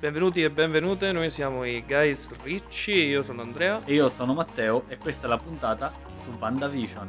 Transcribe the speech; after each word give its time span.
Benvenuti 0.00 0.42
e 0.42 0.50
benvenute, 0.50 1.12
noi 1.12 1.28
siamo 1.28 1.62
i 1.64 1.84
Guys 1.86 2.30
Ricci, 2.42 2.90
io 3.08 3.20
sono 3.22 3.42
Andrea. 3.42 3.84
E 3.84 3.92
io 3.92 4.08
sono 4.08 4.32
Matteo 4.32 4.84
e 4.88 4.96
questa 4.96 5.26
è 5.26 5.28
la 5.28 5.36
puntata 5.36 5.92
su 6.22 6.30
WandaVision. 6.38 7.08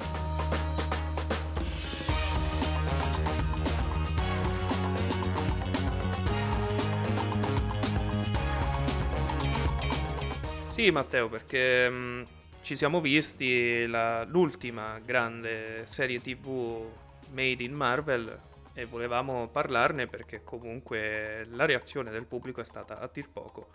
Sì, 10.67 10.89
Matteo, 10.91 11.29
perché 11.29 11.89
mh, 11.89 12.25
ci 12.61 12.75
siamo 12.75 12.99
visti 12.99 13.85
la- 13.87 14.23
l'ultima 14.25 14.99
grande 15.03 15.83
serie 15.85 16.19
TV 16.21 16.83
made 17.31 17.63
in 17.63 17.73
Marvel 17.73 18.37
e 18.73 18.85
volevamo 18.85 19.47
parlarne 19.49 20.07
perché 20.07 20.43
comunque 20.43 21.45
la 21.49 21.65
reazione 21.65 22.11
del 22.11 22.25
pubblico 22.25 22.61
è 22.61 22.65
stata 22.65 22.99
a 22.99 23.09
dir 23.11 23.29
poco 23.29 23.69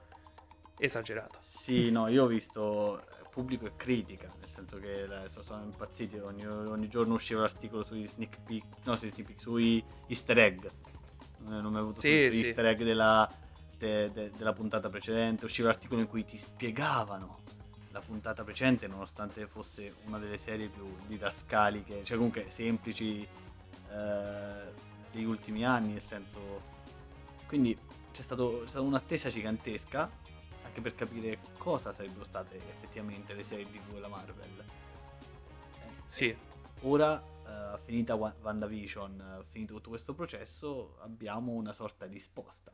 esagerata. 0.79 1.39
Sì, 1.43 1.91
no, 1.91 2.09
io 2.09 2.25
ho 2.25 2.27
visto 2.27 3.05
pubblico 3.31 3.67
e 3.67 3.77
critica, 3.77 4.33
nel 4.41 4.49
senso 4.49 4.79
che 4.79 5.07
sono 5.43 5.63
impazziti, 5.65 6.17
ogni, 6.19 6.47
ogni 6.47 6.89
giorno 6.89 7.15
usciva 7.15 7.43
l'articolo 7.43 7.85
sui 7.85 8.07
sneak 8.07 8.41
peek, 8.41 8.65
no, 8.85 8.97
sui 8.97 9.11
sneak 9.11 9.27
peek, 9.29 9.41
sui 9.41 9.85
easter 10.07 10.39
egg. 10.39 10.67
Non 11.39 11.71
mi 11.71 11.77
è 11.77 11.81
avuto 11.81 12.01
Sì, 12.01 12.29
sì. 12.31 12.39
easter 12.39 12.65
egg 12.65 12.83
della, 12.83 13.31
de- 13.77 14.11
de- 14.11 14.31
della 14.31 14.55
puntata 14.55 14.89
precedente, 14.89 15.45
usciva 15.45 15.69
l'articolo 15.69 16.01
in 16.01 16.09
cui 16.09 16.25
ti 16.25 16.39
spiegavano 16.39 17.43
la 17.91 18.01
puntata 18.01 18.43
precedente, 18.43 18.87
nonostante 18.87 19.47
fosse 19.47 19.95
una 20.07 20.19
delle 20.19 20.39
serie 20.39 20.69
più 20.69 20.85
didascaliche, 21.07 22.05
cioè 22.05 22.17
comunque 22.17 22.47
semplici 22.51 23.21
eh, 23.91 24.86
degli 25.17 25.25
ultimi 25.25 25.65
anni, 25.65 25.93
nel 25.93 26.03
senso... 26.07 26.75
Quindi 27.47 27.77
c'è, 28.13 28.23
stato, 28.23 28.61
c'è 28.63 28.69
stata 28.69 28.85
un'attesa 28.85 29.29
gigantesca 29.29 30.11
anche 30.63 30.81
per 30.81 30.95
capire 30.95 31.39
cosa 31.59 31.93
sarebbero 31.93 32.25
state 32.25 32.57
effettivamente 32.57 33.35
le 33.35 33.45
serie 33.45 33.67
TV 33.71 33.93
della 33.95 34.09
Marvel. 34.09 34.59
Eh, 34.59 35.91
Sì, 36.07 36.37
Ora, 36.83 37.21
eh, 37.47 37.79
finita 37.85 38.15
Wa- 38.15 38.35
WandaVision, 38.41 39.39
eh, 39.41 39.45
finito 39.51 39.75
tutto 39.75 39.89
questo 39.91 40.15
processo, 40.15 40.99
abbiamo 41.01 41.53
una 41.53 41.73
sorta 41.73 42.07
di 42.07 42.15
risposta. 42.15 42.71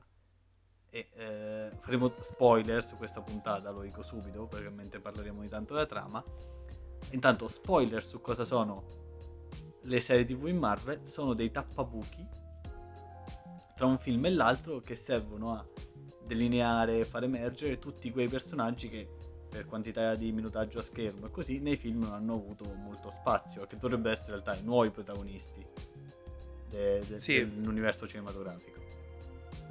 E 0.90 1.08
eh, 1.14 1.70
faremo 1.80 2.12
spoiler 2.20 2.84
su 2.84 2.96
questa 2.96 3.20
puntata, 3.22 3.70
lo 3.70 3.82
dico 3.82 4.02
subito, 4.02 4.46
perché 4.46 4.68
mentre 4.68 5.00
parleremo 5.00 5.40
di 5.40 5.48
tanto 5.48 5.72
della 5.74 5.86
trama. 5.86 6.22
Intanto, 7.10 7.48
spoiler 7.48 8.02
su 8.02 8.20
cosa 8.20 8.44
sono 8.44 8.84
le 9.82 10.00
serie 10.00 10.24
TV 10.24 10.46
in 10.48 10.58
Marvel, 10.58 11.00
sono 11.04 11.34
dei 11.34 11.50
tappabuchi 11.50 12.26
tra 13.74 13.86
un 13.86 13.98
film 13.98 14.24
e 14.26 14.30
l'altro 14.30 14.78
che 14.80 14.94
servono 14.94 15.52
a 15.54 15.66
delineare, 16.24 17.04
far 17.04 17.24
emergere 17.24 17.78
tutti 17.78 18.10
quei 18.12 18.28
personaggi 18.28 18.88
che 18.88 19.08
per 19.48 19.66
quantità 19.66 20.14
di 20.14 20.32
minutaggio 20.32 20.78
a 20.78 20.82
schermo 20.82 21.26
e 21.26 21.30
così 21.30 21.58
nei 21.58 21.76
film 21.76 22.02
non 22.04 22.12
hanno 22.12 22.34
avuto 22.34 22.72
molto 22.74 23.10
spazio, 23.10 23.66
che 23.66 23.76
dovrebbero 23.76 24.14
essere 24.14 24.36
in 24.36 24.42
realtà 24.42 24.60
i 24.62 24.64
nuovi 24.64 24.90
protagonisti 24.90 25.66
de- 26.70 27.02
de- 27.06 27.20
Sì. 27.20 27.34
dell'universo 27.38 28.06
cinematografico. 28.06 28.80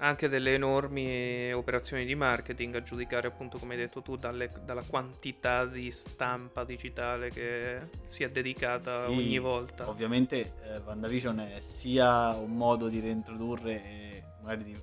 Anche 0.01 0.27
delle 0.27 0.55
enormi 0.55 1.53
operazioni 1.53 2.05
di 2.05 2.15
marketing 2.15 2.75
a 2.75 2.83
giudicare 2.83 3.27
appunto 3.27 3.59
come 3.59 3.73
hai 3.73 3.79
detto 3.81 4.01
tu 4.01 4.15
dalle- 4.15 4.51
dalla 4.65 4.81
quantità 4.81 5.65
di 5.65 5.91
stampa 5.91 6.63
digitale 6.63 7.29
che 7.29 7.81
si 8.05 8.23
è 8.23 8.29
dedicata 8.29 9.05
Sì, 9.07 9.11
ogni 9.11 9.39
volta. 9.39 9.87
Ovviamente 9.87 10.53
eh, 10.63 10.77
WandaVision 10.79 11.39
è 11.39 11.59
sia 11.59 12.35
un 12.35 12.57
modo 12.57 12.87
di 12.87 12.99
reintrodurre 12.99 13.83
e 13.83 14.23
magari 14.41 14.63
di, 14.63 14.79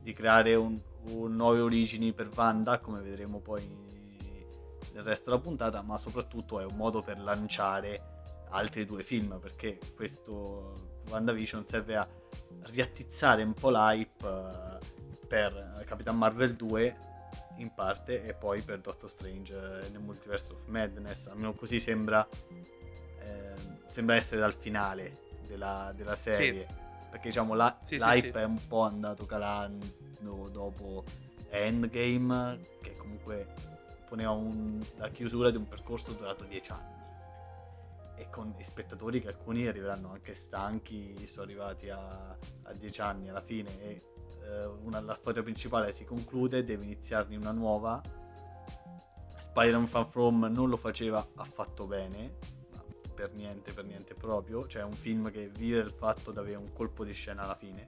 di 0.00 0.12
creare 0.12 0.54
un, 0.54 0.80
un 1.08 1.34
nuove 1.34 1.60
origini 1.60 2.12
per 2.12 2.28
Wanda, 2.34 2.78
come 2.78 3.00
vedremo 3.00 3.40
poi 3.40 3.84
nel 4.92 5.04
resto 5.04 5.30
della 5.30 5.42
puntata, 5.42 5.82
ma 5.82 5.98
soprattutto 5.98 6.60
è 6.60 6.64
un 6.64 6.76
modo 6.76 7.02
per 7.02 7.18
lanciare 7.18 8.14
altri 8.50 8.84
due 8.84 9.02
film, 9.02 9.38
perché 9.40 9.78
questo 9.94 10.95
WandaVision 11.08 11.66
serve 11.66 11.96
a 11.96 12.08
riattizzare 12.66 13.42
un 13.42 13.54
po' 13.54 13.70
l'hype 13.70 14.26
eh, 14.26 15.26
per 15.26 15.82
Capitan 15.86 16.16
Marvel 16.16 16.54
2 16.54 16.96
in 17.58 17.72
parte 17.74 18.24
e 18.24 18.34
poi 18.34 18.60
per 18.62 18.80
Doctor 18.80 19.10
Strange 19.10 19.54
eh, 19.54 19.88
nel 19.90 20.00
Multiverse 20.00 20.52
of 20.52 20.66
Madness, 20.66 21.26
almeno 21.26 21.52
così 21.54 21.80
sembra 21.80 22.26
ehm, 23.20 23.78
sembra 23.86 24.16
essere 24.16 24.40
dal 24.40 24.54
finale 24.54 25.18
della, 25.46 25.92
della 25.94 26.16
serie. 26.16 26.66
Perché 27.10 27.28
diciamo 27.28 27.54
la, 27.54 27.78
Sì, 27.82 27.98
sì, 27.98 28.04
l'hype 28.04 28.30
sì. 28.32 28.38
è 28.38 28.44
un 28.44 28.66
po' 28.66 28.80
andato 28.82 29.24
calando 29.24 30.48
dopo 30.50 31.04
Endgame 31.48 32.58
che 32.82 32.94
comunque 32.96 33.46
poneva 34.08 34.30
un- 34.32 34.84
la 34.96 35.08
chiusura 35.08 35.50
di 35.50 35.56
un 35.56 35.66
percorso 35.66 36.12
durato 36.12 36.44
10 36.44 36.70
anni 36.72 36.94
e 38.16 38.28
con 38.30 38.54
spettatori 38.60 39.20
che 39.20 39.28
alcuni 39.28 39.66
arriveranno 39.66 40.10
anche 40.10 40.34
stanchi 40.34 41.26
sono 41.26 41.42
arrivati 41.42 41.90
a, 41.90 42.30
a 42.62 42.72
10 42.72 43.00
anni 43.00 43.28
alla 43.28 43.42
fine 43.42 43.70
e 43.80 44.02
eh, 44.42 44.64
una- 44.82 45.00
la 45.00 45.14
storia 45.14 45.42
principale 45.42 45.92
si 45.92 46.04
conclude 46.04 46.64
deve 46.64 46.84
iniziarne 46.84 47.36
una 47.36 47.52
nuova 47.52 48.00
Spider-Man 49.56 49.86
Fan 49.86 50.06
From 50.06 50.44
non 50.52 50.68
lo 50.68 50.76
faceva 50.76 51.26
affatto 51.36 51.86
bene, 51.86 52.34
per 53.14 53.32
niente, 53.32 53.72
per 53.72 53.86
niente 53.86 54.12
proprio. 54.14 54.66
Cioè 54.66 54.82
è 54.82 54.84
un 54.84 54.92
film 54.92 55.30
che 55.30 55.48
vive 55.48 55.78
il 55.78 55.92
fatto 55.92 56.30
di 56.30 56.38
avere 56.38 56.58
un 56.58 56.70
colpo 56.74 57.04
di 57.04 57.14
scena 57.14 57.42
alla 57.44 57.54
fine. 57.54 57.86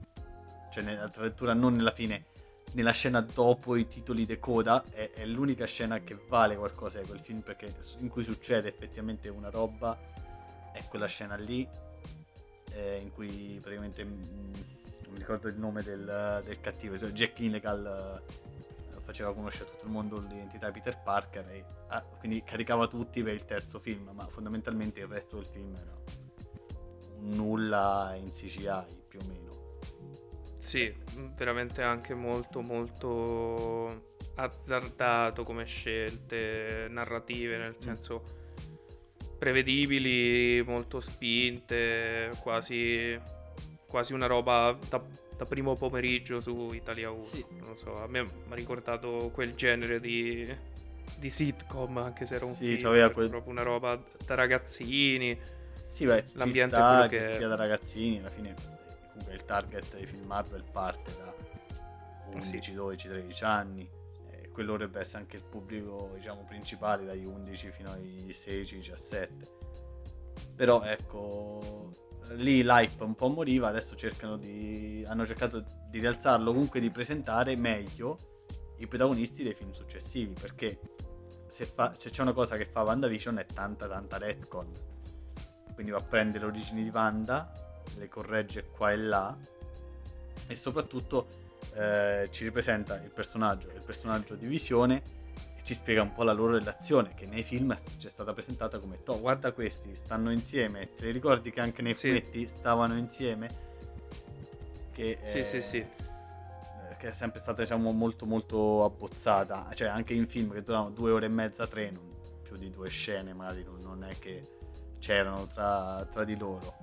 Cioè 0.73 0.91
addirittura 0.95 1.53
non 1.53 1.77
nella 1.77 1.91
fine, 1.93 2.25
nella 2.73 2.93
scena 2.93 3.21
dopo 3.21 3.77
i 3.77 3.89
titoli 3.89 4.27
de 4.27 4.39
coda 4.39 4.85
è, 4.91 5.11
è 5.13 5.25
l'unica 5.25 5.67
scena 5.67 6.01
che 6.01 6.19
vale 6.29 6.57
qualcosa 6.57 7.01
di 7.01 7.07
quel 7.07 7.21
film 7.21 7.41
perché 7.41 7.75
in 7.99 8.09
cui 8.09 8.23
succede 8.23 8.69
effettivamente 8.69 9.29
una 9.29 9.51
roba 9.51 9.99
è 10.73 10.83
quella 10.89 11.07
scena 11.07 11.35
lì 11.37 11.67
eh, 12.73 12.99
in 13.03 13.13
cui 13.13 13.59
praticamente 13.61 14.05
mm, 14.05 14.23
non 15.05 15.13
mi 15.13 15.19
ricordo 15.19 15.49
il 15.49 15.59
nome 15.59 15.83
del, 15.83 16.43
del 16.45 16.61
cattivo, 16.61 16.99
cioè 16.99 17.11
Jack 17.11 17.37
Gyllenhaal 17.37 18.23
eh, 18.27 19.01
faceva 19.03 19.33
conoscere 19.33 19.65
a 19.65 19.73
tutto 19.73 19.87
il 19.87 19.91
mondo 19.91 20.21
l'identità 20.21 20.71
di 20.71 20.81
Peter 20.81 21.01
Parker 21.03 21.49
e 21.49 21.65
ah, 21.89 22.03
quindi 22.03 22.43
caricava 22.45 22.87
tutti 22.87 23.23
per 23.23 23.35
il 23.35 23.45
terzo 23.45 23.79
film, 23.79 24.11
ma 24.13 24.27
fondamentalmente 24.27 25.01
il 25.01 25.07
resto 25.07 25.37
del 25.37 25.47
film 25.47 25.75
era 25.75 25.97
nulla 27.21 28.15
in 28.17 28.33
CGI 28.33 29.07
più 29.09 29.19
o 29.21 29.25
meno. 29.27 29.48
Sì, 30.59 30.93
veramente 31.37 31.83
anche 31.83 32.15
molto 32.15 32.61
molto 32.61 34.17
azzardato 34.35 35.43
come 35.43 35.65
scelte 35.65 36.87
narrative, 36.91 37.57
nel 37.59 37.75
senso 37.79 38.23
prevedibili, 39.39 40.63
molto 40.67 41.01
spinte, 41.01 42.31
quasi, 42.43 43.19
quasi 43.87 44.13
una 44.13 44.27
roba 44.27 44.77
da, 44.89 45.03
da 45.37 45.45
primo 45.45 45.75
pomeriggio 45.75 46.41
su 46.41 46.73
Italia 46.73 47.11
1. 47.11 47.25
Sì. 47.25 47.45
Non 47.61 47.77
so, 47.77 48.03
a 48.03 48.07
me 48.09 48.23
mi 48.23 48.31
ha 48.53 48.55
ricordato 48.55 49.31
quel 49.33 49.55
genere 49.55 50.01
di, 50.01 50.47
di 51.19 51.31
sitcom, 51.31 51.99
anche 51.99 52.27
se 52.27 52.35
era 52.35 52.45
un 52.45 52.55
Sì, 52.55 52.77
film, 52.77 53.13
quel- 53.13 53.29
proprio 53.29 53.53
una 53.53 53.63
roba 53.63 54.01
da 54.25 54.35
ragazzini. 54.35 55.39
Sì, 55.91 56.05
beh, 56.05 56.25
L'ambiente 56.35 56.77
sta 56.77 57.07
che 57.09 57.21
che 57.21 57.37
sia 57.37 57.49
da 57.49 57.57
ragazzini, 57.57 58.19
alla 58.19 58.31
fine 58.31 58.55
comunque 59.19 59.35
il 59.35 59.45
target 59.45 59.95
dei 59.95 60.07
film 60.07 60.27
Marvel 60.27 60.65
parte 60.71 61.13
da 61.17 61.35
11, 62.33 62.63
Sì. 62.63 62.73
12, 62.73 63.09
13 63.09 63.45
anni. 63.45 63.91
E 64.31 64.49
quello 64.51 64.73
dovrebbe 64.73 65.01
essere 65.01 65.19
anche 65.19 65.37
il 65.37 65.43
pubblico, 65.43 66.13
diciamo, 66.15 66.45
principale 66.45 67.05
dagli 67.05 67.25
11 67.25 67.71
fino 67.71 67.91
ai 67.91 68.33
16, 68.33 68.77
17. 68.77 69.57
Però 70.55 70.83
ecco, 70.83 71.91
lì 72.35 72.63
l'hype 72.63 73.03
un 73.03 73.15
po' 73.15 73.29
moriva, 73.29 73.69
adesso 73.69 73.97
cercano 73.97 74.37
di 74.37 75.05
hanno 75.07 75.27
cercato 75.27 75.65
di 75.91 75.99
rialzarlo, 75.99 76.53
comunque 76.53 76.81
di 76.81 76.91
presentare 76.91 77.57
meglio 77.57 78.19
i 78.79 78.87
protagonisti 78.87 79.43
dei 79.43 79.55
film 79.55 79.73
successivi, 79.73 80.33
perché 80.39 80.79
se, 81.49 81.65
fa- 81.65 81.95
se 81.99 82.11
c'è 82.11 82.23
una 82.23 82.33
cosa 82.33 82.57
che 82.57 82.67
fa 82.67 82.83
WandaVision 82.83 83.39
è 83.39 83.47
tanta 83.47 83.89
tanta 83.89 84.19
retcon 84.19 84.71
quindi 85.79 85.95
va 85.95 86.03
a 86.03 86.09
prendere 86.09 86.41
le 86.45 86.51
origini 86.51 86.83
di 86.83 86.91
Wanda, 86.93 87.49
le 87.97 88.09
corregge 88.09 88.69
qua 88.71 88.93
e 88.93 88.97
là 88.97 89.37
e 90.47 90.55
soprattutto 90.55 91.27
eh, 91.75 92.29
ci 92.31 92.45
ripresenta 92.45 93.01
il 93.03 93.11
personaggio, 93.11 93.69
il 93.75 93.83
personaggio 93.83 94.35
di 94.35 94.47
Visione 94.47 95.03
e 95.57 95.63
ci 95.65 95.75
spiega 95.75 96.03
un 96.03 96.13
po' 96.13 96.23
la 96.23 96.33
loro 96.33 96.53
relazione 96.59 97.15
che 97.15 97.27
nei 97.27 97.43
film 97.43 97.77
ci 97.99 98.07
è 98.07 98.11
stata 98.11 98.33
presentata 98.33 98.79
come 98.79 99.03
"Toh, 99.03 99.21
guarda 99.21 99.53
questi, 99.53 99.95
stanno 99.95 100.31
insieme, 100.33 100.95
te 100.95 101.11
ricordi 101.11 101.51
che 101.51 101.61
anche 101.61 101.83
nei 101.83 101.95
Sì. 101.95 102.09
fumetti 102.09 102.47
stavano 102.49 102.97
insieme? 102.97 103.67
Che, 104.93 105.19
Sì, 105.23 105.45
sì, 105.45 105.61
sì. 105.63 105.77
eh, 105.79 106.97
che 106.97 107.09
è 107.09 107.13
sempre 107.13 107.41
stata 107.41 107.63
diciamo 107.63 107.93
molto 107.93 108.27
molto 108.27 108.85
abbozzata, 108.85 109.69
cioè 109.75 109.89
anche 109.89 110.15
in 110.15 110.27
film 110.27 110.53
che 110.53 110.63
duravano 110.63 110.91
due 110.91 111.11
ore 111.13 111.27
e 111.27 111.29
mezza, 111.29 111.67
tre, 111.67 111.91
non- 111.91 112.17
più 112.43 112.57
di 112.57 112.71
due 112.71 112.89
scene 112.89 113.35
magari 113.35 113.63
non, 113.63 113.79
non 113.83 114.05
è 114.05 114.19
che 114.19 114.57
c'erano 114.99 115.47
tra, 115.47 116.07
tra 116.11 116.25
di 116.25 116.37
loro. 116.37 116.75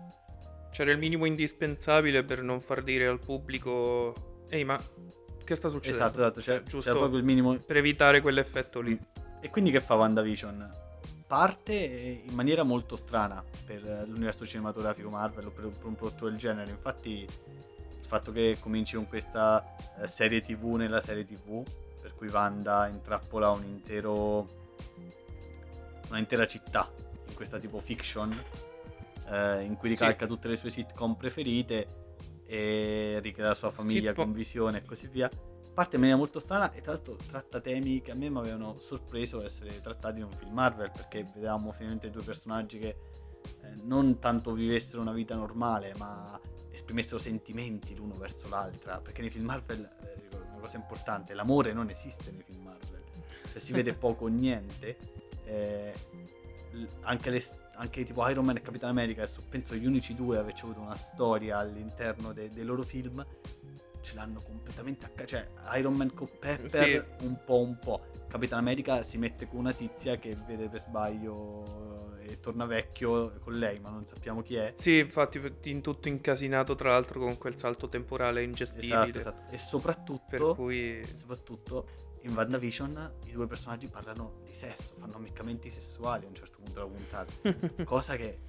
C'era 0.75 0.91
il 0.91 0.97
minimo 0.97 1.23
indispensabile 1.23 2.25
per 2.25 2.41
non 2.41 2.59
far 2.59 2.83
dire 2.83 3.07
al 3.07 3.19
pubblico: 3.19 4.43
Ehi, 4.49 4.65
ma 4.65 4.77
che 5.41 5.55
sta 5.55 5.69
succedendo? 5.69 6.03
Esatto, 6.03 6.19
esatto, 6.19 6.39
c'è, 6.41 6.63
Giusto 6.63 6.91
c'è 6.91 6.97
proprio 6.97 7.17
il 7.17 7.23
minimo. 7.23 7.55
per 7.55 7.77
evitare 7.77 8.19
quell'effetto 8.19 8.81
lì. 8.81 8.99
E 9.39 9.49
quindi 9.49 9.71
che 9.71 9.79
fa 9.79 9.95
WandaVision? 9.95 10.69
Parte 11.25 11.73
in 11.73 12.33
maniera 12.33 12.63
molto 12.63 12.97
strana 12.97 13.41
per 13.65 14.03
l'universo 14.05 14.45
cinematografico 14.45 15.07
Marvel 15.09 15.45
o 15.45 15.51
per 15.51 15.69
per 15.69 15.85
un 15.85 15.95
prodotto 15.95 16.25
del 16.25 16.35
genere. 16.35 16.71
Infatti, 16.71 17.21
il 17.21 18.05
fatto 18.05 18.33
che 18.33 18.57
cominci 18.59 18.97
con 18.97 19.07
questa 19.07 19.63
eh, 20.01 20.09
serie 20.09 20.41
TV 20.41 20.73
nella 20.75 20.99
serie 20.99 21.25
TV, 21.25 21.63
per 22.01 22.13
cui 22.15 22.27
Wanda 22.27 22.89
intrappola 22.89 23.49
un 23.51 23.63
intero. 23.63 24.45
un'intera 26.09 26.45
città 26.47 26.91
in 27.29 27.33
questa 27.33 27.59
tipo 27.59 27.79
fiction, 27.79 28.37
eh, 29.29 29.63
in 29.63 29.75
cui 29.75 29.89
ricalca 29.89 30.27
tutte 30.27 30.47
le 30.47 30.55
sue 30.55 30.69
sitcom 30.69 31.15
preferite 31.15 32.03
e 32.45 33.19
ricrea 33.21 33.49
la 33.49 33.55
sua 33.55 33.71
famiglia 33.71 34.09
Sitcom. 34.09 34.25
con 34.25 34.33
visione 34.33 34.77
e 34.79 34.85
così 34.85 35.07
via. 35.07 35.29
Parte 35.73 35.95
in 35.95 36.01
maniera 36.01 36.17
molto 36.17 36.39
strana 36.39 36.71
e 36.71 36.81
tra 36.81 36.93
l'altro 36.93 37.15
tratta 37.15 37.59
temi 37.59 38.01
che 38.01 38.11
a 38.11 38.15
me 38.15 38.29
mi 38.29 38.37
avevano 38.37 38.77
sorpreso 38.79 39.43
essere 39.43 39.81
trattati 39.81 40.19
in 40.19 40.25
un 40.25 40.31
film 40.31 40.53
Marvel 40.53 40.89
perché 40.91 41.23
vedevamo 41.33 41.71
finalmente 41.73 42.09
due 42.09 42.23
personaggi 42.23 42.77
che 42.77 42.87
eh, 43.61 43.73
non 43.83 44.19
tanto 44.19 44.53
vivessero 44.53 45.01
una 45.01 45.11
vita 45.11 45.35
normale 45.35 45.93
ma 45.97 46.39
esprimessero 46.71 47.17
sentimenti 47.17 47.93
l'uno 47.93 48.15
verso 48.15 48.47
l'altra 48.47 48.99
perché 48.99 49.19
nei 49.19 49.29
film 49.29 49.45
Marvel, 49.45 49.81
eh, 49.81 50.37
una 50.51 50.61
cosa 50.61 50.77
importante, 50.77 51.33
l'amore 51.33 51.73
non 51.73 51.89
esiste 51.89 52.31
nei 52.31 52.43
film 52.43 52.63
Marvel, 52.63 53.03
cioè 53.51 53.59
si 53.59 53.73
vede 53.73 53.91
poco 53.95 54.25
o 54.25 54.27
niente, 54.27 54.97
eh, 55.43 55.93
anche, 57.01 57.29
le, 57.29 57.43
anche 57.75 58.03
tipo 58.03 58.27
Iron 58.29 58.45
Man 58.45 58.57
e 58.57 58.61
Capitan 58.61 58.89
America, 58.89 59.23
adesso 59.23 59.43
penso 59.49 59.75
gli 59.75 59.85
unici 59.85 60.15
due 60.15 60.37
a 60.37 60.41
averci 60.41 60.63
avuto 60.63 60.79
una 60.81 60.95
storia 60.95 61.57
all'interno 61.57 62.33
de- 62.33 62.49
dei 62.49 62.63
loro 62.63 62.83
film, 62.83 63.25
ce 64.01 64.13
l'hanno 64.15 64.39
completamente 64.41 65.05
a 65.05 65.09
ca- 65.09 65.25
cioè 65.25 65.47
Iron 65.77 65.93
Man 65.95 66.13
con 66.13 66.29
Pepper 66.39 67.15
un 67.21 67.37
po' 67.43 67.59
un 67.59 67.77
po', 67.79 68.05
Capitan 68.27 68.59
America 68.59 69.01
si 69.03 69.17
mette 69.17 69.47
con 69.47 69.59
una 69.59 69.73
tizia 69.73 70.17
che 70.17 70.35
vede 70.45 70.67
per 70.69 70.81
sbaglio 70.81 72.17
e 72.19 72.39
torna 72.39 72.65
vecchio 72.65 73.33
con 73.39 73.57
lei, 73.57 73.79
ma 73.79 73.89
non 73.89 74.05
sappiamo 74.07 74.41
chi 74.41 74.55
è. 74.55 74.73
Sì, 74.75 74.97
infatti 74.99 75.41
in 75.63 75.81
tutto 75.81 76.07
incasinato 76.07 76.75
tra 76.75 76.91
l'altro 76.91 77.19
con 77.19 77.37
quel 77.37 77.57
salto 77.57 77.87
temporale 77.87 78.43
ingestibile. 78.43 79.09
Esatto, 79.09 79.17
esatto. 79.19 79.51
E 79.53 79.57
soprattutto, 79.57 80.23
Per 80.29 80.41
cui 80.55 81.05
soprattutto 81.17 81.87
in 82.25 82.33
WandaVision 82.33 83.11
i 83.27 83.31
due 83.31 83.45
personaggi 83.47 83.87
parlano 83.87 84.41
di 84.45 84.53
sesso, 84.53 84.95
fanno 84.99 85.15
ammiccamenti 85.17 85.69
sessuali 85.69 86.25
a 86.25 86.27
un 86.27 86.35
certo 86.35 86.57
punto 86.57 86.73
della 86.73 86.87
puntata. 86.87 87.83
cosa 87.85 88.15
che 88.15 88.39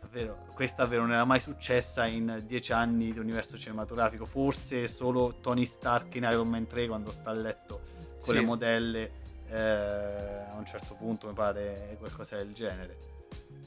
davvero 0.00 0.46
questa 0.54 0.82
davvero 0.84 1.02
non 1.02 1.12
era 1.12 1.24
mai 1.24 1.40
successa 1.40 2.06
in 2.06 2.42
dieci 2.46 2.72
anni 2.72 3.12
di 3.12 3.18
universo 3.18 3.58
cinematografico 3.58 4.24
forse 4.24 4.88
solo 4.88 5.36
Tony 5.40 5.66
Stark 5.66 6.14
in 6.14 6.22
Iron 6.30 6.48
Man 6.48 6.66
3 6.66 6.86
quando 6.86 7.10
sta 7.10 7.30
a 7.30 7.34
letto 7.34 7.80
con 8.20 8.34
Sì. 8.34 8.40
le 8.40 8.40
modelle 8.40 9.10
eh, 9.50 9.56
a 9.58 10.54
un 10.56 10.64
certo 10.66 10.94
punto 10.94 11.26
mi 11.26 11.34
pare 11.34 11.96
qualcosa 11.98 12.36
del 12.36 12.52
genere 12.52 12.96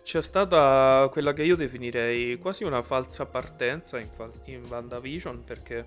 C'è 0.03 0.21
stata 0.21 1.07
quella 1.11 1.33
che 1.33 1.43
io 1.43 1.55
definirei 1.55 2.37
quasi 2.39 2.63
una 2.63 2.81
falsa 2.81 3.25
partenza 3.25 3.99
in, 3.99 4.07
fa- 4.07 4.29
in 4.45 4.63
WandaVision 4.67 5.43
perché 5.43 5.85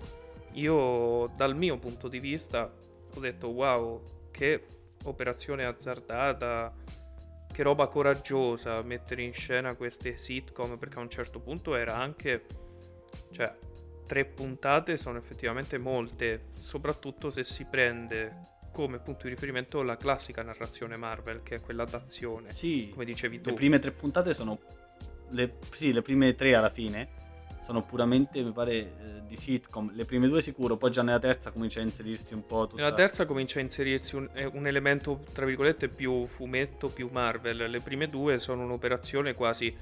io 0.53 1.27
dal 1.35 1.55
mio 1.55 1.77
punto 1.77 2.07
di 2.07 2.19
vista 2.19 2.71
ho 3.15 3.19
detto 3.19 3.47
wow 3.49 4.01
che 4.31 4.65
operazione 5.03 5.65
azzardata, 5.65 6.73
che 7.51 7.63
roba 7.63 7.87
coraggiosa 7.87 8.81
mettere 8.81 9.21
in 9.21 9.33
scena 9.33 9.75
queste 9.75 10.17
sitcom 10.17 10.77
perché 10.77 10.99
a 10.99 11.01
un 11.01 11.09
certo 11.09 11.39
punto 11.39 11.75
era 11.75 11.95
anche, 11.95 12.45
cioè 13.31 13.55
tre 14.05 14.25
puntate 14.25 14.97
sono 14.97 15.17
effettivamente 15.17 15.77
molte, 15.77 16.47
soprattutto 16.59 17.29
se 17.29 17.43
si 17.43 17.65
prende 17.65 18.53
come 18.71 18.99
punto 18.99 19.23
di 19.23 19.29
riferimento 19.29 19.81
la 19.83 19.95
classica 19.95 20.43
narrazione 20.43 20.97
Marvel 20.97 21.41
che 21.43 21.55
è 21.55 21.61
quella 21.61 21.85
d'azione, 21.85 22.51
sì 22.51 22.89
come 22.91 23.05
dicevi 23.05 23.39
tu. 23.39 23.49
le 23.49 23.55
prime 23.55 23.79
tre 23.79 23.91
puntate 23.91 24.33
sono 24.33 24.59
le, 25.29 25.57
sì 25.71 25.93
le 25.93 26.01
prime 26.01 26.35
tre 26.35 26.55
alla 26.55 26.69
fine 26.69 27.23
sono 27.65 27.81
puramente 27.83 28.43
mi 28.43 28.51
pare 28.51 28.73
eh, 28.73 28.93
di 29.27 29.35
sitcom 29.35 29.91
le 29.95 30.05
prime 30.05 30.27
due 30.27 30.39
sicuro 30.43 30.77
poi 30.77 30.91
già 30.91 31.01
nella 31.01 31.17
terza 31.17 31.49
comincia 31.49 31.79
a 31.79 31.83
inserirsi 31.83 32.35
un 32.35 32.45
po' 32.45 32.67
tutta 32.67 32.79
Nella 32.79 32.93
terza 32.93 33.25
comincia 33.25 33.57
a 33.57 33.63
inserirsi 33.63 34.15
un, 34.15 34.29
eh, 34.33 34.45
un 34.45 34.67
elemento, 34.67 35.23
tra 35.33 35.45
virgolette, 35.45 35.87
più 35.87 36.27
fumetto, 36.27 36.89
più 36.89 37.09
Marvel. 37.11 37.69
Le 37.69 37.79
prime 37.79 38.07
due 38.07 38.39
sono 38.39 38.63
un'operazione 38.63 39.33
quasi 39.33 39.75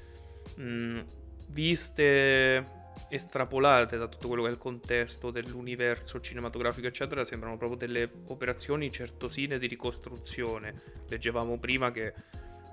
mh, 0.55 0.99
viste, 1.47 2.65
estrapolate 3.09 3.97
da 3.97 4.07
tutto 4.07 4.27
quello 4.27 4.43
che 4.43 4.49
è 4.49 4.51
il 4.51 4.57
contesto 4.57 5.29
dell'universo 5.29 6.21
cinematografico, 6.21 6.87
eccetera. 6.87 7.25
Sembrano 7.25 7.57
proprio 7.57 7.77
delle 7.77 8.09
operazioni 8.27 8.91
certosine 8.91 9.59
di 9.59 9.67
ricostruzione. 9.67 10.73
Leggevamo 11.09 11.57
prima 11.59 11.91
che 11.91 12.13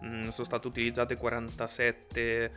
mh, 0.03 0.29
sono 0.29 0.47
state 0.47 0.67
utilizzate 0.69 1.17
47 1.17 2.53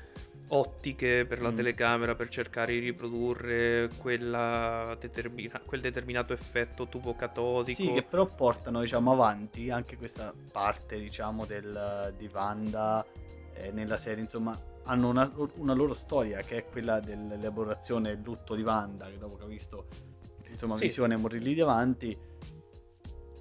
ottiche 0.49 1.25
per 1.25 1.41
la 1.41 1.51
Mm. 1.51 1.55
telecamera 1.55 2.15
per 2.15 2.29
cercare 2.29 2.73
di 2.73 2.79
riprodurre 2.79 3.89
quella 3.97 4.95
determina- 4.99 5.61
quel 5.65 5.81
determinato 5.81 6.33
effetto 6.33 6.87
tubo 6.87 7.15
catodico. 7.15 7.81
Sì, 7.81 7.91
che 7.93 8.03
però 8.03 8.25
portano 8.25 8.81
diciamo 8.81 9.11
avanti 9.11 9.69
anche 9.69 9.97
questa 9.97 10.33
parte 10.51 10.99
diciamo 10.99 11.45
del, 11.45 12.13
di 12.17 12.29
Wanda 12.31 13.05
eh, 13.53 13.71
nella 13.71 13.97
serie, 13.97 14.23
insomma 14.23 14.57
hanno 14.85 15.09
una, 15.09 15.31
una 15.55 15.73
loro 15.73 15.93
storia 15.93 16.41
che 16.41 16.57
è 16.57 16.65
quella 16.65 16.99
dell'elaborazione 16.99 18.09
del 18.13 18.21
lutto 18.23 18.53
di 18.53 18.63
Wanda 18.63 19.09
che 19.09 19.17
dopo 19.17 19.37
che 19.37 19.43
ha 19.43 19.47
visto 19.47 19.87
insomma 20.49 20.73
Sì. 20.75 20.85
visione 20.87 21.15
morire 21.15 21.43
lì 21.43 21.55
davanti 21.55 22.15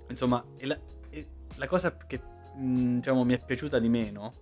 insomma 0.08 0.44
e 0.56 0.66
la, 0.66 0.78
e 1.10 1.26
la 1.56 1.66
cosa 1.66 1.96
che 1.96 2.20
mh, 2.54 2.94
diciamo 2.96 3.24
mi 3.24 3.34
è 3.34 3.44
piaciuta 3.44 3.78
di 3.78 3.88
meno 3.88 4.32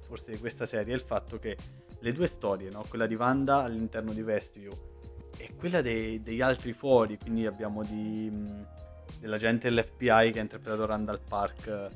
forse 0.00 0.32
di 0.32 0.38
questa 0.38 0.66
serie 0.66 0.92
è 0.92 0.96
il 0.96 1.02
fatto 1.04 1.38
che 1.38 1.56
le 2.00 2.12
due 2.12 2.26
storie, 2.26 2.70
no? 2.70 2.84
quella 2.88 3.06
di 3.06 3.14
Wanda 3.14 3.62
all'interno 3.62 4.12
di 4.12 4.22
Westview 4.22 4.72
e 5.36 5.54
quella 5.56 5.80
dei- 5.82 6.22
degli 6.22 6.40
altri 6.40 6.72
fuori, 6.72 7.18
quindi 7.18 7.46
abbiamo 7.46 7.82
di, 7.84 8.28
mh, 8.30 8.66
dell'agente 9.20 9.68
dell'FBI 9.68 10.30
che 10.32 10.38
è 10.38 10.42
interpretato 10.42 10.80
da 10.80 10.86
Randall 10.86 11.20
Park, 11.28 11.90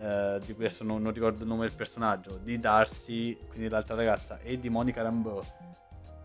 eh, 0.00 0.40
di 0.44 0.54
cui 0.54 0.64
adesso 0.64 0.84
non, 0.84 1.02
non 1.02 1.12
ricordo 1.12 1.42
il 1.42 1.48
nome 1.48 1.66
del 1.66 1.76
personaggio, 1.76 2.38
di 2.42 2.58
Darcy, 2.58 3.36
quindi 3.48 3.68
l'altra 3.68 3.94
ragazza, 3.94 4.38
e 4.40 4.58
di 4.58 4.68
Monica 4.68 5.02
Rambeau, 5.02 5.42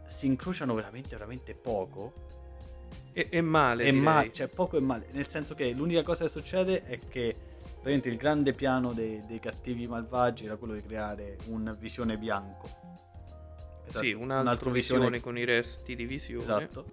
si 0.07 0.27
incrociano 0.27 0.73
veramente, 0.75 1.09
veramente 1.09 1.53
poco. 1.55 2.13
E, 3.13 3.27
e 3.31 3.41
male, 3.41 3.83
E 3.85 3.91
ma- 3.91 4.27
cioè 4.31 4.47
poco 4.47 4.77
e 4.77 4.81
male, 4.81 5.07
nel 5.11 5.27
senso 5.27 5.55
che 5.55 5.71
l'unica 5.71 6.03
cosa 6.03 6.23
che 6.25 6.29
succede 6.29 6.83
è 6.83 6.99
che 7.07 7.35
praticamente 7.63 8.09
il 8.09 8.17
grande 8.17 8.53
piano 8.53 8.93
dei, 8.93 9.23
dei 9.27 9.39
cattivi 9.39 9.87
malvagi 9.87 10.45
era 10.45 10.55
quello 10.55 10.73
di 10.73 10.81
creare 10.81 11.37
un 11.47 11.75
visione 11.79 12.17
bianco. 12.17 12.82
Sì, 13.87 14.09
Esatto, 14.09 14.23
un 14.23 14.31
altro 14.31 14.71
visione 14.71 15.19
con 15.19 15.37
i 15.37 15.45
resti 15.45 15.95
di 15.95 16.05
visione. 16.05 16.43
Esatto. 16.43 16.85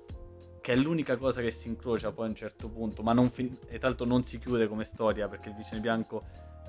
Che 0.60 0.72
è 0.72 0.76
l'unica 0.76 1.16
cosa 1.16 1.40
che 1.40 1.50
si 1.50 1.68
incrocia 1.68 2.12
poi 2.12 2.26
a 2.26 2.28
un 2.28 2.34
certo 2.34 2.68
punto, 2.68 3.02
ma 3.02 3.12
non 3.12 3.30
fin- 3.30 3.56
e 3.68 3.78
l'altro 3.80 4.04
non 4.04 4.24
si 4.24 4.38
chiude 4.38 4.68
come 4.68 4.84
storia 4.84 5.26
perché 5.28 5.48
il 5.48 5.54
Visione 5.54 5.80
Bianco, 5.80 6.24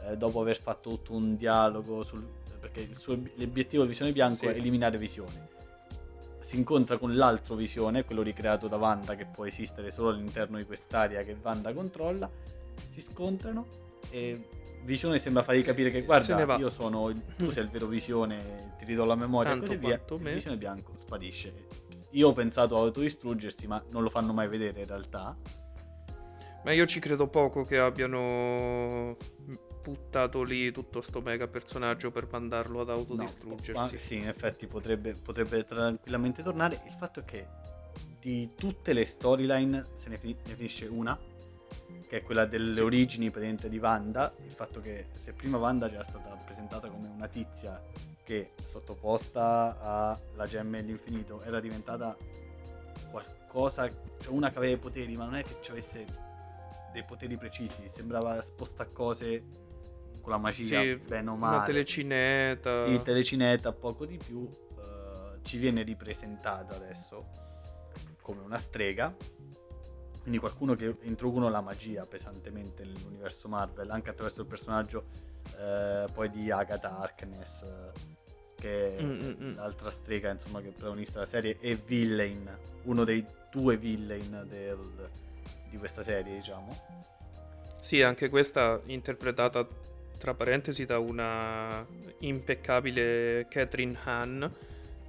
eh, 0.07 0.15
dopo 0.15 0.39
aver 0.39 0.59
fatto 0.59 0.89
tutto 0.91 1.13
un 1.13 1.35
dialogo, 1.35 2.03
sul, 2.03 2.25
perché 2.59 2.81
il 2.81 2.95
suo, 2.95 3.19
l'obiettivo 3.35 3.81
del 3.81 3.91
Visione 3.91 4.13
Bianco 4.13 4.37
Sì. 4.37 4.45
è 4.45 4.49
eliminare 4.55 4.97
Visione. 4.97 5.49
Si 6.39 6.55
incontra 6.55 6.97
con 6.97 7.15
l'altro 7.15 7.55
Visione, 7.55 8.05
quello 8.05 8.21
ricreato 8.21 8.67
da 8.67 8.77
Wanda, 8.77 9.15
che 9.15 9.25
può 9.25 9.45
esistere 9.45 9.91
solo 9.91 10.09
all'interno 10.09 10.57
di 10.57 10.65
quest'area 10.65 11.23
che 11.23 11.35
Wanda 11.41 11.73
controlla. 11.73 12.29
Si 12.91 13.01
scontrano 13.01 13.67
e 14.09 14.47
Visione 14.83 15.19
sembra 15.19 15.43
fargli 15.43 15.63
capire 15.63 15.89
che 15.91 16.01
guarda, 16.03 16.57
io 16.57 16.69
sono 16.69 17.09
il- 17.09 17.21
tu 17.37 17.49
sei 17.51 17.63
il 17.63 17.69
vero 17.69 17.85
Visione, 17.87 18.73
ti 18.79 18.85
ridò 18.85 19.05
la 19.05 19.15
memoria 19.15 19.51
Tanto 19.51 19.65
e 19.65 19.67
così 19.67 19.79
via. 19.79 20.01
me. 20.19 20.33
Visione 20.33 20.57
Bianco 20.57 20.93
sparisce. 20.97 21.53
Io 22.11 22.27
ho 22.29 22.33
pensato 22.33 22.75
a 22.75 22.79
autodistruggersi, 22.79 23.67
ma 23.67 23.81
non 23.91 24.01
lo 24.03 24.09
fanno 24.09 24.33
mai 24.33 24.47
vedere 24.47 24.81
in 24.81 24.87
realtà. 24.87 25.37
Ma 26.63 26.71
io 26.73 26.85
ci 26.85 26.99
credo 26.99 27.27
poco 27.27 27.63
che 27.63 27.77
abbiano 27.79 29.15
buttato 29.83 30.43
lì 30.43 30.71
tutto 30.71 31.01
sto 31.01 31.21
mega 31.21 31.47
personaggio 31.47 32.11
per 32.11 32.27
mandarlo 32.29 32.81
ad 32.81 32.87
No, 32.89 32.93
autodistruggersi. 32.93 33.71
ma 33.71 33.87
sì, 33.99 34.15
in 34.17 34.27
effetti 34.27 34.67
potrebbe, 34.67 35.13
potrebbe 35.13 35.63
tranquillamente 35.63 36.43
tornare. 36.43 36.81
Il 36.85 36.93
fatto 36.99 37.21
è 37.21 37.23
che 37.25 37.47
di 38.19 38.51
tutte 38.55 38.93
le 38.93 39.05
storyline 39.05 39.85
se 39.95 40.09
ne, 40.09 40.17
fini- 40.17 40.37
ne 40.45 40.53
finisce 40.53 40.85
una, 40.85 41.17
che 42.07 42.17
è 42.17 42.21
quella 42.23 42.45
delle 42.45 42.75
Sì. 42.75 42.79
origini 42.81 43.29
praticamente 43.29 43.69
di 43.69 43.77
Wanda. 43.77 44.33
Il 44.45 44.51
fatto 44.53 44.79
che 44.79 45.07
se 45.11 45.33
prima 45.33 45.57
Wanda 45.57 45.89
era 45.89 46.03
stata 46.03 46.29
presentata 46.45 46.89
come 46.89 47.07
una 47.07 47.27
tizia 47.27 47.81
che 48.23 48.53
sottoposta 48.65 49.77
alla 50.31 50.45
gemme 50.47 50.81
dell'infinito 50.81 51.41
era 51.41 51.59
diventata 51.59 52.15
qualcosa, 53.09 53.87
cioè 54.19 54.31
una 54.31 54.49
che 54.49 54.57
aveva 54.57 54.75
i 54.75 54.79
poteri, 54.79 55.15
ma 55.15 55.25
non 55.25 55.35
è 55.35 55.43
che 55.43 55.57
ci 55.61 55.71
avesse 55.71 56.05
dei 56.93 57.03
poteri 57.03 57.37
precisi, 57.37 57.89
sembrava 57.93 58.41
sposta 58.41 58.85
cose 58.85 59.43
con 60.21 60.31
la 60.33 60.37
magia, 60.37 60.81
Sì, 60.81 60.95
bene 60.97 61.29
o 61.29 61.33
una 61.33 61.47
male. 61.47 61.65
telecineta. 61.65 62.85
Sì, 62.85 63.01
telecineta, 63.01 63.71
poco 63.73 64.05
di 64.05 64.17
più. 64.17 64.47
eh, 64.47 65.39
ci 65.43 65.57
viene 65.57 65.81
ripresentata 65.83 66.75
adesso 66.75 67.27
come 68.21 68.41
una 68.41 68.57
strega. 68.59 69.15
Quindi 70.21 70.39
qualcuno 70.39 70.75
che 70.75 70.95
introducono 71.01 71.49
la 71.49 71.61
magia 71.61 72.05
pesantemente 72.05 72.83
nell'universo 72.83 73.47
Marvel, 73.47 73.89
anche 73.89 74.11
attraverso 74.11 74.41
il 74.41 74.47
personaggio 74.47 75.05
eh, 75.57 76.05
poi 76.13 76.29
di 76.29 76.51
Agatha 76.51 76.97
Harkness, 76.97 77.63
che 78.55 78.97
è 78.97 79.01
mm-hmm. 79.01 79.55
l'altra 79.55 79.89
strega 79.89 80.29
insomma, 80.29 80.61
che 80.61 80.69
è 80.69 80.71
protagonista 80.71 81.19
della 81.19 81.29
serie, 81.29 81.57
e 81.59 81.75
villain, 81.75 82.49
uno 82.83 83.03
dei 83.03 83.25
due 83.49 83.77
villain 83.77 84.45
del, 84.47 85.09
di 85.69 85.77
questa 85.77 86.03
serie, 86.03 86.35
diciamo. 86.35 87.09
Sì, 87.81 88.03
anche 88.03 88.29
questa 88.29 88.79
interpretata 88.85 89.67
tra 90.19 90.35
parentesi 90.35 90.85
da 90.85 90.99
una 90.99 91.83
impeccabile 92.19 93.47
Catherine 93.49 93.97
Hahn 94.03 94.51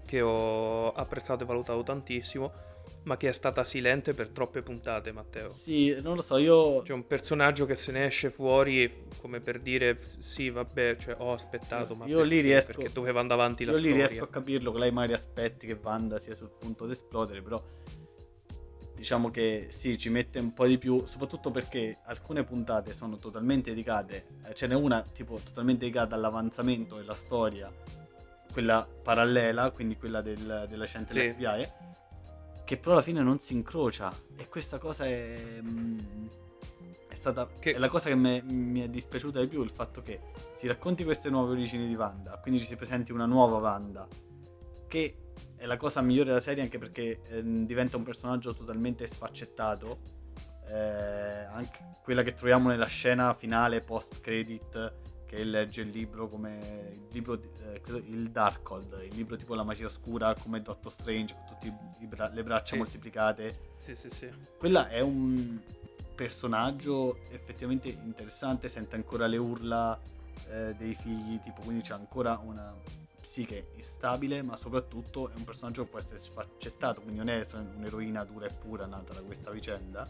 che 0.06 0.22
ho 0.22 0.90
apprezzato 0.92 1.42
e 1.42 1.46
valutato 1.46 1.82
tantissimo 1.82 2.70
ma 3.04 3.16
che 3.16 3.28
è 3.28 3.32
stata 3.32 3.64
silente 3.64 4.14
per 4.14 4.28
troppe 4.28 4.62
puntate, 4.62 5.12
Matteo. 5.12 5.50
Sì, 5.52 5.96
non 6.00 6.16
lo 6.16 6.22
so, 6.22 6.36
io... 6.36 6.82
C'è 6.82 6.92
un 6.92 7.06
personaggio 7.06 7.66
che 7.66 7.74
se 7.74 7.92
ne 7.92 8.06
esce 8.06 8.30
fuori 8.30 9.08
come 9.20 9.40
per 9.40 9.60
dire, 9.60 9.98
sì, 10.18 10.50
vabbè, 10.50 10.96
cioè, 10.96 11.16
ho 11.18 11.32
aspettato, 11.32 11.94
ma 11.94 12.06
io 12.06 12.18
perché, 12.18 12.34
lì 12.34 12.40
riesco... 12.40 12.72
perché 12.72 12.92
doveva 12.92 13.20
andare 13.20 13.40
avanti 13.40 13.64
la 13.64 13.72
io 13.72 13.78
storia. 13.78 13.94
Io 13.94 14.02
lì 14.02 14.08
riesco 14.08 14.24
a 14.24 14.28
capirlo, 14.28 14.72
che 14.72 14.78
lei 14.78 14.90
magari 14.90 15.14
aspetti 15.14 15.66
che 15.66 15.78
Wanda 15.82 16.18
sia 16.18 16.34
sul 16.34 16.50
punto 16.58 16.86
di 16.86 16.92
esplodere, 16.92 17.42
però 17.42 17.62
diciamo 18.94 19.32
che 19.32 19.66
sì, 19.70 19.98
ci 19.98 20.10
mette 20.10 20.38
un 20.38 20.52
po' 20.52 20.66
di 20.66 20.78
più, 20.78 21.04
soprattutto 21.06 21.50
perché 21.50 21.98
alcune 22.04 22.44
puntate 22.44 22.92
sono 22.92 23.16
totalmente 23.16 23.70
dedicate, 23.70 24.26
eh, 24.46 24.54
ce 24.54 24.68
n'è 24.68 24.74
una 24.74 25.02
tipo 25.02 25.40
totalmente 25.42 25.86
dedicata 25.86 26.14
all'avanzamento 26.14 26.94
della 26.94 27.16
storia, 27.16 27.68
quella 28.52 28.86
parallela, 29.02 29.72
quindi 29.72 29.96
quella 29.96 30.20
del, 30.20 30.66
della 30.68 30.84
scienza 30.84 31.12
sì. 31.12 31.18
dell'FBI, 31.18 31.68
che 32.72 32.78
però 32.78 32.92
alla 32.92 33.02
fine 33.02 33.20
non 33.20 33.38
si 33.38 33.52
incrocia 33.52 34.10
e 34.34 34.48
questa 34.48 34.78
cosa 34.78 35.04
è... 35.04 35.36
Mm, 35.60 35.98
è 37.06 37.14
stata 37.14 37.46
che... 37.58 37.74
è 37.74 37.78
la 37.78 37.90
cosa 37.90 38.08
che 38.08 38.14
me, 38.14 38.42
mi 38.42 38.80
è 38.80 38.88
dispiaciuta 38.88 39.40
di 39.40 39.46
più, 39.46 39.62
il 39.62 39.70
fatto 39.70 40.00
che 40.00 40.20
si 40.56 40.66
racconti 40.66 41.04
queste 41.04 41.28
nuove 41.28 41.52
origini 41.52 41.86
di 41.86 41.94
Wanda, 41.94 42.38
quindi 42.38 42.60
ci 42.60 42.66
si 42.66 42.76
presenti 42.76 43.12
una 43.12 43.26
nuova 43.26 43.58
Wanda, 43.58 44.08
che 44.88 45.16
è 45.54 45.66
la 45.66 45.76
cosa 45.76 46.00
migliore 46.00 46.30
della 46.30 46.40
serie 46.40 46.62
anche 46.62 46.78
perché 46.78 47.20
eh, 47.28 47.42
diventa 47.44 47.98
un 47.98 48.04
personaggio 48.04 48.54
totalmente 48.54 49.06
sfaccettato. 49.06 49.98
Eh, 50.66 51.44
anche 51.52 51.98
quella 52.02 52.22
che 52.22 52.32
troviamo 52.32 52.70
nella 52.70 52.86
scena 52.86 53.34
finale 53.34 53.82
post 53.82 54.22
credit 54.22 54.94
che 55.32 55.44
legge 55.44 55.80
il 55.80 55.88
libro 55.88 56.28
come 56.28 56.90
il 56.92 57.06
libro 57.10 57.40
eh, 57.62 57.80
il 58.06 58.30
Darkhold, 58.30 59.02
il 59.02 59.14
libro 59.14 59.36
tipo 59.36 59.54
la 59.54 59.62
magia 59.62 59.86
oscura 59.86 60.34
come 60.34 60.60
Doctor 60.60 60.92
Strange 60.92 61.34
con 61.34 61.44
tutte 61.46 61.74
bra- 62.06 62.28
le 62.28 62.42
braccia 62.42 62.72
sì. 62.72 62.76
moltiplicate. 62.76 63.70
Sì, 63.78 63.96
sì, 63.96 64.10
sì. 64.10 64.30
Quella 64.58 64.90
è 64.90 65.00
un 65.00 65.58
personaggio 66.14 67.18
effettivamente 67.30 67.88
interessante, 67.88 68.68
sente 68.68 68.94
ancora 68.94 69.26
le 69.26 69.38
urla 69.38 69.98
eh, 70.50 70.74
dei 70.76 70.94
figli, 70.94 71.40
tipo 71.40 71.62
quindi 71.62 71.82
c'è 71.82 71.94
ancora 71.94 72.38
una 72.44 72.74
psiche 73.22 73.68
instabile, 73.76 74.42
ma 74.42 74.58
soprattutto 74.58 75.30
è 75.30 75.32
un 75.34 75.44
personaggio 75.44 75.84
che 75.84 75.88
può 75.88 75.98
essere 75.98 76.18
sfaccettato, 76.18 77.00
quindi 77.00 77.20
non 77.20 77.30
è 77.30 77.46
un'eroina 77.54 78.22
dura 78.24 78.44
e 78.44 78.50
pura 78.52 78.84
nata 78.84 79.14
da 79.14 79.22
questa 79.22 79.50
vicenda. 79.50 80.06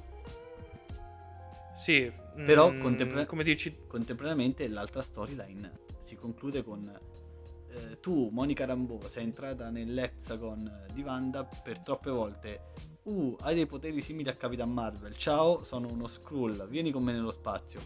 Sì, 1.75 2.13
però 2.35 2.71
mm, 2.71 2.81
contempor- 2.81 3.27
come 3.27 3.43
dici... 3.43 3.77
contemporaneamente 3.87 4.69
l'altra 4.69 5.03
storyline 5.03 5.81
si 6.03 6.17
conclude 6.17 6.63
con 6.63 6.91
eh, 7.73 8.01
tu, 8.01 8.29
Monica 8.31 8.65
Rambeau, 8.67 9.01
sei 9.09 9.25
entrata 9.25 9.71
nell'hexagon 9.71 10.87
di 10.93 11.03
Wanda 11.03 11.45
per 11.45 11.79
troppe 11.81 12.11
volte. 12.11 12.71
Uh, 13.05 13.35
hai 13.41 13.55
dei 13.55 13.67
poteri 13.67 14.01
simili 14.01 14.29
a 14.29 14.35
Capitan 14.35 14.71
Marvel. 14.71 15.17
Ciao, 15.17 15.65
sono 15.65 15.89
uno 15.91 16.07
Skrull, 16.07 16.69
vieni 16.69 16.91
con 16.91 17.03
me 17.03 17.13
nello 17.13 17.31
spazio. 17.31 17.81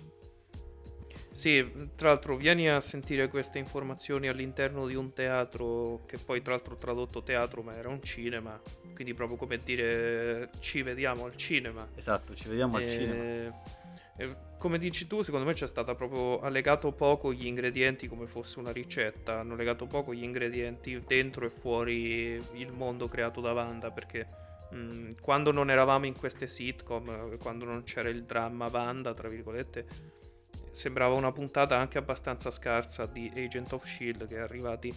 Sì, 1.37 1.91
tra 1.97 2.09
l'altro 2.09 2.35
vieni 2.35 2.67
a 2.71 2.81
sentire 2.81 3.29
queste 3.29 3.59
informazioni 3.59 4.27
all'interno 4.27 4.87
di 4.87 4.95
un 4.95 5.13
teatro 5.13 6.01
che 6.07 6.17
poi 6.17 6.41
tra 6.41 6.55
l'altro 6.55 6.77
tradotto 6.77 7.23
teatro 7.23 7.61
ma 7.61 7.77
era 7.77 7.91
un 7.91 8.03
cinema, 8.03 8.59
quindi 8.95 9.13
proprio 9.13 9.37
come 9.37 9.59
dire 9.63 10.49
ci 10.61 10.81
vediamo 10.81 11.27
al 11.27 11.37
cinema. 11.37 11.87
Esatto, 11.95 12.35
ci 12.35 12.49
vediamo 12.49 12.79
e... 12.79 12.83
al 12.83 12.91
cinema. 12.91 13.63
E 14.17 14.37
come 14.57 14.79
dici 14.79 15.07
tu, 15.07 15.21
secondo 15.21 15.45
me 15.45 15.53
c'è 15.53 15.67
stata 15.67 15.95
proprio 15.95 16.41
ha 16.41 16.49
legato 16.49 16.91
poco 16.93 17.35
gli 17.35 17.47
ingredienti 17.47 18.09
come 18.09 18.27
fosse 18.27 18.59
una 18.59 18.73
ricetta, 18.73 19.41
hanno 19.41 19.57
legato 19.57 19.85
poco 19.85 20.15
gli 20.15 20.23
ingredienti 20.23 21.03
dentro 21.07 21.45
e 21.45 21.51
fuori 21.51 22.43
il 22.55 22.73
mondo 22.73 23.09
creato 23.09 23.43
da 23.43 23.53
Wanda 23.53 23.91
perché 23.91 24.27
mh, 24.71 25.21
quando 25.21 25.53
non 25.53 25.71
eravamo 25.71 26.07
in 26.07 26.17
queste 26.17 26.47
sitcom, 26.47 27.37
quando 27.37 27.67
non 27.67 27.83
c'era 27.83 28.09
il 28.09 28.25
dramma 28.25 28.69
Wanda, 28.73 29.13
tra 29.13 29.29
virgolette, 29.29 30.25
sembrava 30.77 31.15
una 31.15 31.33
puntata 31.33 31.79
anche 31.79 31.97
abbastanza 31.97 32.51
scarsa 32.51 33.07
di 33.07 33.33
Agent 33.35 33.73
of 33.73 33.87
Shield 33.87 34.29
che 34.29 34.37
è 34.37 34.41
arrivati 34.41 34.95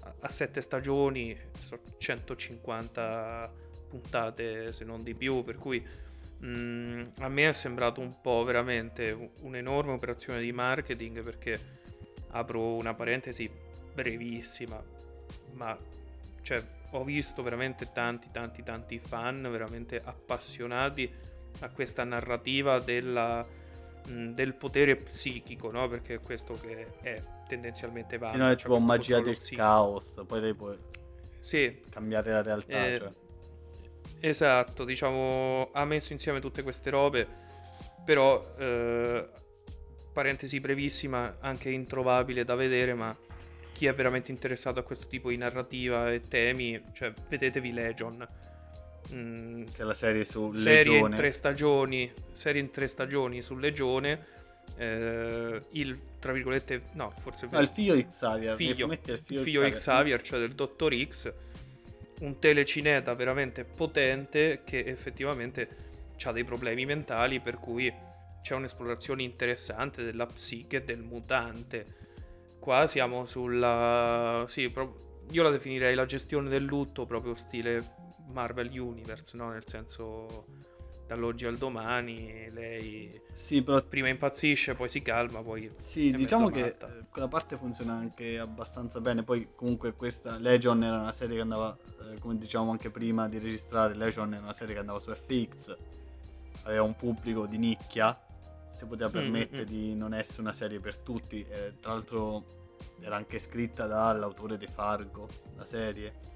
a, 0.00 0.14
a 0.18 0.28
sette 0.28 0.60
stagioni, 0.60 1.38
150 1.96 3.52
puntate 3.88 4.72
se 4.72 4.84
non 4.84 5.04
di 5.04 5.14
più, 5.14 5.44
per 5.44 5.58
cui 5.58 5.80
mh, 5.80 6.46
mm, 6.46 7.02
a 7.18 7.28
me 7.28 7.48
è 7.48 7.52
sembrato 7.52 8.00
un 8.00 8.20
po' 8.20 8.42
veramente 8.42 9.30
un'enorme 9.42 9.92
operazione 9.92 10.40
di 10.40 10.50
marketing 10.50 11.22
perché 11.22 11.78
apro 12.30 12.74
una 12.74 12.92
parentesi 12.92 13.48
brevissima, 13.94 14.82
ma 15.52 15.78
cioè, 16.42 16.64
ho 16.90 17.04
visto 17.04 17.44
veramente 17.44 17.92
tanti 17.92 18.28
tanti 18.32 18.64
tanti 18.64 18.98
fan 18.98 19.42
veramente 19.42 20.00
appassionati 20.02 21.08
a 21.60 21.68
questa 21.68 22.02
narrativa 22.02 22.80
della 22.80 23.46
del 24.06 24.54
potere 24.54 24.96
psichico, 24.96 25.70
no? 25.70 25.88
Perché 25.88 26.14
è 26.14 26.20
questo 26.20 26.54
che 26.54 26.86
è 27.00 27.22
tendenzialmente 27.46 28.18
valido. 28.18 28.38
Sì, 28.38 28.44
no, 28.44 28.50
è 28.50 28.56
tipo 28.56 28.78
magia 28.78 29.20
del 29.20 29.38
psichico. 29.38 29.62
caos, 29.62 30.22
poi 30.26 30.40
lei 30.40 30.54
può 30.54 30.74
sì. 31.40 31.80
cambiare 31.88 32.32
la 32.32 32.42
realtà. 32.42 32.86
Eh, 32.86 32.98
cioè. 32.98 33.12
Esatto, 34.20 34.84
diciamo, 34.84 35.70
ha 35.72 35.84
messo 35.84 36.12
insieme 36.12 36.40
tutte 36.40 36.62
queste 36.62 36.90
robe, 36.90 37.26
però, 38.04 38.54
eh, 38.58 39.28
parentesi 40.12 40.60
brevissima, 40.60 41.38
anche 41.40 41.70
introvabile 41.70 42.44
da 42.44 42.54
vedere, 42.54 42.94
ma 42.94 43.16
chi 43.72 43.86
è 43.86 43.94
veramente 43.94 44.30
interessato 44.30 44.78
a 44.78 44.82
questo 44.82 45.06
tipo 45.06 45.30
di 45.30 45.38
narrativa 45.38 46.12
e 46.12 46.20
temi, 46.20 46.82
cioè, 46.92 47.14
vedetevi 47.28 47.72
Legion 47.72 48.28
Mm, 49.12 49.64
che 49.64 49.82
è 49.82 49.84
la 49.84 49.94
serie 49.94 50.24
su 50.24 50.52
serie 50.52 50.92
Legione. 50.92 51.08
in 51.08 51.14
tre 51.16 51.32
stagioni, 51.32 52.12
serie 52.32 52.60
in 52.60 52.70
tre 52.70 52.88
stagioni 52.88 53.42
su 53.42 53.56
Legione. 53.56 54.38
Eh, 54.76 55.60
il 55.70 55.98
tra 56.20 56.32
virgolette, 56.32 56.82
no, 56.92 57.12
forse 57.18 57.48
no, 57.50 57.58
il 57.60 57.68
figlio 57.68 57.94
di 57.94 58.06
Xavier, 58.06 58.54
figlio, 58.54 58.86
il 58.86 58.98
figlio, 59.02 59.42
figlio 59.42 59.62
di 59.62 59.70
Xavier, 59.70 60.20
cioè 60.22 60.38
del 60.38 60.52
Dottor 60.52 60.94
X, 60.94 61.32
un 62.20 62.38
telecineta 62.38 63.14
veramente 63.14 63.64
potente 63.64 64.60
che 64.64 64.80
effettivamente 64.80 65.88
ha 66.22 66.32
dei 66.32 66.44
problemi 66.44 66.84
mentali, 66.84 67.40
per 67.40 67.58
cui 67.58 67.92
c'è 68.42 68.54
un'esplorazione 68.54 69.22
interessante 69.22 70.04
della 70.04 70.26
psiche 70.26 70.84
del 70.84 71.00
mutante. 71.00 71.98
Qua 72.58 72.86
siamo 72.86 73.24
sulla. 73.24 74.44
Sì, 74.46 74.70
io 75.30 75.42
la 75.42 75.50
definirei 75.50 75.94
la 75.94 76.04
gestione 76.04 76.50
del 76.50 76.64
lutto, 76.64 77.06
proprio 77.06 77.34
stile 77.34 77.99
Marvel 78.32 78.70
Universe, 78.78 79.36
no? 79.36 79.50
Nel 79.50 79.64
senso 79.66 80.46
dall'oggi 81.10 81.44
al 81.44 81.56
domani 81.56 82.48
lei 82.52 83.20
sì, 83.32 83.62
però... 83.62 83.82
prima 83.82 84.06
impazzisce, 84.06 84.76
poi 84.76 84.88
si 84.88 85.02
calma, 85.02 85.42
poi 85.42 85.68
Sì, 85.78 86.12
diciamo 86.12 86.50
che 86.50 86.62
matta. 86.62 86.86
Eh, 86.86 87.04
quella 87.10 87.26
parte 87.26 87.56
funziona 87.56 87.94
anche 87.94 88.38
abbastanza 88.38 89.00
bene, 89.00 89.24
poi 89.24 89.48
comunque 89.56 89.92
questa 89.94 90.38
Legion 90.38 90.84
era 90.84 91.00
una 91.00 91.12
serie 91.12 91.34
che 91.34 91.42
andava 91.42 91.76
eh, 92.12 92.18
come 92.20 92.38
dicevamo 92.38 92.70
anche 92.70 92.90
prima 92.90 93.28
di 93.28 93.38
registrare, 93.38 93.94
Legion 93.96 94.32
era 94.34 94.42
una 94.42 94.52
serie 94.52 94.74
che 94.74 94.80
andava 94.80 95.00
su 95.00 95.12
FX, 95.12 95.76
aveva 96.62 96.84
un 96.84 96.94
pubblico 96.94 97.46
di 97.46 97.58
nicchia, 97.58 98.16
si 98.76 98.86
poteva 98.86 99.10
permettere 99.10 99.64
mm-hmm. 99.64 99.72
di 99.72 99.94
non 99.96 100.14
essere 100.14 100.42
una 100.42 100.52
serie 100.52 100.78
per 100.78 100.98
tutti, 100.98 101.44
eh, 101.50 101.74
tra 101.80 101.92
l'altro 101.92 102.58
era 103.00 103.16
anche 103.16 103.40
scritta 103.40 103.86
dall'autore 103.86 104.56
di 104.56 104.68
Fargo, 104.68 105.28
la 105.56 105.64
serie 105.64 106.29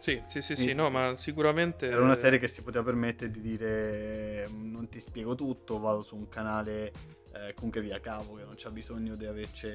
sì, 0.00 0.22
sì, 0.26 0.40
sì, 0.40 0.56
sì, 0.56 0.72
no, 0.72 0.88
ma 0.88 1.14
sicuramente... 1.16 1.86
Era 1.86 2.00
una 2.00 2.14
serie 2.14 2.38
che 2.38 2.48
si 2.48 2.62
poteva 2.62 2.82
permettere 2.84 3.30
di 3.30 3.40
dire 3.40 4.48
mm, 4.48 4.70
non 4.72 4.88
ti 4.88 4.98
spiego 4.98 5.34
tutto, 5.34 5.78
vado 5.78 6.02
su 6.02 6.16
un 6.16 6.28
canale 6.28 6.92
eh, 7.32 7.54
comunque 7.54 7.80
via 7.80 8.00
cavo 8.00 8.34
che 8.34 8.44
non 8.44 8.54
c'ha 8.56 8.70
bisogno 8.70 9.14
di 9.14 9.26
averci 9.26 9.68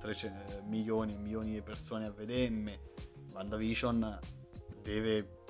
300, 0.00 0.64
milioni 0.66 1.14
e 1.14 1.16
milioni 1.16 1.52
di 1.52 1.62
persone 1.62 2.06
a 2.06 2.10
vedermi. 2.10 2.78
WandaVision 3.32 4.18
deve 4.82 5.42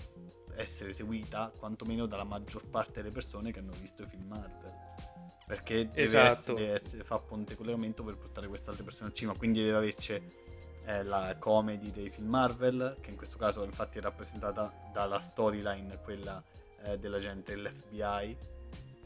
essere 0.56 0.92
seguita 0.92 1.50
quantomeno 1.56 2.06
dalla 2.06 2.25
maggior 2.25 2.68
parte 2.68 3.00
delle 3.00 3.12
persone 3.12 3.50
che 3.50 3.61
hanno 3.61 3.73
visto 3.80 4.02
i 4.02 4.06
film 4.06 4.26
Marvel. 4.26 4.73
Perché 5.47 5.88
deve, 5.88 6.02
esatto. 6.02 6.56
essere, 6.58 6.75
essere, 6.75 7.04
fa 7.04 7.18
ponte 7.18 7.56
collegamento 7.56 8.04
per 8.04 8.16
portare 8.16 8.49
queste 8.49 8.68
altre 8.68 8.85
persone 8.85 9.08
al 9.08 9.14
cinema, 9.14 9.37
quindi 9.37 9.62
deve 9.62 9.76
averci 9.76 10.20
è 10.88 11.02
la 11.02 11.37
comedy 11.38 11.90
dei 11.90 12.09
film 12.09 12.28
Marvel, 12.28 12.97
che 13.02 13.11
in 13.11 13.16
questo 13.16 13.37
caso 13.37 13.62
infatti 13.62 13.99
è 13.99 14.00
rappresentata 14.00 14.73
dalla 14.90 15.21
storyline, 15.21 16.00
quella 16.02 16.42
eh, 16.85 16.99
dell'agente 16.99 17.54
dell'FBI, 17.54 18.37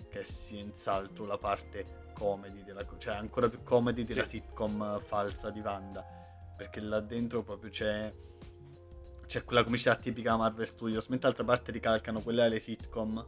che 0.08 0.20
è 0.20 0.22
senz'altro 0.22 1.26
la 1.26 1.38
parte 1.38 2.12
comedy, 2.12 2.62
della, 2.62 2.86
cioè 2.98 3.14
ancora 3.14 3.48
più 3.48 3.64
comedy 3.64 4.04
della 4.04 4.22
sì. 4.28 4.36
sitcom 4.38 5.00
falsa 5.00 5.50
di 5.50 5.58
Wanda, 5.58 6.06
perché 6.56 6.78
là 6.78 7.00
dentro 7.00 7.42
proprio 7.42 7.68
c'è, 7.68 8.14
c'è 9.26 9.42
quella 9.42 9.64
comicità 9.64 9.96
tipica 9.96 10.36
Marvel 10.36 10.68
Studios, 10.68 11.08
mentre 11.08 11.30
d'altra 11.30 11.44
parte 11.44 11.72
ricalcano 11.72 12.20
quella 12.20 12.44
delle 12.44 12.60
sitcom, 12.60 13.26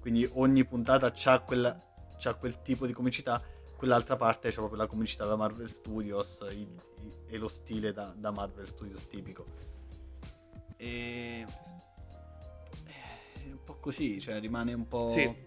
quindi 0.00 0.28
ogni 0.32 0.64
puntata 0.64 1.12
c'ha 1.12 1.38
quel 1.38 2.62
tipo 2.64 2.84
di 2.84 2.92
comicità, 2.92 3.40
quell'altra 3.78 4.16
parte 4.16 4.50
c'è 4.50 4.56
proprio 4.56 4.76
la 4.76 4.86
comicità 4.86 5.24
da 5.24 5.36
Marvel 5.36 5.70
Studios 5.70 6.44
e 7.28 7.38
lo 7.38 7.48
stile 7.48 7.92
da, 7.92 8.12
da 8.14 8.30
Marvel 8.30 8.66
Studios 8.66 9.06
tipico. 9.06 9.46
E 10.76 11.46
è 12.84 13.50
un 13.50 13.62
po' 13.64 13.76
così, 13.80 14.20
cioè 14.20 14.38
rimane 14.38 14.74
un 14.74 14.86
po'... 14.86 15.08
Sì 15.10 15.46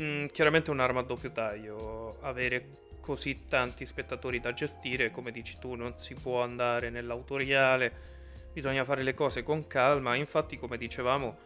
Mm, 0.00 0.26
chiaramente 0.26 0.70
è 0.70 0.74
un'arma 0.74 1.00
a 1.00 1.02
doppio 1.02 1.32
taglio. 1.32 2.16
Avere 2.20 2.68
così 3.00 3.46
tanti 3.48 3.84
spettatori 3.84 4.40
da 4.40 4.54
gestire, 4.54 5.10
come 5.10 5.32
dici 5.32 5.58
tu, 5.58 5.74
non 5.74 5.98
si 5.98 6.14
può 6.14 6.42
andare 6.42 6.88
nell'autoriale, 6.88 7.92
bisogna 8.52 8.84
fare 8.84 9.02
le 9.02 9.12
cose 9.14 9.42
con 9.42 9.66
calma. 9.66 10.14
Infatti, 10.14 10.58
come 10.58 10.78
dicevamo, 10.78 11.36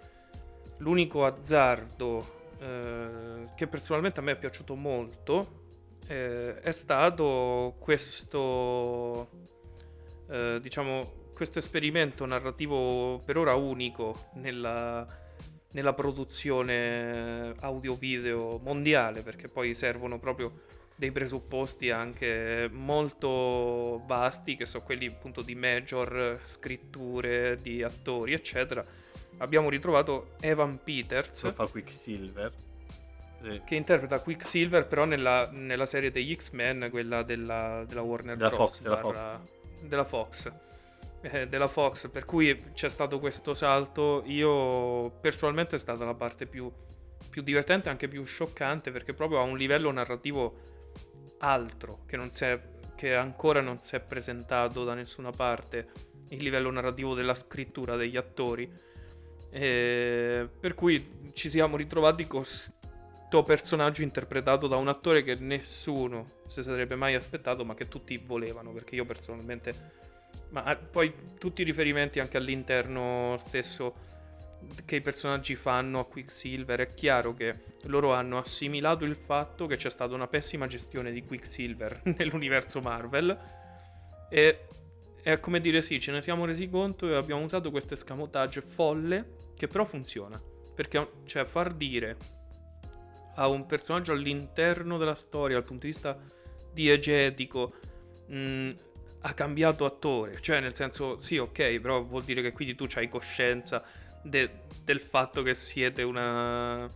l'unico 0.79 1.25
azzardo 1.25 2.35
eh, 2.61 3.49
che 3.57 3.67
personalmente 3.67 4.21
a 4.21 4.23
me 4.23 4.33
è 4.33 4.37
piaciuto 4.37 4.77
molto 4.77 5.65
eh, 6.07 6.61
è 6.61 6.73
stato 6.73 7.77
questo, 7.79 9.29
eh, 10.29 10.59
diciamo, 10.61 11.25
questo 11.35 11.59
esperimento 11.59 12.25
narrativo 12.25 13.21
per 13.25 13.37
ora 13.37 13.55
unico 13.55 14.31
nella 14.35 15.25
nella 15.77 15.93
produzione 15.93 17.55
audio-video 17.61 18.59
mondiale, 18.63 19.21
perché 19.21 19.47
poi 19.47 19.75
servono 19.75 20.19
proprio 20.19 20.63
dei 20.95 21.13
presupposti 21.13 21.91
anche 21.91 22.67
molto 22.73 24.03
vasti, 24.07 24.57
che 24.57 24.65
sono 24.65 24.83
quelli 24.83 25.07
appunto 25.07 25.43
di 25.43 25.55
major 25.55 26.41
scritture, 26.45 27.59
di 27.61 27.83
attori, 27.83 28.33
eccetera. 28.33 28.83
Abbiamo 29.37 29.69
ritrovato 29.69 30.37
Evan 30.41 30.83
Peters. 30.83 31.43
Che 31.43 31.53
fa 31.53 31.67
Quicksilver. 31.67 32.51
Sì. 33.43 33.63
Che 33.65 33.75
interpreta 33.75 34.21
Quicksilver, 34.21 34.87
però 34.87 35.05
nella, 35.05 35.49
nella 35.53 35.87
serie 35.87 36.11
degli 36.11 36.35
X-Men, 36.35 36.89
quella 36.91 37.23
della, 37.23 37.85
della 37.87 38.03
Warner 38.03 38.37
della 38.37 38.49
Bros. 38.49 38.79
Fox, 38.79 38.83
della 38.83 38.99
Fox. 38.99 39.39
Della 39.83 40.05
Fox 40.05 40.53
eh, 41.31 41.49
della 41.49 41.69
Fox, 41.69 42.09
per 42.09 42.25
cui 42.25 42.71
c'è 42.73 42.89
stato 42.89 43.19
questo 43.19 43.55
salto. 43.55 44.23
Io 44.27 45.11
personalmente 45.21 45.77
è 45.77 45.79
stata 45.79 46.05
la 46.05 46.15
parte 46.15 46.47
più, 46.47 46.71
più 47.29 47.43
divertente, 47.43 47.89
anche 47.89 48.09
più 48.09 48.25
scioccante, 48.25 48.91
perché 48.91 49.13
proprio 49.13 49.41
ha 49.41 49.43
un 49.43 49.57
livello 49.57 49.91
narrativo 49.91 50.75
altro, 51.39 52.01
che, 52.07 52.17
non 52.17 52.31
è, 52.39 52.61
che 52.95 53.15
ancora 53.15 53.61
non 53.61 53.83
si 53.83 53.97
è 53.97 54.01
presentato 54.01 54.85
da 54.85 54.95
nessuna 54.95 55.31
parte, 55.31 55.89
il 56.31 56.43
livello 56.43 56.71
narrativo 56.71 57.15
della 57.15 57.35
scrittura 57.35 57.97
degli 57.97 58.17
attori. 58.17 58.85
Eh, 59.49 60.49
per 60.61 60.75
cui 60.75 61.33
ci 61.33 61.49
siamo 61.49 61.77
ritrovati 61.77 62.27
con 62.27 62.45
personaggio 63.45 64.03
interpretato 64.03 64.67
da 64.67 64.77
un 64.77 64.89
attore 64.89 65.23
che 65.23 65.35
nessuno 65.35 66.25
si 66.47 66.63
sarebbe 66.63 66.95
mai 66.95 67.15
aspettato, 67.15 67.65
ma 67.65 67.75
che 67.75 67.89
tutti 67.89 68.17
volevano, 68.19 68.73
perché 68.73 68.95
io 68.95 69.05
personalmente 69.05 70.05
ma 70.51 70.77
poi 70.77 71.13
tutti 71.39 71.63
i 71.63 71.65
riferimenti 71.65 72.21
anche 72.21 72.37
all'interno 72.37 73.37
stesso 73.39 74.15
che 74.85 74.97
i 74.97 75.01
personaggi 75.01 75.55
fanno 75.55 76.01
a 76.01 76.07
Quicksilver, 76.07 76.81
è 76.81 76.95
chiaro 76.95 77.35
che 77.35 77.55
loro 77.85 78.13
hanno 78.13 78.39
assimilato 78.39 79.05
il 79.05 79.15
fatto 79.15 79.67
che 79.67 79.77
c'è 79.77 79.91
stata 79.91 80.15
una 80.15 80.27
pessima 80.27 80.67
gestione 80.67 81.13
di 81.13 81.23
Quicksilver 81.23 82.03
nell'universo 82.17 82.81
Marvel 82.81 83.39
e 84.29 84.61
è 85.23 85.39
come 85.41 85.61
dire 85.61 85.83
sì, 85.83 86.01
ce 86.01 86.13
ne 86.13 86.23
siamo 86.23 86.45
resi 86.45 86.69
conto 86.69 87.09
e 87.09 87.15
abbiamo 87.15 87.43
usato 87.43 87.71
questo 87.71 87.95
escamotage 87.95 88.61
folle 88.61 89.35
che 89.57 89.69
però 89.69 89.85
funziona, 89.85 90.41
perché 90.75 91.07
cioè 91.25 91.45
far 91.45 91.73
dire 91.73 92.17
a 93.37 93.49
un 93.49 93.67
personaggio 93.67 94.13
all'interno 94.13 94.99
della 94.99 95.15
storia 95.15 95.57
dal 95.57 95.65
punto 95.65 95.87
di 95.87 95.93
vista 95.93 96.19
diegetico 96.73 97.75
mh, 98.27 98.71
ha 99.21 99.33
cambiato 99.33 99.85
attore, 99.85 100.41
cioè 100.41 100.61
nel 100.61 100.75
senso 100.75 101.19
sì 101.19 101.39
ok, 101.39 101.81
però 101.81 102.03
vuol 102.03 102.23
dire 102.23 102.43
che 102.43 102.53
quindi 102.53 102.75
tu 102.75 102.87
hai 102.95 103.09
coscienza 103.09 103.83
de- 104.23 104.51
del 104.85 105.01
fatto 105.01 105.43
che 105.43 105.55
siete 105.55 106.03
una, 106.03 106.89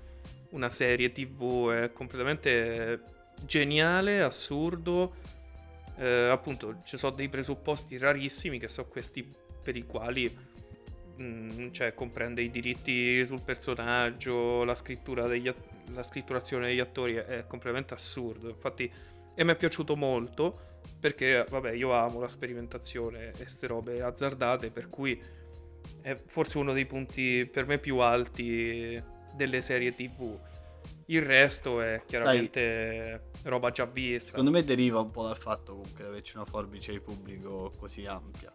una 0.51 0.71
serie 0.71 1.13
tv, 1.13 1.71
è 1.71 1.93
completamente 1.93 3.03
geniale, 3.45 4.23
assurdo, 4.23 5.15
eh, 5.97 6.29
appunto 6.29 6.77
ci 6.85 6.97
sono 6.97 7.15
dei 7.15 7.29
presupposti 7.29 7.99
rarissimi 7.99 8.59
che 8.59 8.69
sono 8.69 8.87
questi 8.89 9.29
per 9.63 9.77
i 9.77 9.85
quali 9.85 10.35
mh, 11.21 11.63
mm, 11.63 11.71
cioè, 11.71 11.95
comprende 11.95 12.43
i 12.43 12.51
diritti 12.51 13.25
sul 13.25 13.43
personaggio, 13.43 14.65
la, 14.65 14.75
scrittura 14.75 15.27
degli, 15.27 15.53
la 15.93 16.03
scritturazione 16.03 16.69
degli 16.69 16.81
attori, 16.81 17.15
è, 17.15 17.25
è 17.25 17.47
completamente 17.47 17.95
assurdo, 17.95 18.49
infatti 18.49 18.91
e 19.35 19.45
mi 19.45 19.53
è 19.53 19.57
piaciuto 19.57 19.97
molto 19.97 20.69
perché 20.99 21.47
vabbè 21.49 21.73
io 21.73 21.93
amo 21.93 22.21
la 22.21 22.29
sperimentazione 22.29 23.29
e 23.29 23.33
queste 23.33 23.67
robe 23.67 24.03
azzardate 24.03 24.71
per 24.71 24.89
cui 24.89 25.19
è 26.03 26.15
forse 26.27 26.59
uno 26.59 26.73
dei 26.73 26.85
punti 26.85 27.49
per 27.51 27.67
me 27.67 27.79
più 27.79 27.99
alti 27.99 29.03
delle 29.35 29.63
serie 29.63 29.95
tv 29.95 30.39
il 31.07 31.23
resto 31.23 31.81
è 31.81 32.03
chiaramente 32.07 33.23
Sai, 33.33 33.51
roba 33.51 33.71
già 33.71 33.87
vista. 33.87 34.31
secondo 34.31 34.51
me 34.51 34.63
deriva 34.63 35.01
un 35.01 35.11
po' 35.11 35.25
dal 35.25 35.39
fatto 35.39 35.73
comunque 35.73 36.05
di 36.05 36.11
averci 36.11 36.37
una 36.37 36.45
forbice 36.45 36.93
di 36.93 37.01
pubblico 37.01 37.73
così 37.79 38.05
ampia 38.05 38.53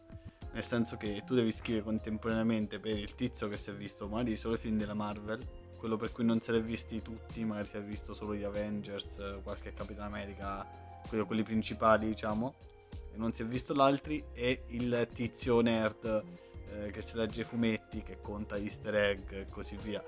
nel 0.56 0.64
senso 0.64 0.98
che 0.98 1.22
tu 1.24 1.36
devi 1.36 1.52
scrivere 1.52 1.84
contemporaneamente 1.84 2.80
per 2.80 2.98
il 2.98 3.14
tizio 3.14 3.48
che 3.48 3.58
si 3.58 3.70
è 3.70 3.74
visto 3.74 4.08
magari 4.08 4.36
solo 4.36 4.56
i 4.56 4.58
film 4.58 4.78
della 4.78 4.96
Marvel 4.96 5.40
quello 5.78 5.98
per 5.98 6.12
cui 6.12 6.26
non 6.26 6.42
se 6.42 6.56
è 6.56 6.62
visti 6.62 7.02
tutti 7.02 7.44
magari 7.44 7.68
si 7.68 7.78
è 7.78 7.84
visto 7.84 8.14
solo 8.14 8.34
gli 8.34 8.44
Avengers 8.44 9.42
qualche 9.44 9.74
Capitan 9.74 10.06
America 10.06 10.84
quelli 11.26 11.44
principali 11.44 12.08
diciamo, 12.08 12.56
e 13.14 13.18
non 13.18 13.34
si 13.34 13.44
è 13.44 13.46
visto 13.46 13.74
l'altri, 13.74 14.24
e 14.34 14.64
il 14.68 15.08
tizio 15.14 15.62
nerd 15.62 16.24
eh, 16.70 16.92
che 16.92 17.02
si 17.02 17.16
legge 17.16 17.42
i 17.42 17.46
fumetti, 17.46 18.04
che 18.04 18.18
conta 18.20 18.58
easter 18.58 18.96
egg 18.96 19.32
e 19.32 19.46
così 19.50 19.78
via. 19.82 20.04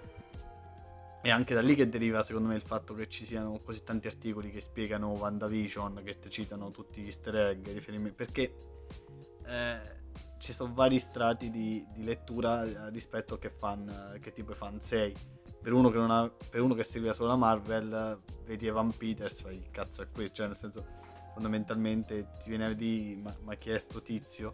E 1.22 1.30
anche 1.30 1.54
da 1.54 1.62
lì 1.62 1.76
che 1.76 1.90
deriva 1.90 2.24
secondo 2.24 2.50
me 2.50 2.56
il 2.56 2.62
fatto 2.62 2.94
che 2.94 3.08
ci 3.08 3.26
siano 3.26 3.60
così 3.64 3.84
tanti 3.84 4.08
articoli 4.08 4.50
che 4.50 4.62
spiegano 4.62 5.10
WandaVision, 5.10 6.02
che 6.04 6.18
citano 6.30 6.72
tutti 6.72 7.02
gli 7.02 7.08
easter 7.08 7.36
egg, 7.36 7.68
riferimenti, 7.68 8.16
perché 8.16 8.54
eh, 9.46 9.97
ci 10.38 10.54
sono 10.54 10.73
vari 10.73 11.00
strati 11.00 11.50
di, 11.50 11.86
di 11.93 12.04
lettura 12.04 12.89
rispetto 12.89 13.36
a 13.36 13.39
che, 13.39 13.50
fan, 13.50 14.17
che 14.21 14.32
tipo 14.32 14.52
di 14.52 14.58
fan 14.58 14.80
sei 14.82 15.13
per 15.62 15.73
uno 15.73 15.89
che, 15.89 15.97
non 15.97 16.12
ha, 16.12 16.32
per 16.50 16.62
uno 16.62 16.73
che 16.76 16.84
seguiva 16.84 17.13
solo 17.13 17.30
la 17.30 17.36
Marvel, 17.36 18.21
vedi 18.45 18.67
Evan 18.67 18.95
Peters, 18.95 19.41
fai 19.41 19.56
il 19.56 19.69
cazzo 19.69 20.02
è 20.02 20.08
questo, 20.10 20.36
cioè 20.36 20.47
nel 20.47 20.56
senso 20.56 20.86
fondamentalmente 21.34 22.30
ti 22.41 22.50
viene 22.50 22.67
a 22.67 22.73
dire 22.73 23.15
ma, 23.15 23.36
ma 23.43 23.56
chi 23.56 23.71
è 23.71 23.80
sto 23.80 24.02
tizio? 24.02 24.54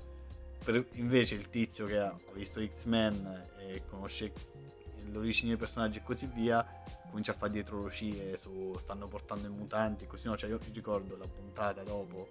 Per, 0.63 0.87
invece 0.93 1.35
il 1.35 1.49
tizio 1.49 1.85
che 1.85 1.99
ha 1.99 2.17
visto 2.33 2.65
X-Men 2.65 3.49
e 3.59 3.83
conosce 3.85 4.33
l'origine 5.11 5.49
dei 5.49 5.57
personaggi 5.57 5.99
e 5.99 6.03
così 6.03 6.25
via, 6.33 6.65
comincia 7.09 7.33
a 7.33 7.35
fare 7.35 7.51
dietrologie 7.51 8.35
su 8.37 8.73
stanno 8.79 9.07
portando 9.07 9.45
i 9.45 9.51
mutanti, 9.51 10.07
così 10.07 10.27
no, 10.27 10.35
cioè 10.35 10.49
io 10.49 10.59
ricordo 10.71 11.15
la 11.15 11.27
puntata 11.27 11.83
dopo 11.83 12.27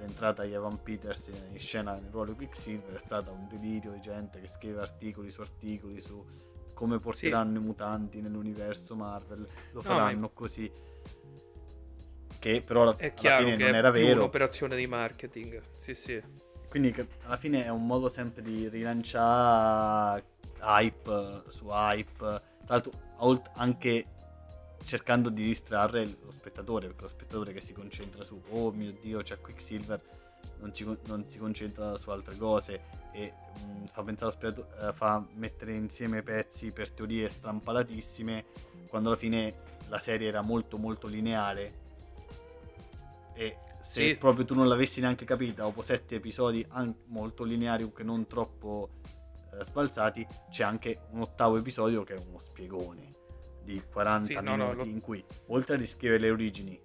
l'entrata 0.00 0.42
di 0.44 0.52
Evan 0.52 0.82
Peters 0.82 1.30
in 1.52 1.58
scena 1.58 1.94
nel 1.94 2.10
ruolo 2.10 2.30
di 2.30 2.36
Quicksilver 2.36 2.94
è 2.94 3.02
stata 3.04 3.30
un 3.30 3.46
delirio 3.48 3.92
di 3.92 4.00
gente 4.00 4.40
che 4.40 4.48
scrive 4.48 4.80
articoli 4.80 5.30
su 5.30 5.40
articoli 5.40 6.00
su 6.00 6.24
come 6.74 6.98
porteranno 6.98 7.58
sì. 7.58 7.62
i 7.62 7.66
mutanti 7.66 8.20
nell'universo 8.22 8.96
Marvel, 8.96 9.46
lo 9.72 9.82
faranno 9.82 10.20
no, 10.20 10.30
così. 10.30 10.70
Che 12.38 12.62
però 12.62 12.82
alla, 12.82 12.96
è 12.96 13.12
alla 13.14 13.38
fine 13.38 13.56
non 13.56 13.74
era 13.74 13.90
vero. 13.90 14.08
È 14.08 14.14
un'operazione 14.14 14.76
di 14.76 14.86
marketing, 14.86 15.60
sì 15.76 15.94
sì. 15.94 16.22
Quindi 16.70 16.94
alla 17.24 17.36
fine 17.36 17.66
è 17.66 17.68
un 17.68 17.84
modo 17.84 18.08
sempre 18.08 18.40
di 18.40 18.66
rilanciare 18.70 20.24
hype 20.62 21.42
su 21.48 21.66
hype, 21.68 22.16
tra 22.16 22.40
l'altro 22.66 22.92
anche 23.56 24.06
cercando 24.84 25.28
di 25.28 25.42
distrarre 25.42 26.04
lo 26.04 26.30
spettatore, 26.30 26.86
perché 26.88 27.02
lo 27.02 27.08
spettatore 27.08 27.52
che 27.52 27.60
si 27.60 27.72
concentra 27.72 28.24
su 28.24 28.40
oh 28.50 28.70
mio 28.72 28.92
dio 29.00 29.22
c'è 29.22 29.38
Quicksilver 29.40 30.00
non, 30.60 30.74
ci, 30.74 30.84
non 31.06 31.24
si 31.28 31.38
concentra 31.38 31.96
su 31.96 32.10
altre 32.10 32.36
cose 32.36 32.80
e 33.12 33.32
mh, 33.64 33.86
fa, 33.86 34.02
pensare 34.02 34.36
eh, 34.46 34.92
fa 34.92 35.24
mettere 35.34 35.74
insieme 35.74 36.22
pezzi 36.22 36.70
per 36.70 36.90
teorie 36.90 37.28
strampalatissime 37.28 38.44
quando 38.88 39.08
alla 39.08 39.18
fine 39.18 39.54
la 39.88 39.98
serie 39.98 40.28
era 40.28 40.42
molto 40.42 40.76
molto 40.78 41.06
lineare 41.06 41.88
e 43.34 43.56
se 43.80 44.08
sì. 44.08 44.16
proprio 44.16 44.44
tu 44.44 44.54
non 44.54 44.68
l'avessi 44.68 45.00
neanche 45.00 45.24
capita 45.24 45.62
dopo 45.62 45.80
sette 45.80 46.16
episodi 46.16 46.66
molto 47.06 47.42
lineari 47.44 47.82
o 47.82 47.92
che 47.92 48.02
non 48.02 48.26
troppo 48.26 48.90
eh, 49.52 49.64
sbalzati, 49.64 50.26
c'è 50.50 50.62
anche 50.62 51.06
un 51.10 51.22
ottavo 51.22 51.56
episodio 51.56 52.04
che 52.04 52.14
è 52.14 52.22
uno 52.24 52.38
spiegone 52.38 53.18
di 53.62 53.82
40 53.92 54.24
Sì, 54.24 54.34
no, 54.34 54.40
minuti 54.42 54.58
no, 54.58 54.72
lo- 54.74 54.84
in 54.84 55.00
cui 55.00 55.24
oltre 55.46 55.74
a 55.74 55.78
descrivere 55.78 56.20
le 56.20 56.30
origini 56.30 56.80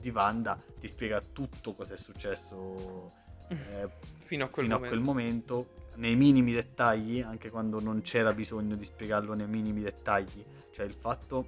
di 0.00 0.10
Wanda 0.10 0.60
ti 0.78 0.86
spiega 0.86 1.20
tutto 1.20 1.74
cosa 1.74 1.94
è 1.94 1.96
successo 1.96 3.12
eh, 3.48 3.88
Fino 4.28 4.44
a 4.44 4.48
quel 4.48 4.66
fino 4.66 4.76
momento. 4.78 4.84
a 4.84 4.88
quel 4.88 5.00
momento 5.00 5.68
nei 5.96 6.14
minimi 6.14 6.52
dettagli 6.52 7.20
anche 7.20 7.50
quando 7.50 7.80
non 7.80 8.02
c'era 8.02 8.32
bisogno 8.32 8.76
di 8.76 8.84
spiegarlo 8.84 9.34
nei 9.34 9.48
minimi 9.48 9.80
dettagli. 9.82 10.44
Cioè 10.70 10.84
il 10.86 10.92
fatto 10.92 11.46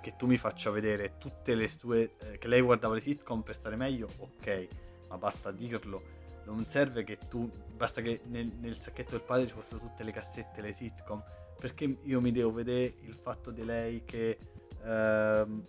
che 0.00 0.16
tu 0.16 0.26
mi 0.26 0.36
faccia 0.36 0.70
vedere 0.70 1.16
tutte 1.18 1.54
le 1.54 1.68
sue 1.68 2.14
eh, 2.18 2.38
che 2.38 2.48
lei 2.48 2.60
guardava 2.60 2.94
le 2.94 3.00
sitcom 3.00 3.42
per 3.42 3.54
stare 3.54 3.76
meglio 3.76 4.08
ok 4.18 4.68
ma 5.08 5.18
basta 5.18 5.50
dirlo. 5.52 6.02
Non 6.46 6.64
serve 6.64 7.04
che 7.04 7.16
tu 7.28 7.48
basta 7.74 8.02
che 8.02 8.20
nel, 8.24 8.50
nel 8.60 8.76
sacchetto 8.78 9.12
del 9.12 9.22
padre 9.22 9.46
ci 9.46 9.54
fossero 9.54 9.78
tutte 9.78 10.02
le 10.04 10.12
cassette 10.12 10.60
le 10.60 10.72
sitcom 10.72 11.22
perché 11.58 11.96
io 12.02 12.20
mi 12.20 12.32
devo 12.32 12.52
vedere 12.52 12.94
il 13.02 13.14
fatto 13.14 13.50
di 13.50 13.64
lei 13.64 14.02
che 14.04 14.36
ehm, 14.84 15.62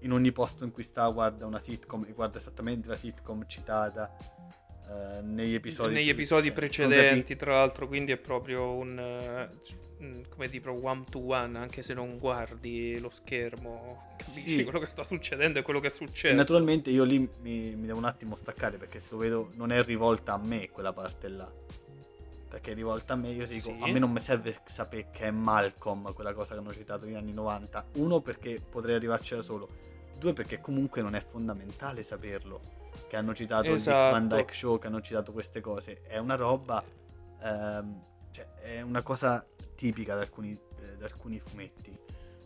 in 0.00 0.12
ogni 0.12 0.32
posto 0.32 0.64
in 0.64 0.70
cui 0.72 0.82
sta 0.82 1.08
guarda 1.08 1.44
una 1.46 1.58
sitcom 1.60 2.04
e 2.08 2.12
guarda 2.12 2.38
esattamente 2.38 2.88
la 2.88 2.94
sitcom 2.96 3.44
citata 3.46 4.16
eh, 4.88 5.20
negli 5.22 5.54
episodi 5.54 5.94
Negli 5.94 6.08
episodi 6.08 6.46
cioè, 6.48 6.56
precedenti, 6.56 7.36
tra 7.36 7.54
l'altro, 7.54 7.86
quindi 7.86 8.12
è 8.12 8.16
proprio 8.16 8.72
un 8.72 8.98
eh, 8.98 9.48
mm, 10.04 10.22
come 10.30 10.48
dire, 10.48 10.70
one 10.70 11.04
to 11.10 11.18
one, 11.26 11.58
anche 11.58 11.82
se 11.82 11.94
non 11.94 12.18
guardi 12.18 12.98
lo 12.98 13.10
schermo, 13.10 14.14
capisci 14.18 14.56
Sì. 14.56 14.62
quello 14.64 14.78
che 14.80 14.86
sta 14.88 15.04
succedendo 15.04 15.58
e 15.58 15.62
quello 15.62 15.80
che 15.80 15.88
è 15.88 15.90
E 15.90 15.94
successo. 15.94 16.34
naturalmente 16.34 16.90
io 16.90 17.04
lì 17.04 17.18
mi, 17.18 17.74
mi 17.76 17.86
devo 17.86 17.98
un 17.98 18.04
attimo 18.06 18.34
staccare 18.36 18.78
perché 18.78 18.98
se 19.00 19.08
lo 19.12 19.18
vedo 19.18 19.50
non 19.54 19.70
è 19.70 19.82
rivolta 19.84 20.32
a 20.32 20.38
me 20.38 20.70
quella 20.70 20.92
parte 20.92 21.28
là. 21.28 21.48
Perché 22.50 22.72
è 22.72 22.74
rivolta 22.74 23.12
a 23.12 23.16
me, 23.16 23.28
io 23.30 23.46
dico, 23.46 23.70
Sì. 23.70 23.78
a 23.80 23.86
me 23.86 23.98
non 24.00 24.10
mi 24.10 24.18
serve 24.18 24.58
sapere 24.64 25.08
che 25.12 25.26
è 25.26 25.30
Malcolm 25.30 26.12
quella 26.12 26.34
cosa 26.34 26.54
che 26.54 26.58
hanno 26.58 26.72
citato 26.72 27.06
negli 27.06 27.14
anni 27.14 27.32
90. 27.32 27.86
Uno 27.94 28.20
perché 28.20 28.60
potrei 28.60 28.96
arrivarci 28.96 29.36
da 29.36 29.42
solo. 29.42 29.68
Due 30.18 30.32
perché 30.32 30.60
comunque 30.60 31.00
non 31.00 31.14
è 31.14 31.20
fondamentale 31.20 32.02
saperlo. 32.02 32.60
Che 33.08 33.16
hanno 33.16 33.34
citato 33.36 33.68
il 33.68 33.74
Esatto. 33.74 34.10
Van 34.10 34.26
Dyke 34.26 34.52
Show, 34.52 34.78
che 34.80 34.88
hanno 34.88 35.00
citato 35.00 35.30
queste 35.30 35.60
cose. 35.60 36.02
È 36.02 36.18
una 36.18 36.34
roba, 36.34 36.82
ehm, 37.40 38.02
cioè 38.32 38.52
è 38.54 38.80
una 38.80 39.02
cosa 39.02 39.46
tipica 39.76 40.16
da 40.16 40.22
alcuni, 40.22 40.50
eh, 40.80 40.96
da 40.96 41.06
alcuni 41.06 41.38
fumetti. 41.38 41.96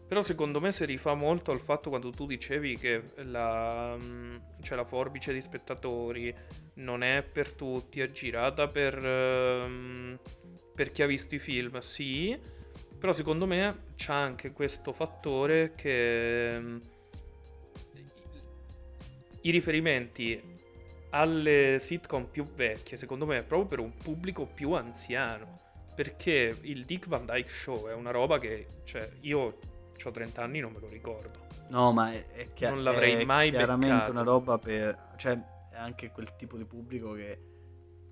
Però 0.06 0.22
secondo 0.22 0.60
me 0.60 0.70
si 0.70 0.84
rifà 0.84 1.14
molto 1.14 1.50
al 1.50 1.60
fatto 1.60 1.88
quando 1.88 2.10
tu 2.10 2.26
dicevi 2.26 2.76
che 2.76 3.02
la, 3.16 3.96
mm, 3.98 4.36
cioè 4.62 4.76
la 4.76 4.84
forbice 4.84 5.32
di 5.32 5.40
spettatori 5.40 6.34
non 6.74 7.02
è 7.02 7.22
per 7.22 7.52
tutti, 7.52 8.00
è 8.00 8.10
girata 8.10 8.66
per, 8.66 8.96
ehm, 8.96 10.18
per 10.74 10.92
chi 10.92 11.02
ha 11.02 11.06
visto 11.06 11.34
i 11.34 11.38
film, 11.38 11.78
sì, 11.78 12.38
però 12.98 13.12
secondo 13.12 13.46
me 13.46 13.84
c'è 13.96 14.12
anche 14.12 14.52
questo 14.52 14.92
fattore 14.92 15.72
che 15.74 16.58
mm, 16.58 16.76
i 19.42 19.50
riferimenti 19.50 20.52
alle 21.10 21.76
sitcom 21.78 22.26
più 22.26 22.46
vecchie, 22.54 22.96
secondo 22.96 23.24
me, 23.24 23.38
è 23.38 23.42
proprio 23.42 23.68
per 23.68 23.78
un 23.78 23.94
pubblico 23.94 24.46
più 24.46 24.72
anziano. 24.72 25.60
Perché 25.94 26.56
il 26.62 26.84
Dick 26.84 27.06
Van 27.06 27.24
Dyke 27.24 27.48
Show 27.48 27.86
è 27.86 27.94
una 27.94 28.10
roba 28.10 28.40
che, 28.40 28.66
cioè, 28.82 29.08
io 29.20 29.58
ho 30.02 30.10
30 30.10 30.42
anni, 30.42 30.60
non 30.60 30.72
me 30.72 30.80
lo 30.80 30.88
ricordo. 30.88 31.46
No, 31.68 31.92
ma 31.92 32.12
è, 32.12 32.26
è 32.32 32.52
chia- 32.52 32.70
Non 32.70 32.82
l'avrei 32.82 33.14
è 33.14 33.24
mai 33.24 33.50
chiaramente 33.50 33.94
beccato. 33.94 34.10
una 34.12 34.22
roba 34.22 34.58
per... 34.58 35.12
Cioè, 35.16 35.32
è 35.70 35.76
anche 35.76 36.10
quel 36.10 36.34
tipo 36.36 36.56
di 36.56 36.64
pubblico 36.64 37.12
che 37.12 37.40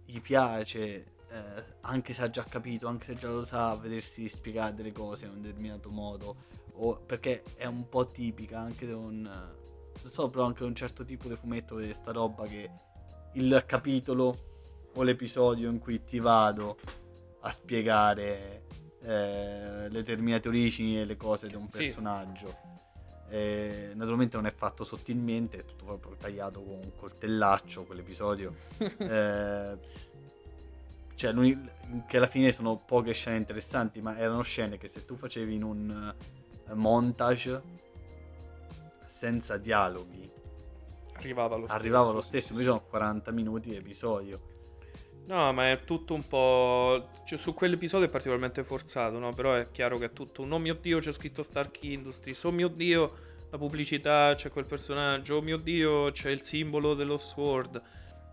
gli 0.04 0.20
piace, 0.20 0.82
eh, 1.30 1.64
anche 1.82 2.12
se 2.12 2.22
ha 2.22 2.30
già 2.30 2.44
capito, 2.44 2.88
anche 2.88 3.06
se 3.06 3.14
già 3.14 3.28
lo 3.28 3.44
sa, 3.44 3.74
vedersi 3.76 4.28
spiegare 4.28 4.74
delle 4.74 4.92
cose 4.92 5.26
in 5.26 5.32
un 5.32 5.42
determinato 5.42 5.90
modo. 5.90 6.36
O, 6.74 6.96
perché 6.96 7.42
è 7.56 7.66
un 7.66 7.88
po' 7.88 8.06
tipica 8.06 8.58
anche 8.58 8.86
di 8.86 8.92
un... 8.92 9.20
Non 9.22 10.10
so, 10.10 10.30
però 10.30 10.44
anche 10.44 10.62
di 10.62 10.68
un 10.68 10.74
certo 10.74 11.04
tipo 11.04 11.28
di 11.28 11.36
fumetto, 11.36 11.74
vedere 11.76 11.94
sta 11.94 12.12
roba 12.12 12.46
che 12.46 12.70
il 13.34 13.62
capitolo 13.66 14.34
o 14.94 15.02
l'episodio 15.02 15.70
in 15.70 15.78
cui 15.78 16.02
ti 16.04 16.18
vado 16.18 16.78
a 17.40 17.50
spiegare 17.50 18.64
eh, 19.04 19.88
le 19.88 19.90
determinate 19.90 20.48
origini 20.48 21.00
e 21.00 21.04
le 21.04 21.16
cose 21.16 21.48
di 21.48 21.54
un 21.54 21.68
Sì. 21.68 21.78
personaggio. 21.78 22.70
Naturalmente 23.32 24.36
non 24.36 24.44
è 24.46 24.50
fatto 24.52 24.84
sottilmente, 24.84 25.56
è 25.58 25.64
tutto 25.64 25.84
proprio 25.84 26.14
tagliato 26.16 26.62
con 26.62 26.74
un 26.74 26.90
coltellaccio 26.96 27.84
quell'episodio. 27.84 28.54
Eh, 28.98 29.78
cioè, 31.14 31.32
che 32.08 32.16
alla 32.16 32.26
fine 32.26 32.50
sono 32.52 32.76
poche 32.84 33.12
scene 33.12 33.36
interessanti, 33.36 34.00
ma 34.00 34.18
erano 34.18 34.42
scene 34.42 34.76
che 34.76 34.88
se 34.88 35.04
tu 35.04 35.14
facevi 35.14 35.54
in 35.54 35.62
un 35.62 36.14
eh, 36.68 36.74
montage 36.74 37.62
senza 39.08 39.56
dialoghi 39.56 40.28
Arrivava 41.14 41.54
lo 41.56 41.64
stesso. 41.66 41.78
arrivava 41.78 42.10
lo 42.10 42.20
sì, 42.22 42.26
stesso. 42.28 42.46
sì, 42.46 42.52
Invece 42.54 42.70
sì. 42.70 42.76
sono 42.76 42.88
40 42.90 43.30
minuti 43.30 43.68
di 43.70 43.76
episodio. 43.76 44.40
No, 45.24 45.52
ma 45.52 45.70
è 45.70 45.84
tutto 45.84 46.14
un 46.14 46.26
po'. 46.26 47.08
cioè, 47.24 47.38
su 47.38 47.54
quell'episodio 47.54 48.06
è 48.06 48.10
particolarmente 48.10 48.64
forzato, 48.64 49.18
no? 49.18 49.32
Però 49.32 49.54
è 49.54 49.70
chiaro 49.70 49.96
che 49.98 50.06
è 50.06 50.12
tutto. 50.12 50.42
un 50.42 50.52
Oh 50.52 50.58
mio 50.58 50.74
dio, 50.74 50.98
c'è 50.98 51.12
scritto 51.12 51.42
Stark 51.42 51.82
Industries. 51.84 52.42
Oh 52.44 52.50
mio 52.50 52.68
dio, 52.68 53.14
la 53.50 53.56
pubblicità, 53.58 54.34
c'è 54.34 54.50
quel 54.50 54.66
personaggio. 54.66 55.36
Oh 55.36 55.42
mio 55.42 55.56
dio, 55.58 56.10
c'è 56.10 56.30
il 56.30 56.42
simbolo 56.42 56.94
dello 56.94 57.18
Sword. 57.18 57.80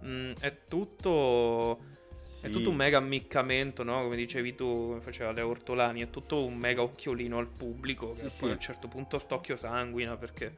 Mm, 0.06 0.32
è 0.40 0.56
tutto. 0.68 1.98
È 2.42 2.46
Sì. 2.48 2.52
tutto 2.52 2.70
un 2.70 2.76
mega 2.78 2.98
ammiccamento, 2.98 3.84
no? 3.84 4.02
Come 4.04 4.16
dicevi 4.16 4.56
tu, 4.56 4.66
come 4.88 5.02
faceva 5.02 5.32
Leo 5.32 5.50
Ortolani, 5.50 6.02
è 6.02 6.10
tutto 6.10 6.44
un 6.46 6.56
mega 6.56 6.82
occhiolino 6.82 7.38
al 7.38 7.48
pubblico. 7.48 8.14
Sì, 8.16 8.22
che 8.24 8.30
sì. 8.30 8.40
poi 8.40 8.50
a 8.52 8.54
un 8.54 8.60
certo 8.60 8.88
punto 8.88 9.20
st'occhio 9.20 9.56
sanguina 9.58 10.16
perché 10.18 10.58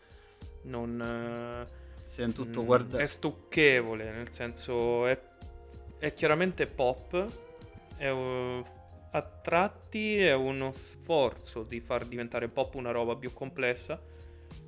non. 0.64 1.02
eh, 1.02 2.24
è 2.24 2.32
tutto 2.34 2.62
Mm, 2.62 2.66
guarda- 2.66 2.98
È 3.00 3.06
stucchevole, 3.08 4.12
nel 4.12 4.32
senso 4.32 5.08
è, 5.08 5.20
è 6.02 6.16
chiaramente 6.16 6.66
pop, 6.66 7.28
è, 7.96 8.10
uh, 8.10 8.66
a 9.12 9.22
tratti 9.22 10.18
è 10.18 10.34
uno 10.34 10.74
sforzo 10.74 11.62
di 11.62 11.80
far 11.80 12.08
diventare 12.08 12.48
pop 12.48 12.74
una 12.74 12.90
roba 12.90 13.16
più 13.16 13.32
complessa, 13.34 14.02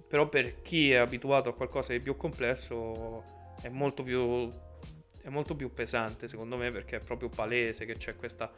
però 0.07 0.29
per 0.29 0.61
chi 0.61 0.91
è 0.91 0.97
abituato 0.97 1.49
a 1.49 1.55
qualcosa 1.55 1.91
di 1.91 1.99
più 2.01 2.15
complesso 2.15 3.23
è 3.63 3.69
molto 3.69 4.03
più, 4.03 4.47
è 5.23 5.29
molto 5.29 5.55
più 5.55 5.73
pesante 5.73 6.27
secondo 6.27 6.55
me 6.55 6.69
perché 6.69 6.97
è 6.97 7.03
proprio 7.03 7.29
palese 7.29 7.85
che 7.85 7.97
c'è 7.97 8.15
questa 8.15 8.51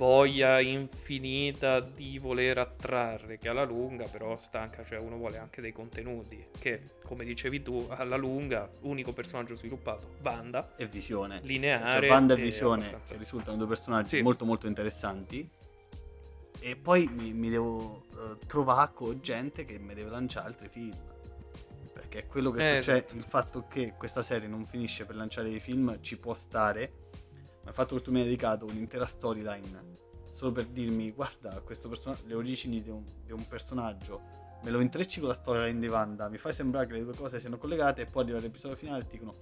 voglia 0.00 0.60
infinita 0.60 1.78
di 1.80 2.16
voler 2.18 2.56
attrarre 2.56 3.36
che 3.36 3.50
alla 3.50 3.64
lunga 3.64 4.06
però 4.06 4.40
stanca, 4.40 4.82
cioè 4.82 4.98
uno 4.98 5.18
vuole 5.18 5.36
anche 5.36 5.60
dei 5.60 5.72
contenuti 5.72 6.42
che 6.58 6.84
come 7.04 7.22
dicevi 7.22 7.60
tu 7.62 7.86
alla 7.90 8.16
lunga 8.16 8.66
unico 8.80 9.12
personaggio 9.12 9.54
sviluppato, 9.56 10.14
Wanda, 10.22 10.74
e 10.76 10.86
visione. 10.86 11.40
lineare 11.42 12.00
Cioè, 12.00 12.08
Wanda 12.08 12.32
e 12.32 12.40
Visione 12.40 12.76
abbastanza- 12.86 13.16
risultano 13.18 13.58
due 13.58 13.66
personaggi 13.66 14.16
Sì. 14.16 14.22
molto 14.22 14.46
molto 14.46 14.66
interessanti. 14.66 15.46
E 16.60 16.76
poi 16.76 17.06
mi, 17.06 17.34
mi 17.34 17.50
devo 17.50 18.04
eh, 18.14 18.46
trovare 18.46 18.92
con 18.94 19.20
gente 19.20 19.66
che 19.66 19.78
mi 19.78 19.92
deve 19.92 20.08
lanciare 20.08 20.46
altri 20.46 20.68
film. 20.68 20.96
Perché 21.92 22.24
quello 22.26 22.50
che 22.50 22.60
Eh, 22.76 22.76
succede, 22.80 22.98
esatto. 23.00 23.16
il 23.16 23.24
fatto 23.24 23.66
che 23.68 23.92
questa 23.98 24.22
serie 24.22 24.48
non 24.48 24.64
finisce 24.64 25.04
per 25.04 25.14
lanciare 25.16 25.50
dei 25.50 25.60
film 25.60 25.98
ci 26.00 26.16
può 26.16 26.32
stare. 26.32 26.92
Il 27.70 27.76
fatto 27.76 27.94
che 27.94 28.02
tu 28.02 28.10
mi 28.10 28.18
hai 28.18 28.24
dedicato 28.24 28.66
un'intera 28.66 29.06
storyline 29.06 29.98
solo 30.32 30.50
per 30.52 30.66
dirmi 30.66 31.12
guarda 31.12 31.60
questo 31.60 31.88
personaggio, 31.88 32.26
le 32.26 32.34
origini 32.34 32.82
di 32.82 32.90
un, 32.90 33.04
di 33.24 33.30
un 33.30 33.46
personaggio, 33.46 34.22
me 34.62 34.70
lo 34.70 34.80
intrecci 34.80 35.20
con 35.20 35.28
la 35.28 35.34
storyline 35.34 35.78
di 35.78 35.86
Wanda, 35.86 36.28
mi 36.28 36.38
fai 36.38 36.52
sembrare 36.52 36.86
che 36.86 36.94
le 36.94 37.04
due 37.04 37.14
cose 37.14 37.38
siano 37.38 37.58
collegate 37.58 38.02
e 38.02 38.04
poi 38.06 38.24
arriva 38.24 38.40
l'episodio 38.40 38.76
finale 38.76 39.02
e 39.02 39.06
ti 39.06 39.18
dicono 39.18 39.34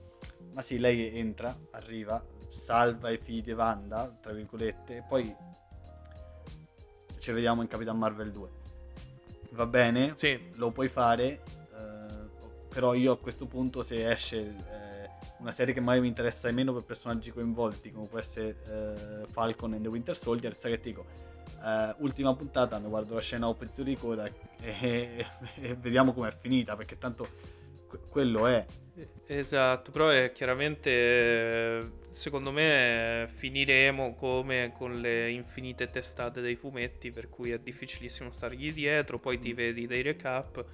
ma 0.53 0.61
sì, 0.61 0.79
lei 0.79 1.17
entra, 1.17 1.57
arriva, 1.71 2.23
salva 2.51 3.11
i 3.11 3.19
figli 3.19 3.43
di 3.43 3.53
Wanda, 3.53 4.15
tra 4.21 4.33
virgolette, 4.33 4.97
e 4.97 5.05
poi 5.09 5.35
ci 7.19 7.33
vediamo 7.33 7.63
in 7.63 7.69
Capitan 7.69 7.97
Marvel 7.97 8.31
2. 8.33 8.51
Va 9.51 9.67
bene? 9.67 10.13
Sì, 10.17 10.51
Lo 10.57 10.71
puoi 10.71 10.89
fare, 10.89 11.43
eh, 11.73 12.29
però 12.69 12.93
io 12.95 13.13
a 13.13 13.19
questo 13.19 13.47
punto 13.47 13.83
se 13.83 14.11
esce 14.11 14.57
una 15.39 15.53
serie 15.53 15.75
che 15.75 15.81
magari 15.81 16.01
mi 16.03 16.09
interessa 16.09 16.49
di 16.49 16.55
meno 16.55 16.73
per 16.73 16.83
personaggi 16.83 17.31
coinvolti, 17.31 17.91
come 17.91 18.07
può 18.07 18.19
essere 18.19 18.57
eh, 18.67 19.27
Falcon 19.31 19.75
and 19.75 19.83
the 19.83 19.89
Winter 19.89 20.17
Soldier, 20.17 20.57
sai 20.57 20.73
che 20.73 20.81
ti 20.81 20.89
dico, 20.91 21.07
eh, 21.65 21.95
ultima 21.99 22.35
puntata, 22.35 22.79
mi 22.79 22.89
guardo 22.89 23.15
la 23.15 23.21
scena 23.21 23.49
Open 23.49 23.73
to 23.73 23.83
Ricoda 23.83 24.29
e, 24.61 25.27
e 25.61 25.75
vediamo 25.77 26.13
com'è 26.13 26.33
finita, 26.39 26.77
perché 26.77 26.99
tanto 26.99 27.29
que- 27.89 28.01
quello 28.09 28.47
è. 28.47 28.65
esatto, 29.27 29.91
però 29.91 30.09
è 30.09 30.33
chiaramente 30.33 32.07
secondo 32.11 32.51
me 32.51 33.29
finiremo 33.33 34.15
come 34.15 34.73
con 34.77 35.01
le 35.01 35.31
infinite 35.31 35.89
testate 35.89 36.41
dei 36.41 36.57
fumetti 36.57 37.13
per 37.13 37.29
cui 37.29 37.53
è 37.53 37.59
difficilissimo 37.59 38.31
stargli 38.31 38.73
dietro, 38.73 39.19
poi 39.19 39.39
ti 39.39 39.53
vedi 39.53 39.87
dei 39.87 40.03
recap 40.03 40.65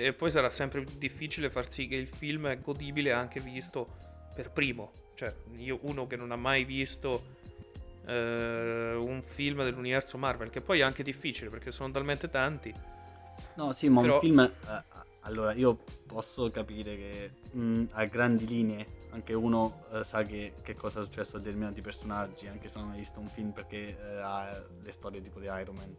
e 0.00 0.14
poi 0.14 0.30
sarà 0.30 0.48
sempre 0.48 0.82
più 0.82 0.96
difficile 0.96 1.50
far 1.50 1.70
sì 1.70 1.86
che 1.86 1.96
il 1.96 2.06
film 2.08 2.46
è 2.48 2.58
godibile 2.58 3.12
anche 3.12 3.40
visto 3.40 3.86
per 4.34 4.50
primo, 4.50 4.90
cioè 5.14 5.34
io 5.56 5.80
uno 5.82 6.06
che 6.06 6.16
non 6.16 6.32
ha 6.32 6.36
mai 6.36 6.64
visto 6.64 7.22
eh, 8.06 8.94
un 8.96 9.20
film 9.22 9.62
dell'universo 9.62 10.16
Marvel, 10.16 10.48
che 10.48 10.62
poi 10.62 10.80
è 10.80 10.82
anche 10.82 11.02
difficile 11.02 11.50
perché 11.50 11.70
sono 11.70 11.92
talmente 11.92 12.30
tanti. 12.30 12.72
No, 13.56 13.74
sì, 13.74 13.90
ma 13.90 14.00
Però- 14.00 14.14
un 14.14 14.20
film... 14.20 14.40
eh, 14.40 14.82
allora, 15.24 15.52
io 15.52 15.78
posso 16.06 16.50
capire 16.50 16.96
che 16.96 17.30
mh, 17.50 17.84
a 17.90 18.04
grandi 18.06 18.46
linee 18.46 18.86
anche 19.10 19.34
uno 19.34 19.84
eh, 19.92 20.04
sa 20.04 20.22
che, 20.22 20.54
che 20.62 20.74
cosa 20.74 21.02
è 21.02 21.04
successo 21.04 21.36
a 21.36 21.38
determinati 21.38 21.82
personaggi, 21.82 22.46
anche 22.48 22.68
se 22.68 22.78
non 22.78 22.92
ha 22.92 22.94
visto 22.94 23.20
un 23.20 23.28
film 23.28 23.50
perché 23.50 23.88
eh, 23.88 24.20
ha 24.22 24.64
le 24.82 24.92
storie 24.92 25.20
tipo 25.22 25.38
di 25.38 25.46
Iron 25.46 25.76
Man 25.76 25.94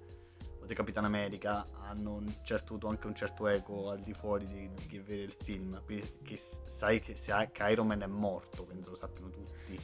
o 0.64 0.66
di 0.66 0.74
Capitan 0.74 1.04
America 1.06 1.66
hanno 1.82 2.24
certo, 2.44 2.74
avuto 2.74 2.88
anche 2.88 3.08
un 3.08 3.14
certo 3.16 3.48
eco 3.48 3.90
al 3.90 4.00
di 4.00 4.14
fuori 4.14 4.48
di, 4.48 4.70
di 4.74 4.86
chi 4.88 5.00
vede 5.00 5.24
il 5.24 5.36
film. 5.38 5.82
Quindi 5.86 6.20
che 6.24 6.38
sai 6.38 7.00
che, 7.02 7.16
se, 7.16 7.50
che 7.52 7.70
Iron 7.70 7.88
Man 7.88 8.02
è 8.02 8.08
morto, 8.08 8.64
penso 8.64 8.92
lo 8.92 8.96
sappiano 8.96 9.30
tutti. 9.30 9.78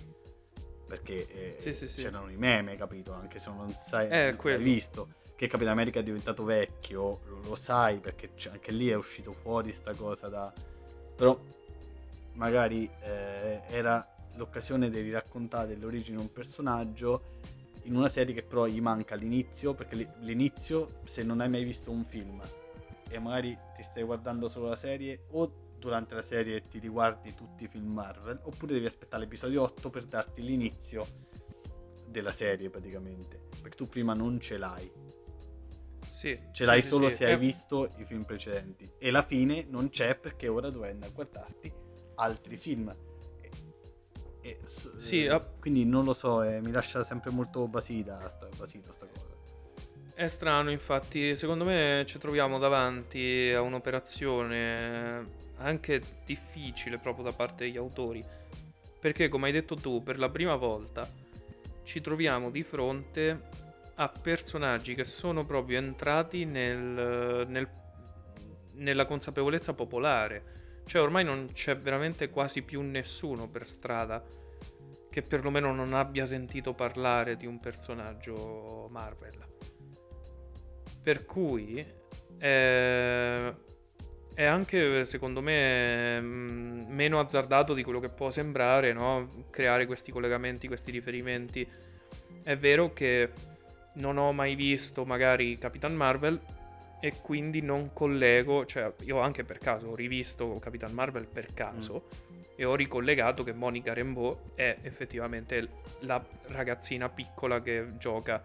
Perché 0.87 1.27
eh, 1.27 1.57
Sì, 1.59 1.73
sì, 1.73 1.87
sì. 1.87 2.01
c'erano 2.01 2.29
i 2.29 2.37
meme, 2.37 2.75
capito? 2.75 3.13
Anche 3.13 3.39
se 3.39 3.49
non 3.51 3.69
sai, 3.71 4.09
Eh, 4.09 4.27
non 4.29 4.35
quello. 4.37 4.63
visto 4.63 5.09
che 5.35 5.47
Capitan 5.47 5.73
America 5.73 5.99
è 5.99 6.03
diventato 6.03 6.43
vecchio, 6.43 7.21
lo, 7.25 7.41
lo 7.43 7.55
sai 7.55 7.99
perché 7.99 8.31
anche 8.51 8.71
lì 8.71 8.89
è 8.89 8.95
uscito 8.95 9.31
fuori 9.31 9.71
sta 9.73 9.93
cosa 9.93 10.27
da... 10.29 10.51
Però 11.15 11.37
magari 12.33 12.89
eh, 13.01 13.61
era 13.67 14.05
l'occasione 14.35 14.89
di 14.89 15.11
raccontare 15.11 15.75
l'origine 15.75 16.17
di 16.17 16.23
un 16.23 16.31
personaggio 16.31 17.37
in 17.89 17.95
una 17.95 18.07
serie 18.09 18.33
che 18.33 18.43
però 18.43 18.67
gli 18.67 18.79
manca 18.81 19.15
l'inizio, 19.15 19.73
perché 19.73 19.95
li- 19.95 20.09
l'inizio 20.19 20.99
se 21.05 21.23
non 21.23 21.41
hai 21.41 21.49
mai 21.49 21.63
visto 21.63 21.91
un 21.91 22.05
film 22.05 22.41
e 23.11 23.19
magari 23.19 23.57
ti 23.75 23.81
stai 23.81 24.03
guardando 24.03 24.47
solo 24.47 24.67
la 24.69 24.75
serie 24.75 25.25
o 25.31 25.51
durante 25.79 26.13
la 26.13 26.21
serie 26.21 26.67
ti 26.67 26.77
riguardi 26.77 27.33
tutti 27.33 27.63
i 27.63 27.67
film 27.67 27.91
Marvel 27.91 28.39
oppure 28.43 28.73
devi 28.73 28.85
aspettare 28.85 29.23
l'episodio 29.23 29.63
8 29.63 29.89
per 29.89 30.05
darti 30.05 30.43
l'inizio 30.43 31.05
della 32.05 32.31
serie 32.31 32.69
praticamente. 32.69 33.47
Perché 33.61 33.75
tu 33.77 33.87
prima 33.87 34.13
non 34.13 34.39
ce 34.39 34.57
l'hai. 34.57 34.91
Sì, 36.07 36.37
ce 36.51 36.65
l'hai 36.65 36.81
sì, 36.81 36.87
solo 36.87 37.09
sì. 37.09 37.15
se 37.15 37.25
hai 37.25 37.33
Eh, 37.33 37.37
visto 37.37 37.89
i 37.97 38.05
film 38.05 38.23
precedenti. 38.23 38.91
E 38.99 39.09
la 39.09 39.23
fine 39.23 39.65
non 39.67 39.89
c'è 39.89 40.15
perché 40.15 40.47
ora 40.47 40.69
dovrai 40.69 40.91
andare 40.91 41.11
a 41.11 41.15
guardarti 41.15 41.73
altri 42.15 42.57
film 42.57 42.93
E- 44.49 44.59
Sì, 44.97 45.23
eh, 45.23 45.29
ah. 45.29 45.39
quindi 45.39 45.85
non 45.85 46.05
lo 46.05 46.13
so 46.13 46.41
eh, 46.43 46.61
mi 46.61 46.71
lascia 46.71 47.03
sempre 47.03 47.31
molto 47.31 47.67
basita 47.67 48.29
sta, 48.29 48.47
basito 48.57 48.91
sta 48.91 49.05
cosa. 49.05 49.27
È 50.13 50.27
strano, 50.27 50.69
infatti, 50.69 51.35
secondo 51.35 51.63
me 51.63 52.03
ci 52.05 52.17
troviamo 52.19 52.57
davanti 52.59 53.51
a 53.55 53.61
un'operazione 53.61 55.47
anche 55.57 56.01
difficile 56.25 56.97
proprio 56.97 57.23
da 57.23 57.31
parte 57.31 57.63
degli 57.65 57.77
autori, 57.77 58.23
perché 58.99 59.29
come 59.29 59.47
hai 59.47 59.53
detto 59.53 59.75
tu, 59.75 60.03
per 60.03 60.19
la 60.19 60.29
prima 60.29 60.55
volta 60.55 61.07
ci 61.83 62.01
troviamo 62.01 62.49
di 62.51 62.63
fronte 62.63 63.47
a 63.95 64.09
personaggi 64.09 64.93
che 64.93 65.05
sono 65.05 65.45
proprio 65.45 65.77
entrati 65.77 66.43
nel- 66.45 67.45
nel- 67.47 67.69
nella 68.73 69.05
consapevolezza 69.05 69.73
popolare, 69.73 70.81
cioè 70.85 71.01
ormai 71.01 71.23
non 71.23 71.47
c'è 71.53 71.77
veramente 71.77 72.29
quasi 72.29 72.61
più 72.61 72.81
nessuno 72.81 73.47
per 73.47 73.67
strada 73.67 74.21
che 75.09 75.21
perlomeno 75.21 75.73
non 75.73 75.93
abbia 75.93 76.25
sentito 76.25 76.73
parlare 76.73 77.35
di 77.35 77.45
un 77.45 77.59
personaggio 77.59 78.87
Marvel. 78.91 79.37
Per 81.01 81.25
cui 81.25 81.85
eh, 82.37 83.55
è 84.33 84.43
anche 84.43 85.05
secondo 85.05 85.41
me 85.41 86.21
mh, 86.21 86.85
meno 86.89 87.19
azzardato 87.19 87.73
di 87.73 87.83
quello 87.83 87.99
che 87.99 88.09
può 88.09 88.29
sembrare, 88.29 88.93
no? 88.93 89.47
creare 89.49 89.85
questi 89.85 90.11
collegamenti, 90.11 90.67
questi 90.67 90.91
riferimenti. 90.91 91.67
È 92.43 92.55
vero 92.55 92.93
che 92.93 93.31
non 93.95 94.17
ho 94.17 94.31
mai 94.31 94.55
visto 94.55 95.05
magari 95.05 95.57
Capitan 95.57 95.95
Marvel 95.95 96.39
e 97.01 97.15
quindi 97.21 97.61
non 97.61 97.91
collego, 97.93 98.65
cioè 98.65 98.93
io 99.03 99.19
anche 99.19 99.43
per 99.43 99.57
caso 99.57 99.87
ho 99.87 99.95
rivisto 99.95 100.59
Capitan 100.59 100.93
Marvel 100.93 101.27
per 101.27 101.53
caso 101.53 102.07
e 102.59 102.65
ho 102.65 102.75
ricollegato 102.75 103.41
che 103.43 103.53
Monica 103.53 103.93
Rambeau 103.93 104.51
è 104.53 104.79
effettivamente 104.81 105.65
la 105.99 106.21
ragazzina 106.47 107.07
piccola 107.07 107.61
che 107.61 107.93
gioca 107.97 108.43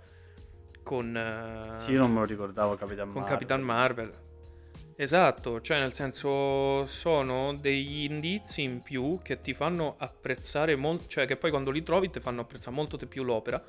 con, 0.85 1.16
eh, 1.16 1.81
sì 1.81 1.90
io 1.90 1.98
non 1.98 2.12
me 2.12 2.20
lo 2.20 2.24
ricordavo 2.24 2.77
Capitan 2.77 3.11
con 3.11 3.22
Marvel 3.22 3.33
Capitan 3.33 3.61
Marvel. 3.62 4.12
Esatto, 4.94 5.61
cioè 5.61 5.81
nel 5.81 5.94
senso 5.94 6.87
sono 6.87 7.55
degli 7.55 8.05
indizi 8.05 8.62
in 8.62 8.83
più 8.83 9.18
che 9.20 9.40
ti 9.40 9.53
fanno 9.53 9.96
apprezzare 9.98 10.77
molto, 10.77 11.09
cioè 11.09 11.27
che 11.27 11.37
poi 11.37 11.50
quando 11.50 11.72
li 11.72 11.83
trovi 11.83 12.09
ti 12.09 12.20
fanno 12.20 12.42
apprezzare 12.42 12.77
molto 12.77 12.96
di 12.96 13.07
più 13.07 13.24
l'opera. 13.24 13.61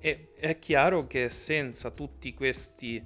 E 0.00 0.32
è 0.34 0.58
chiaro 0.58 1.06
che 1.06 1.28
senza 1.28 1.92
tutti 1.92 2.34
questi 2.34 3.00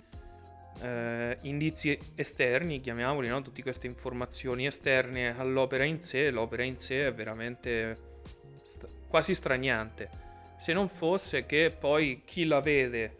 eh, 0.83 1.39
indizi 1.43 1.99
esterni, 2.15 2.81
chiamiamoli, 2.81 3.29
no? 3.29 3.43
tutte 3.43 3.63
queste 3.63 3.87
informazioni 3.87 4.67
esterne 4.67 5.39
all'opera 5.39 5.85
in 5.85 6.03
sé, 6.03 6.31
l'opera 6.31 6.63
in 6.63 6.79
sé 6.79 7.07
è 7.07 7.13
veramente 7.13 7.99
st- 8.63 8.87
quasi 9.09 9.35
straniante. 9.35 10.09
Se 10.59 10.73
non 10.73 10.89
fosse 10.89 11.47
che 11.47 11.75
poi 11.77 12.23
chi 12.25 12.45
la 12.45 12.61
vede 12.61 13.19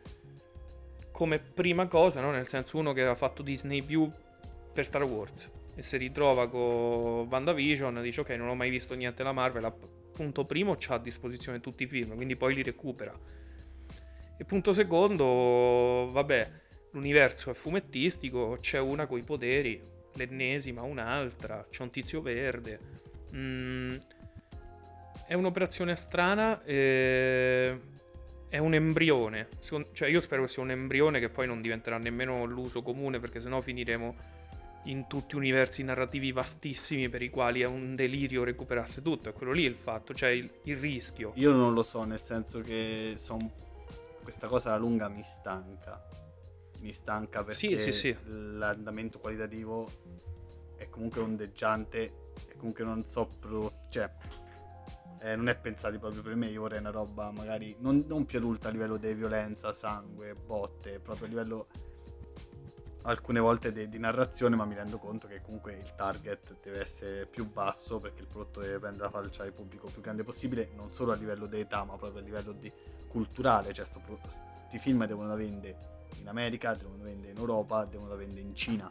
come 1.11 1.39
prima 1.39 1.87
cosa, 1.87 2.21
no? 2.21 2.31
nel 2.31 2.47
senso 2.47 2.79
uno 2.79 2.93
che 2.93 3.03
ha 3.03 3.15
fatto 3.15 3.43
Disney 3.43 3.83
più 3.83 4.11
per 4.73 4.85
Star 4.85 5.03
Wars 5.03 5.51
e 5.75 5.83
si 5.83 5.97
ritrova 5.97 6.49
con 6.49 7.27
WandaVision 7.29 8.03
dice 8.03 8.21
ok 8.21 8.31
non 8.31 8.49
ho 8.49 8.55
mai 8.55 8.71
visto 8.71 8.95
niente 8.95 9.23
da 9.23 9.33
Marvel, 9.33 9.73
punto 10.13 10.45
primo 10.45 10.77
c'ha 10.79 10.95
a 10.95 10.99
disposizione 10.99 11.61
tutti 11.61 11.85
i 11.85 11.87
film, 11.87 12.15
quindi 12.15 12.37
poi 12.37 12.55
li 12.55 12.63
recupera. 12.63 13.13
E 14.37 14.45
punto 14.45 14.73
secondo, 14.73 16.11
vabbè, 16.11 16.51
l'universo 16.93 17.51
è 17.51 17.55
fumettistico, 17.55 18.59
c'è 18.61 18.79
una 18.79 19.07
coi 19.07 19.23
poteri, 19.23 19.81
l'ennesima, 20.15 20.83
un'altra, 20.83 21.67
c'è 21.71 21.83
un 21.83 21.91
tizio 21.91 22.21
verde. 22.21 22.81
Mm, 23.35 23.97
è 25.27 25.35
un'operazione 25.35 25.95
strana, 25.95 26.63
eh, 26.65 27.79
è 28.49 28.59
un 28.59 28.75
embrione. 28.75 29.49
Secondo- 29.61 29.89
cioè 29.93 30.09
io 30.09 30.21
spero 30.21 30.43
che 30.43 30.49
sia 30.49 30.63
un 30.63 30.73
embrione 30.73 31.21
che 31.21 31.29
poi 31.29 31.47
non 31.47 31.61
diventerà 31.61 31.99
nemmeno 31.99 32.45
l'uso 32.45 32.83
comune 32.83 33.21
perché 33.21 33.41
sennò 33.41 33.61
finiremo 33.61 34.39
in 34.85 35.07
tutti 35.07 35.37
universi 35.37 35.85
narrativi 35.85 36.33
vastissimi 36.33 37.09
per 37.11 37.21
i 37.21 37.29
quali 37.29 37.61
è 37.61 37.67
un 37.67 37.95
delirio 37.95 38.43
recuperasse 38.43 39.03
tutto. 39.03 39.29
È 39.29 39.33
quello 39.33 39.53
lì 39.53 39.63
il 39.63 39.77
fatto, 39.77 40.15
cioè 40.15 40.31
il, 40.31 40.51
il 40.65 40.77
rischio. 40.77 41.33
io 41.37 41.53
non 41.53 41.75
lo 41.75 41.83
so 41.83 42.03
nel 42.05 42.21
senso 42.21 42.61
che 42.61 43.15
son- 43.17 43.51
questa 44.23 44.49
cosa 44.49 44.71
alla 44.71 44.79
lunga 44.79 45.09
mi 45.09 45.23
stanca 45.23 46.03
mi 46.81 46.93
stanca 46.93 47.45
perché 47.45 47.79
Sì, 47.79 47.93
sì, 47.93 48.17
l'andamento 48.25 49.19
qualitativo 49.19 49.89
è 50.77 50.89
comunque 50.89 51.21
ondeggiante 51.21 51.99
e 52.49 52.57
comunque 52.57 52.85
non 52.85 53.05
so 53.07 53.29
pro- 53.39 53.87
cioè 53.91 54.11
eh, 55.21 55.37
non 55.37 55.49
è 55.49 55.57
pensato 55.57 55.99
proprio 55.99 56.23
per 56.23 56.35
me 56.35 56.49
io 56.49 56.63
vorrei 56.63 56.79
una 56.79 56.91
roba 56.91 57.31
magari 57.31 57.77
non, 57.81 58.05
non 58.09 58.25
più 58.25 58.39
adulta 58.39 58.69
a 58.69 58.71
livello 58.71 58.97
di 58.97 59.13
violenza 59.13 59.75
sangue 59.75 60.35
botte 60.35 60.99
proprio 60.99 61.27
a 61.27 61.29
livello 61.29 61.67
alcune 63.03 63.41
volte 63.41 63.73
de- 63.73 63.89
di 63.89 63.99
narrazione 63.99 64.57
ma 64.57 64.65
mi 64.65 64.75
rendo 64.75 64.99
conto 64.99 65.27
che 65.27 65.41
comunque 65.43 65.75
il 65.75 65.95
target 65.95 66.57
deve 66.63 66.81
essere 66.81 67.27
più 67.27 67.51
basso 67.51 67.99
perché 67.99 68.23
il 68.23 68.27
prodotto 68.27 68.61
deve 68.61 68.79
prendere 68.79 69.05
la 69.05 69.11
falcia 69.11 69.43
del 69.43 69.53
pubblico 69.53 69.89
più 69.89 70.01
grande 70.01 70.25
possibile 70.25 70.71
non 70.75 70.91
solo 70.93 71.13
a 71.13 71.17
livello 71.17 71.47
di 71.47 71.61
età 71.61 71.85
ma 71.85 71.97
proprio 71.97 72.21
a 72.21 72.25
livello 72.25 72.53
di 72.53 72.73
culturale 73.09 73.73
cioè 73.73 73.87
questi 73.91 74.79
film 74.79 75.05
devono 75.07 75.35
vendere 75.35 75.99
in 76.19 76.29
America 76.29 76.75
devono 76.75 77.03
vendere 77.03 77.33
in 77.33 77.39
Europa 77.39 77.85
devono 77.85 78.17
vendere 78.17 78.41
in 78.41 78.55
Cina 78.55 78.91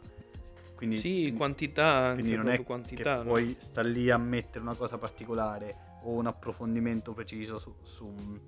quindi, 0.80 0.96
sì, 0.96 1.34
quantità, 1.36 1.84
anche 1.84 2.22
quindi 2.22 2.38
non 2.38 2.48
è 2.48 2.62
quantità. 2.64 3.18
che 3.18 3.24
no? 3.24 3.24
puoi 3.24 3.54
star 3.60 3.84
lì 3.84 4.08
a 4.08 4.16
mettere 4.16 4.60
una 4.60 4.74
cosa 4.74 4.96
particolare 4.96 5.98
o 6.04 6.12
un 6.12 6.26
approfondimento 6.26 7.12
preciso 7.12 7.58
su, 7.58 7.74
su 7.82 8.06
un, 8.06 8.40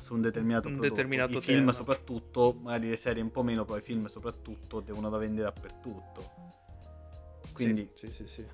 su 0.00 0.14
un 0.14 0.22
determinato 0.22 0.66
Un 0.66 0.74
prodotto. 0.74 0.94
determinato 0.96 1.38
I 1.38 1.40
film 1.40 1.58
tema. 1.60 1.72
soprattutto, 1.72 2.58
magari 2.60 2.88
le 2.88 2.96
serie 2.96 3.22
un 3.22 3.30
po' 3.30 3.44
meno, 3.44 3.64
però 3.64 3.78
i 3.78 3.82
film 3.82 4.06
soprattutto 4.06 4.80
devono 4.80 5.08
da 5.08 5.18
vendere 5.18 5.44
dappertutto. 5.44 6.30
Quindi 7.52 7.88
sì, 7.94 8.10
sì, 8.10 8.26
sì. 8.26 8.44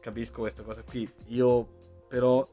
capisco 0.00 0.40
questa 0.40 0.62
cosa 0.62 0.82
qui. 0.82 1.06
Io 1.26 2.06
però 2.08 2.48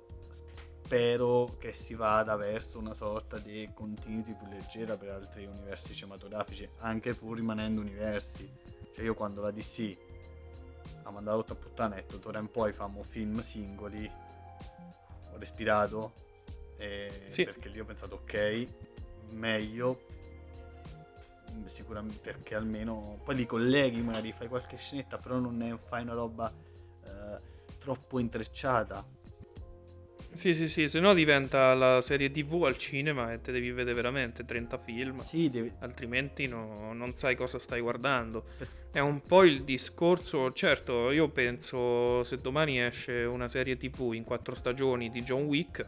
spero 0.92 1.56
che 1.58 1.72
si 1.72 1.94
vada 1.96 2.36
verso 2.36 2.78
una 2.78 2.94
sorta 2.94 3.38
di 3.40 3.70
continuity 3.74 4.34
più 4.34 4.46
leggera 4.48 4.98
per 4.98 5.12
altri 5.12 5.46
universi 5.46 5.96
cinematografici, 5.96 6.68
anche 6.80 7.14
pur 7.14 7.38
rimanendo 7.38 7.80
universi. 7.80 8.52
Cioè 8.94 9.06
io 9.06 9.14
quando 9.14 9.40
la 9.40 9.52
DC 9.52 9.98
ha 11.04 11.12
mandato 11.12 11.44
tutta 11.46 11.56
puttana 11.56 11.96
e 11.96 12.02
detto 12.02 12.18
d'ora 12.18 12.40
in 12.40 12.52
poi 12.52 12.74
famo 12.74 13.04
film 13.04 13.42
singoli, 13.42 14.06
ho 15.32 15.38
respirato 15.38 16.12
Sì. 17.30 17.46
perché 17.46 17.70
lì 17.70 17.80
ho 17.80 17.86
pensato 17.86 18.16
ok, 18.16 18.68
meglio 19.30 20.02
mm, 21.54 21.68
sicuramente 21.68 22.20
perché 22.20 22.54
almeno 22.54 23.18
poi 23.24 23.36
li 23.36 23.46
colleghi 23.46 24.02
magari 24.02 24.34
fai 24.34 24.50
qualche 24.50 24.76
scenetta 24.76 25.18
però 25.18 25.38
non 25.38 25.56
ne 25.56 25.78
fai 25.78 26.02
una 26.02 26.16
roba 26.16 26.52
eh, 27.06 27.40
troppo 27.78 28.20
intrecciata 28.20 29.20
Sì, 30.34 30.54
sì, 30.54 30.68
sì, 30.68 30.88
se 30.88 31.00
no 31.00 31.14
diventa 31.14 31.74
la 31.74 32.02
serie 32.02 32.32
TV 32.32 32.64
al 32.64 32.78
cinema 32.78 33.34
e 33.34 33.42
te 33.42 33.52
devi 33.52 33.72
vedere 33.72 33.96
veramente 33.96 34.46
30 34.46 34.78
film. 34.78 35.24
Sì, 35.24 35.50
devi... 35.50 35.72
Altrimenti 35.80 36.48
no, 36.48 36.94
non 36.94 37.14
sai 37.16 37.36
cosa 37.36 37.60
stai 37.60 37.82
guardando. 37.82 38.46
È 38.92 39.00
un 39.00 39.22
po' 39.22 39.44
il 39.44 39.64
discorso, 39.64 40.52
certo, 40.54 41.12
io 41.12 41.30
penso 41.30 42.24
se 42.24 42.40
domani 42.40 42.82
esce 42.82 43.24
una 43.24 43.48
serie 43.48 43.78
TV 43.78 44.14
in 44.14 44.24
quattro 44.24 44.56
stagioni 44.56 45.10
di 45.10 45.22
John 45.22 45.44
Wick, 45.44 45.86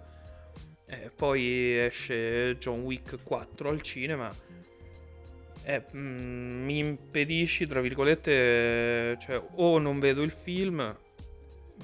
e 0.85 1.11
poi 1.15 1.77
esce 1.79 2.57
John 2.59 2.81
Wick 2.81 3.23
4 3.23 3.69
al 3.69 3.81
cinema, 3.81 4.33
eh, 5.63 5.83
mm, 5.95 6.65
mi 6.65 6.77
impedisci, 6.79 7.65
tra 7.65 7.81
virgolette, 7.81 9.17
cioè 9.19 9.41
o 9.55 9.79
non 9.79 9.99
vedo 9.99 10.21
il 10.21 10.31
film 10.31 10.95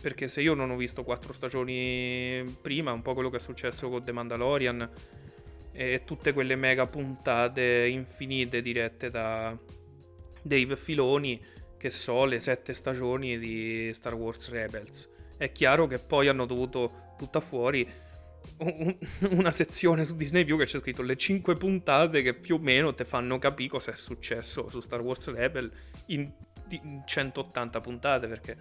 perché 0.02 0.28
se 0.28 0.42
io 0.42 0.54
non 0.54 0.72
ho 0.72 0.76
visto 0.76 1.04
quattro 1.04 1.34
stagioni 1.34 2.44
prima, 2.62 2.92
un 2.92 3.02
po' 3.02 3.14
quello 3.14 3.30
che 3.30 3.38
è 3.38 3.42
successo 3.42 3.90
con 3.90 4.04
The 4.04 4.12
Mandalorian 4.12 4.90
e 5.72 6.02
tutte 6.06 6.34
quelle 6.34 6.56
mega 6.56 6.88
puntate 6.88 7.88
infinite 7.88 8.62
dirette 8.62 9.10
da 9.10 9.56
Dave 10.42 10.76
Filoni, 10.76 11.42
che 11.78 11.90
so, 11.90 12.26
le 12.26 12.40
sette 12.40 12.74
stagioni 12.74 13.38
di 13.38 13.92
Star 13.94 14.14
Wars 14.14 14.50
Rebels. 14.50 15.10
È 15.38 15.52
chiaro 15.52 15.88
che 15.88 16.00
poi 16.00 16.28
hanno 16.28 16.46
dovuto 16.46 17.14
buttare 17.18 17.46
fuori 17.46 17.88
una 19.32 19.52
sezione 19.52 20.04
su 20.04 20.16
Disney 20.16 20.44
View 20.44 20.58
che 20.58 20.66
c'è 20.66 20.80
scritto 20.80 21.02
le 21.02 21.16
5 21.16 21.56
puntate 21.56 22.22
che 22.22 22.34
più 22.34 22.56
o 22.56 22.60
meno 22.60 22.94
ti 22.94 23.04
fanno 23.04 23.38
capire 23.38 23.70
cosa 23.70 23.92
è 23.92 23.96
successo 23.96 24.70
su 24.70 24.80
Star 24.80 25.02
Wars 25.02 25.32
Rebel 25.32 25.72
in, 26.08 26.32
in 26.70 27.04
180 27.06 27.82
puntate 27.82 28.28
perché 28.28 28.58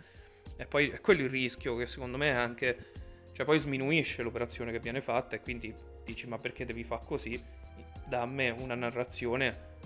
e 0.59 0.66
poi 0.66 0.90
è 0.90 1.01
quello 1.01 1.23
il 1.23 1.31
rischio 1.31 1.77
che 1.77 1.87
secondo 1.87 2.18
me 2.18 2.31
è 2.31 2.35
anche... 2.35 2.92
Cioè 3.33 3.47
poi 3.47 3.59
sminuisce 3.59 4.23
l'operazione 4.23 4.73
che 4.73 4.81
viene 4.81 5.01
fatta 5.01 5.37
e 5.37 5.40
quindi 5.40 5.73
dici 6.05 6.27
ma 6.27 6.38
perché 6.38 6.64
devi 6.64 6.83
fare 6.83 7.03
così? 7.07 7.40
Da 8.05 8.27
me 8.27 8.51
una 8.51 8.75
narrazione 8.75 9.77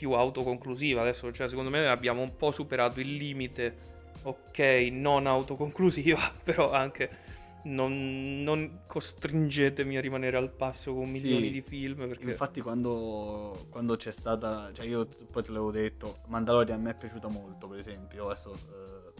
più 0.00 0.12
autoconclusiva. 0.12 1.02
Adesso, 1.02 1.30
cioè, 1.30 1.46
secondo 1.46 1.68
me 1.68 1.86
abbiamo 1.86 2.22
un 2.22 2.34
po' 2.36 2.52
superato 2.52 3.00
il 3.00 3.16
limite, 3.16 3.76
ok, 4.22 4.88
non 4.92 5.26
autoconclusiva, 5.26 6.32
però 6.42 6.72
anche 6.72 7.28
non, 7.64 8.42
non 8.42 8.80
costringetemi 8.86 9.98
a 9.98 10.00
rimanere 10.00 10.38
al 10.38 10.50
passo 10.50 10.94
con 10.94 11.10
milioni 11.10 11.48
Sì, 11.48 11.50
di 11.50 11.60
film. 11.60 12.08
Perché... 12.08 12.30
Infatti 12.30 12.62
quando, 12.62 13.66
quando 13.68 13.96
c'è 13.96 14.10
stata, 14.10 14.70
cioè 14.72 14.86
io 14.86 15.06
poi 15.30 15.42
te 15.42 15.50
l'avevo 15.50 15.70
detto, 15.70 16.20
Mandalorian 16.28 16.78
a 16.78 16.82
me 16.82 16.90
è 16.92 16.94
piaciuta 16.94 17.28
molto, 17.28 17.68
per 17.68 17.80
esempio, 17.80 18.26
adesso 18.30 18.54
eh, 18.54 19.19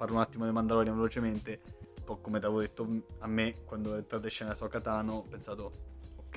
parlo 0.00 0.14
un 0.14 0.22
attimo 0.22 0.46
di 0.46 0.52
Mandalorian 0.52 0.96
velocemente, 0.96 1.60
un 1.98 2.04
po' 2.04 2.16
come 2.22 2.38
ti 2.38 2.46
avevo 2.46 2.60
detto 2.62 2.88
a 3.18 3.26
me 3.26 3.56
quando 3.66 3.92
è 3.92 3.98
entrata 3.98 4.24
in 4.24 4.30
scena 4.30 4.54
Sokatano, 4.54 5.12
ho 5.12 5.22
pensato, 5.24 5.72
ok, 6.16 6.32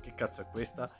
che 0.00 0.14
cazzo 0.14 0.40
è 0.40 0.46
questa? 0.46 0.90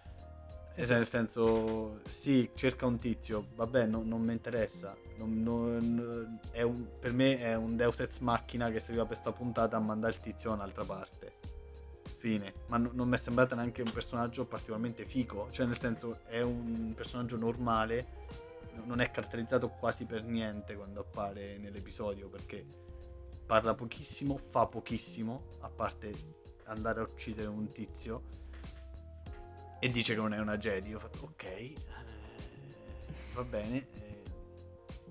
E 0.74 0.84
cioè, 0.84 0.98
nel 0.98 1.08
senso, 1.08 2.00
sì, 2.06 2.50
cerca 2.54 2.84
un 2.84 2.98
tizio, 2.98 3.46
vabbè, 3.54 3.86
no- 3.86 4.02
non 4.04 4.20
mi 4.20 4.32
interessa. 4.34 4.94
Non- 5.16 5.42
non- 5.42 6.38
è 6.50 6.60
un- 6.60 6.86
per 7.00 7.14
me 7.14 7.38
è 7.38 7.54
un 7.56 7.76
Deus 7.76 7.98
Ex 8.00 8.18
Machina 8.18 8.70
che 8.70 8.78
serviva 8.78 9.06
per 9.06 9.16
sta 9.16 9.32
puntata 9.32 9.78
a 9.78 9.80
mandare 9.80 10.12
il 10.12 10.20
tizio 10.20 10.50
da 10.50 10.56
un'altra 10.56 10.84
parte. 10.84 11.32
Fine. 12.18 12.52
Ma 12.66 12.76
no- 12.76 12.90
non 12.92 13.08
mi 13.08 13.14
è 13.14 13.18
sembrato 13.18 13.54
neanche 13.54 13.80
un 13.80 13.90
personaggio 13.90 14.44
particolarmente 14.44 15.06
fico. 15.06 15.48
Cioè, 15.50 15.64
nel 15.64 15.78
senso, 15.78 16.18
è 16.26 16.42
un 16.42 16.92
personaggio 16.94 17.38
normale. 17.38 18.06
No- 18.76 18.84
Non 18.84 19.00
è 19.00 19.10
caratterizzato 19.10 19.68
quasi 19.70 20.04
per 20.04 20.22
niente 20.24 20.74
quando 20.76 21.00
appare 21.00 21.58
nell'episodio 21.58 22.28
perché 22.28 22.64
parla 23.46 23.74
pochissimo, 23.74 24.36
fa 24.38 24.66
pochissimo, 24.66 25.46
a 25.60 25.68
parte 25.70 26.12
andare 26.64 27.00
a 27.00 27.04
uccidere 27.04 27.48
un 27.48 27.66
tizio 27.72 28.22
e 29.78 29.88
dice 29.88 30.14
che 30.14 30.20
non 30.20 30.32
è 30.34 30.38
una 30.38 30.56
Jedi. 30.56 30.88
Io 30.90 30.96
ho 30.96 31.00
fatto 31.00 31.24
ok, 31.26 31.44
eh, 31.44 31.74
va 33.34 33.42
bene. 33.44 33.86
eh, 33.92 34.22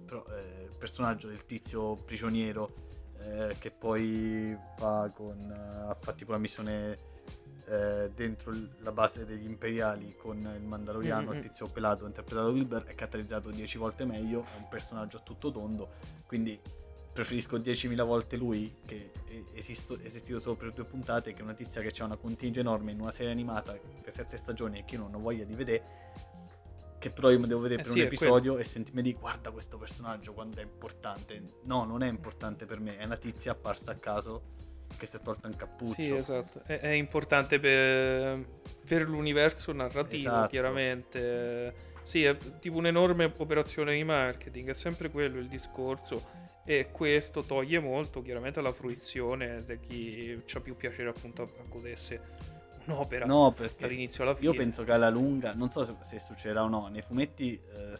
però 0.06 0.23
eh, 0.36 0.63
il 0.63 0.75
personaggio 0.78 1.28
del 1.28 1.45
tizio 1.45 1.95
prigioniero 1.95 2.73
eh, 3.19 3.56
che 3.60 3.71
poi 3.71 4.58
va 4.80 5.10
con. 5.13 5.39
eh, 5.39 5.89
ha 5.89 5.95
fatto 5.99 6.17
tipo 6.17 6.32
la 6.32 6.38
missione 6.38 7.13
eh, 7.67 8.12
dentro 8.13 8.54
la 8.80 8.91
base 8.91 9.25
degli 9.25 9.45
imperiali 9.45 10.15
con 10.15 10.38
il 10.38 10.63
Mandaloriano, 10.63 11.32
Mm, 11.32 11.34
mm, 11.34 11.38
il 11.38 11.41
tizio 11.41 11.67
pelato 11.67 12.06
interpretato 12.06 12.47
da 12.47 12.54
Wilber, 12.54 12.84
è 12.84 12.95
caratterizzato 12.95 13.49
10 13.49 13.78
volte 13.78 14.06
meglio, 14.06 14.45
è 14.54 14.58
un 14.58 14.67
personaggio 14.69 15.17
a 15.17 15.21
tutto 15.21 15.51
tondo, 15.51 15.89
quindi 16.25 16.60
preferisco 17.15 17.58
10.000 17.58 18.04
volte 18.04 18.36
lui 18.36 18.75
che 18.86 19.12
è 19.25 19.41
esisto- 19.54 19.97
esistito 20.01 20.41
solo 20.41 20.56
per 20.56 20.73
due 20.73 20.84
puntate 20.84 21.34
che 21.34 21.41
una 21.41 21.54
tizia 21.54 21.82
che 21.82 21.93
ha 22.01 22.06
una 22.06 22.17
contiglia 22.17 22.60
enorme 22.60 22.91
in 22.91 22.99
una 22.99 23.13
serie 23.13 23.32
animata 23.32 23.71
per 24.01 24.13
sette 24.13 24.36
stagioni 24.36 24.80
e 24.80 24.86
che 24.86 24.95
io 24.95 25.01
non 25.01 25.15
ho 25.15 25.19
voglia 25.19 25.45
di 25.45 25.56
vedere 25.56 25.84
che 26.99 27.12
però 27.12 27.30
io 27.30 27.39
mi 27.39 27.47
devo 27.47 27.62
vedere 27.62 27.82
Eh 27.82 27.84
per 27.84 27.93
sì, 27.93 27.99
un 28.01 28.06
episodio 28.08 28.58
e 28.58 28.65
sentirmi 28.65 29.01
di 29.01 29.13
guarda 29.13 29.51
questo 29.51 29.78
personaggio 29.78 30.34
quando 30.34 30.60
è 30.60 30.63
importante 30.63 31.41
no 31.63 31.86
non 31.86 32.04
è 32.04 32.10
importante 32.10 32.65
per 32.65 32.82
me 32.82 32.97
è 32.97 33.06
una 33.06 33.15
tizia 33.15 33.54
apparsa 33.54 33.91
a 33.91 33.95
caso 33.95 34.55
che 34.97 35.05
si 35.05 35.15
è 35.15 35.19
tolta 35.21 35.47
un 35.47 35.55
cappuccio 35.55 35.93
Sì, 35.93 36.12
esatto. 36.13 36.62
È, 36.65 36.79
è 36.79 36.91
importante 36.91 37.60
per, 37.60 38.45
per 38.86 39.08
l'universo 39.08 39.71
narrativo, 39.71 40.29
Esatto. 40.29 40.49
chiaramente. 40.49 41.73
Sì, 42.03 42.23
è 42.23 42.38
tipo 42.60 42.77
un'enorme 42.77 43.34
operazione 43.38 43.95
di 43.95 44.03
marketing, 44.03 44.69
è 44.69 44.73
sempre 44.73 45.10
quello 45.10 45.39
il 45.39 45.47
discorso. 45.47 46.43
E 46.63 46.89
questo 46.91 47.43
toglie 47.43 47.79
molto, 47.79 48.21
chiaramente, 48.21 48.60
la 48.62 48.71
fruizione 48.71 49.63
di 49.65 49.79
chi 49.79 50.43
ha 50.53 50.60
più 50.60 50.75
piacere 50.75 51.10
appunto 51.10 51.43
a, 51.43 51.47
godersi 51.67 52.19
un'opera 52.86 53.25
no 53.25 53.51
perché 53.51 53.81
dall'inizio 53.81 54.23
alla 54.23 54.36
fine. 54.36 54.51
io 54.51 54.55
penso 54.55 54.84
che 54.84 54.91
alla 54.91 55.10
lunga 55.10 55.53
non 55.55 55.71
so 55.71 55.84
se, 55.84 55.95
se 56.03 56.19
succederà 56.19 56.63
o 56.63 56.67
no 56.67 56.88
nei 56.88 57.01
fumetti 57.01 57.53
eh, 57.53 57.97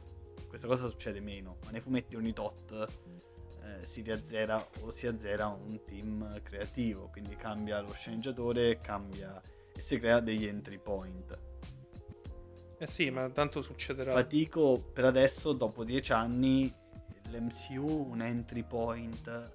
questa 0.47 0.67
cosa 0.67 0.88
succede 0.88 1.19
meno 1.19 1.58
ma 1.63 1.71
nei 1.71 1.81
fumetti 1.81 2.15
ogni 2.15 2.34
tot 2.34 2.88
eh, 3.82 3.86
si 3.86 4.02
riazzera 4.02 4.66
o 4.82 4.92
si 4.92 5.08
azzera 5.08 5.48
un 5.48 5.80
team 5.86 6.42
creativo 6.44 7.10
quindi 7.12 7.36
cambia 7.36 7.80
lo 7.82 7.92
sceneggiatore 7.94 8.78
cambia 8.80 9.42
e 9.76 9.82
si 9.82 10.00
crea 10.00 10.20
degli 10.20 10.46
entry 10.46 10.78
point 10.78 11.38
Eh 12.78 12.88
sì, 12.88 13.10
ma 13.10 13.30
tanto 13.30 13.62
succederà. 13.62 14.14
fatico 14.14 14.78
per 14.94 15.06
adesso 15.06 15.54
dopo 15.54 15.84
dieci 15.84 16.12
anni 16.14 16.74
l'MCU 17.30 18.08
un 18.12 18.22
entry 18.22 18.64
point 18.64 19.52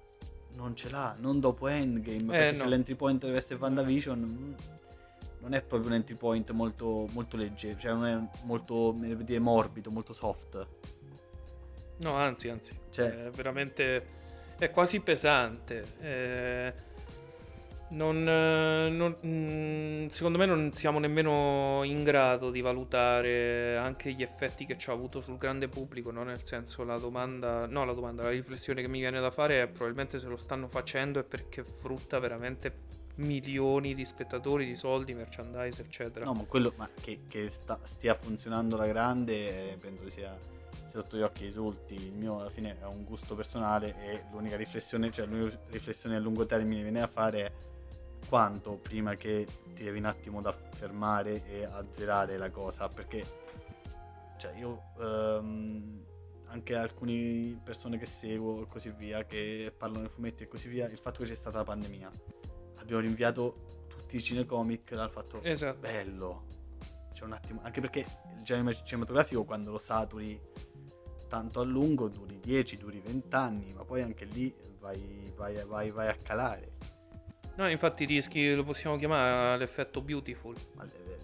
non 0.55 0.75
ce 0.75 0.89
l'ha 0.89 1.15
non 1.19 1.39
dopo 1.39 1.67
Endgame 1.67 2.25
perché 2.25 2.49
Eh, 2.49 2.53
se 2.53 2.63
no. 2.63 2.69
l'entry 2.69 2.95
point 2.95 3.23
deve 3.23 3.37
essere 3.37 3.55
WandaVision 3.59 4.19
mm, 4.19 4.53
non 5.39 5.53
è 5.53 5.61
proprio 5.63 5.89
un 5.89 5.95
entry 5.95 6.15
point 6.15 6.51
molto, 6.51 7.07
molto 7.13 7.37
leggero 7.37 7.79
cioè 7.79 7.93
non 7.93 8.05
è 8.05 8.43
molto 8.43 8.93
dire, 8.97 9.39
morbido 9.39 9.89
molto 9.89 10.13
soft 10.13 10.67
No, 12.01 12.15
anzi, 12.15 12.49
anzi. 12.49 12.77
Cioè- 12.91 13.25
È 13.25 13.29
veramente... 13.31 14.19
È 14.57 14.69
quasi 14.69 14.99
pesante. 14.99 15.83
Eh, 16.01 16.73
non, 17.89 18.27
eh, 18.27 18.89
non- 18.89 19.17
mm, 19.25 20.07
secondo 20.07 20.37
me 20.37 20.45
non 20.45 20.71
siamo 20.73 20.99
nemmeno 20.99 21.81
in 21.83 22.03
grado 22.03 22.51
di 22.51 22.61
valutare 22.61 23.75
anche 23.77 24.11
gli 24.13 24.21
effetti 24.21 24.65
che 24.65 24.77
ci 24.77 24.89
ha 24.89 24.93
avuto 24.93 25.19
sul 25.19 25.37
grande 25.37 25.67
pubblico, 25.67 26.11
no? 26.11 26.23
Nel 26.23 26.43
senso, 26.43 26.83
la 26.83 26.97
domanda... 26.97 27.65
No, 27.65 27.83
la 27.85 27.93
domanda, 27.93 28.23
la 28.23 28.29
riflessione 28.29 28.81
che 28.81 28.87
mi 28.87 28.99
viene 28.99 29.19
da 29.19 29.31
fare 29.31 29.63
è 29.63 29.67
probabilmente 29.67 30.19
se 30.19 30.27
lo 30.27 30.37
stanno 30.37 30.67
facendo 30.67 31.19
è 31.19 31.23
perché 31.23 31.63
frutta 31.63 32.19
veramente 32.19 32.99
milioni 33.15 33.93
di 33.93 34.05
spettatori, 34.05 34.65
di 34.65 34.75
soldi, 34.75 35.13
merchandise, 35.13 35.81
eccetera. 35.81 36.23
no 36.23 36.33
ma 36.33 36.43
quello 36.45 36.71
ma 36.77 36.89
che, 37.01 37.19
che 37.27 37.49
sta- 37.49 37.79
stia 37.83 38.15
funzionando 38.15 38.77
la 38.77 38.87
grande 38.87 39.73
eh, 39.73 39.75
penso 39.75 40.09
sia 40.09 40.35
sotto 40.91 41.17
gli 41.17 41.21
occhi 41.21 41.45
di 41.45 41.53
tutti 41.53 41.93
il 41.93 42.13
mio 42.13 42.39
alla 42.39 42.49
fine 42.49 42.77
è 42.79 42.85
un 42.85 43.03
gusto 43.03 43.33
personale 43.35 43.95
e 44.03 44.23
l'unica 44.31 44.57
riflessione 44.57 45.11
cioè 45.11 45.25
l'unica 45.25 45.57
riflessione 45.69 46.15
a 46.15 46.19
lungo 46.19 46.45
termine 46.45 46.81
viene 46.81 46.99
da 46.99 47.07
fare 47.07 47.45
è 47.45 47.51
quanto 48.27 48.77
prima 48.77 49.15
che 49.15 49.47
ti 49.73 49.83
devi 49.83 49.97
un 49.99 50.05
attimo 50.05 50.41
da 50.41 50.53
fermare 50.73 51.43
e 51.47 51.63
azzerare 51.63 52.37
la 52.37 52.49
cosa 52.51 52.87
perché 52.87 53.25
cioè 54.37 54.53
io 54.57 54.81
ehm, 54.99 56.05
anche 56.47 56.75
alcune 56.75 57.59
persone 57.63 57.97
che 57.97 58.05
seguo 58.05 58.63
e 58.63 58.67
così 58.67 58.91
via 58.91 59.23
che 59.25 59.73
parlano 59.75 60.03
di 60.03 60.09
fumetti 60.09 60.43
e 60.43 60.47
così 60.47 60.67
via 60.67 60.87
il 60.87 60.97
fatto 60.97 61.23
che 61.23 61.29
c'è 61.29 61.35
stata 61.35 61.57
la 61.57 61.63
pandemia 61.63 62.11
abbiamo 62.79 63.01
rinviato 63.01 63.85
tutti 63.87 64.17
i 64.17 64.21
cinecomic 64.21 64.93
dal 64.93 65.09
fatto 65.09 65.41
Esatto. 65.41 65.79
bello 65.79 66.45
c'è 67.13 67.23
un 67.23 67.33
attimo 67.33 67.61
anche 67.63 67.79
perché 67.81 67.99
il 68.35 68.43
genere 68.43 68.77
cinematografico 68.83 69.43
quando 69.45 69.71
lo 69.71 69.77
saturi 69.77 70.39
tanto 71.31 71.61
a 71.61 71.63
lungo 71.63 72.09
duri 72.09 72.37
10 72.41 72.77
duri 72.77 72.99
20 72.99 73.33
anni 73.35 73.71
ma 73.73 73.85
poi 73.85 74.01
anche 74.01 74.25
lì 74.25 74.53
vai, 74.81 75.31
vai, 75.37 75.63
vai, 75.65 75.89
vai 75.89 76.09
a 76.09 76.15
calare 76.21 76.71
No, 77.55 77.69
infatti 77.69 78.05
rischi, 78.05 78.53
lo 78.55 78.63
possiamo 78.63 78.95
chiamare 78.95 79.57
l'effetto 79.57 80.01
beautiful. 80.01 80.55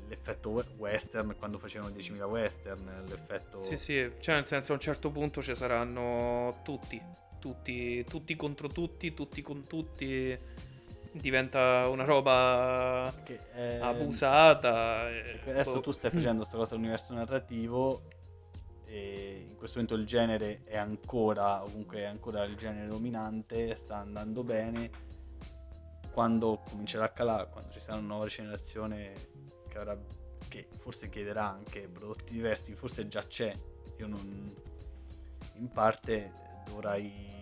L'effetto 0.10 0.50
we- 0.50 0.66
western 0.78 1.34
quando 1.38 1.58
facevano 1.58 1.90
10.000 1.96 2.26
western 2.26 3.06
l'effetto 3.08 3.64
Sì, 3.64 3.78
sì, 3.78 4.12
cioè 4.20 4.36
nel 4.36 4.46
senso 4.46 4.74
a 4.74 4.76
un 4.76 4.82
certo 4.82 5.10
punto 5.10 5.42
ci 5.42 5.56
saranno 5.56 6.60
tutti, 6.64 7.02
tutti, 7.40 8.04
tutti 8.04 8.36
contro 8.36 8.68
tutti, 8.68 9.14
tutti 9.14 9.42
con 9.42 9.66
tutti. 9.68 10.38
diventa 11.12 11.88
una 11.88 12.04
roba 12.04 13.12
Che, 13.24 13.40
eh, 13.56 13.80
abusata. 13.80 15.06
Adesso 15.46 15.72
boh. 15.76 15.80
tu 15.80 15.92
stai 15.92 16.12
facendo 16.12 16.40
questa 16.40 16.58
cosa 16.58 16.74
all'universo 16.76 17.14
narrativo 17.14 18.02
e 18.90 19.46
in 19.50 19.56
questo 19.58 19.80
momento 19.80 20.02
il 20.02 20.08
genere 20.08 20.62
è 20.64 20.78
ancora, 20.78 21.60
comunque 21.64 22.00
è 22.00 22.06
ancora 22.06 22.44
il 22.46 22.56
genere 22.56 22.88
dominante, 22.88 23.76
sta 23.76 23.98
andando 23.98 24.44
bene. 24.44 24.90
Quando 26.12 26.64
comincerà 26.68 27.06
a 27.06 27.10
calare, 27.10 27.50
quando 27.50 27.72
ci 27.72 27.80
sarà 27.80 27.98
una 27.98 28.08
nuova 28.08 28.28
generazione 28.28 29.14
che, 29.68 29.78
avrà, 29.78 29.98
che 30.48 30.68
forse 30.78 31.10
chiederà 31.10 31.52
anche 31.52 31.88
prodotti 31.90 32.34
diversi, 32.34 32.74
forse 32.74 33.08
già 33.08 33.22
c'è, 33.24 33.54
io 33.98 34.08
non... 34.08 34.56
in 35.56 35.68
parte 35.68 36.32
dovrai... 36.66 37.37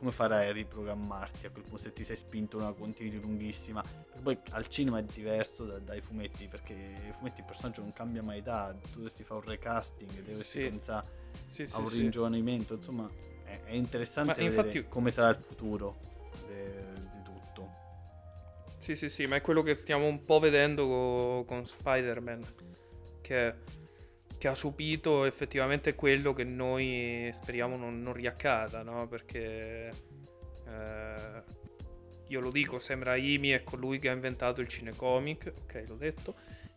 Come 0.00 0.12
farai 0.12 0.48
a 0.48 0.52
riprogrammarti 0.52 1.44
a 1.44 1.50
quel 1.50 1.62
punto 1.64 1.76
se 1.82 1.92
ti 1.92 2.04
sei 2.04 2.16
spinto 2.16 2.56
in 2.56 2.62
una 2.62 2.72
continuity 2.72 3.20
lunghissima? 3.20 3.82
Perché 3.82 4.20
poi 4.22 4.38
al 4.52 4.66
cinema 4.66 4.98
è 4.98 5.02
diverso 5.02 5.66
da- 5.66 5.78
dai 5.78 6.00
fumetti, 6.00 6.48
perché 6.48 6.72
i 6.72 7.12
fumetti 7.12 7.40
il 7.40 7.46
personaggio 7.46 7.82
non 7.82 7.92
cambia 7.92 8.22
mai 8.22 8.38
età, 8.38 8.74
tu 8.80 8.94
dovresti 8.94 9.24
fare 9.24 9.40
un 9.44 9.46
recasting, 9.50 10.10
dovresti 10.22 10.62
Sì. 10.62 10.68
pensare 10.70 11.06
Sì, 11.50 11.66
sì, 11.66 11.76
a 11.76 11.80
un 11.80 11.90
ringiovanimento, 11.90 12.72
insomma 12.76 13.10
è, 13.44 13.60
è 13.64 13.72
interessante 13.72 14.40
Ma 14.40 14.48
vedere 14.48 14.68
infatti- 14.68 14.88
come 14.88 15.10
sarà 15.10 15.28
il 15.28 15.36
futuro 15.36 15.98
di 16.46 17.22
tutto. 17.22 17.68
Sì, 18.78 18.96
sì, 18.96 19.10
sì, 19.10 19.26
ma 19.26 19.36
è 19.36 19.42
quello 19.42 19.60
che 19.62 19.74
stiamo 19.74 20.06
un 20.06 20.24
po' 20.24 20.38
vedendo 20.38 20.86
co- 20.86 21.44
con 21.46 21.66
Spider-Man, 21.66 22.42
che, 23.20 23.54
che 24.40 24.48
ha 24.48 24.54
subito 24.54 25.26
effettivamente 25.26 25.94
quello 25.94 26.32
che 26.32 26.44
noi 26.44 27.28
speriamo 27.30 27.76
non, 27.76 28.00
non 28.00 28.14
riaccada, 28.14 28.82
no? 28.82 29.06
Perché 29.06 29.92
eh, 30.66 31.42
io 32.26 32.40
lo 32.40 32.50
dico, 32.50 32.78
Sam 32.78 33.02
Raimi 33.02 33.50
è 33.50 33.62
colui 33.62 33.98
che 33.98 34.08
ha 34.08 34.14
inventato 34.14 34.62
il 34.62 34.68
cinecomic, 34.68 35.52
ok, 35.64 35.84
l'ho 35.88 35.96
detto, 35.96 36.34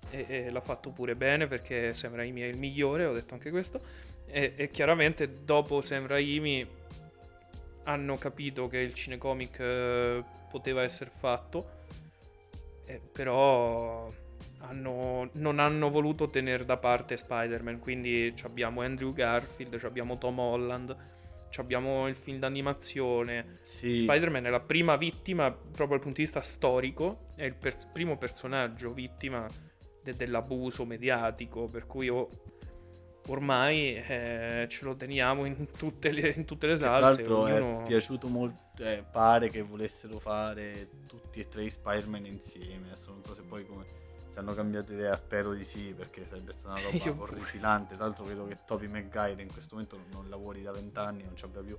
e, 0.09 0.25
e 0.27 0.49
l'ha 0.49 0.59
fatto 0.59 0.89
pure 0.89 1.15
bene 1.15 1.47
perché 1.47 1.93
Sam 1.93 2.15
Raimi 2.15 2.41
è 2.41 2.47
il 2.47 2.57
migliore, 2.57 3.05
ho 3.05 3.13
detto 3.13 3.33
anche 3.33 3.49
questo, 3.49 3.79
e, 4.25 4.55
e 4.57 4.69
chiaramente 4.69 5.45
dopo 5.45 5.81
Sam 5.81 6.05
Raimi 6.05 6.67
hanno 7.83 8.17
capito 8.17 8.67
che 8.67 8.79
il 8.79 8.93
cinecomic 8.93 9.59
eh, 9.61 10.21
poteva 10.51 10.83
essere 10.83 11.11
fatto, 11.17 11.69
eh, 12.87 12.99
però 13.09 14.11
hanno- 14.67 15.29
non 15.33 15.59
hanno 15.59 15.89
voluto 15.89 16.27
tenere 16.29 16.65
da 16.65 16.77
parte 16.77 17.17
Spider-Man, 17.17 17.79
quindi 17.79 18.33
abbiamo 18.43 18.81
Andrew 18.81 19.13
Garfield, 19.13 19.79
abbiamo 19.83 20.17
Tom 20.17 20.39
Holland, 20.39 20.95
abbiamo 21.57 22.07
il 22.07 22.15
film 22.15 22.39
d'animazione. 22.39 23.59
Sì, 23.61 23.97
Spider-Man 23.97 24.45
è 24.45 24.49
la 24.49 24.59
prima 24.61 24.95
vittima, 24.95 25.51
proprio 25.51 25.87
dal 25.89 25.99
punto 25.99 26.17
di 26.17 26.23
vista 26.23 26.41
storico, 26.41 27.25
è 27.35 27.43
il 27.43 27.55
per- 27.55 27.75
primo 27.91 28.17
personaggio 28.17 28.91
vittima 28.93 29.47
de- 30.01 30.13
dell'abuso 30.15 30.85
mediatico, 30.85 31.65
per 31.65 31.85
cui 31.85 32.09
o- 32.09 32.29
ormai 33.27 33.95
eh, 33.95 34.65
ce 34.69 34.83
lo 34.85 34.95
teniamo 34.95 35.45
in 35.45 35.67
tutte 35.77 36.11
le, 36.11 36.29
in 36.35 36.45
tutte 36.45 36.67
le 36.67 36.73
che 36.73 36.79
tra 36.79 36.99
salse. 36.99 37.21
l'altro 37.21 37.37
ognuno- 37.41 37.83
è 37.83 37.87
piaciuto 37.87 38.27
molto, 38.27 38.83
eh, 38.83 39.03
pare 39.09 39.49
che 39.49 39.61
volessero 39.61 40.19
fare 40.19 40.89
tutti 41.07 41.39
e 41.39 41.47
tre 41.47 41.69
Spider-Man 41.69 42.25
insieme, 42.25 42.87
adesso 42.87 43.11
non 43.11 43.23
so 43.23 43.33
se 43.33 43.43
poi 43.43 43.65
come... 43.65 43.85
Se 44.33 44.39
hanno 44.39 44.53
cambiato 44.53 44.93
idea, 44.93 45.15
spero 45.15 45.53
di 45.53 45.63
sì, 45.63 45.93
perché 45.95 46.25
sarebbe 46.27 46.53
stata 46.53 46.79
una 46.79 46.89
roba 47.05 47.21
orripilante. 47.21 47.95
Tra 47.95 48.05
l'altro 48.05 48.25
credo 48.25 48.47
che 48.47 48.57
Toby 48.65 48.87
Maguire 48.87 49.41
in 49.43 49.51
questo 49.51 49.75
momento 49.75 49.97
non- 49.97 50.07
non 50.11 50.29
lavori 50.29 50.63
da 50.63 50.71
vent'anni, 50.71 51.23
non 51.23 51.35
ci 51.35 51.45
abbia 51.45 51.61
più... 51.61 51.77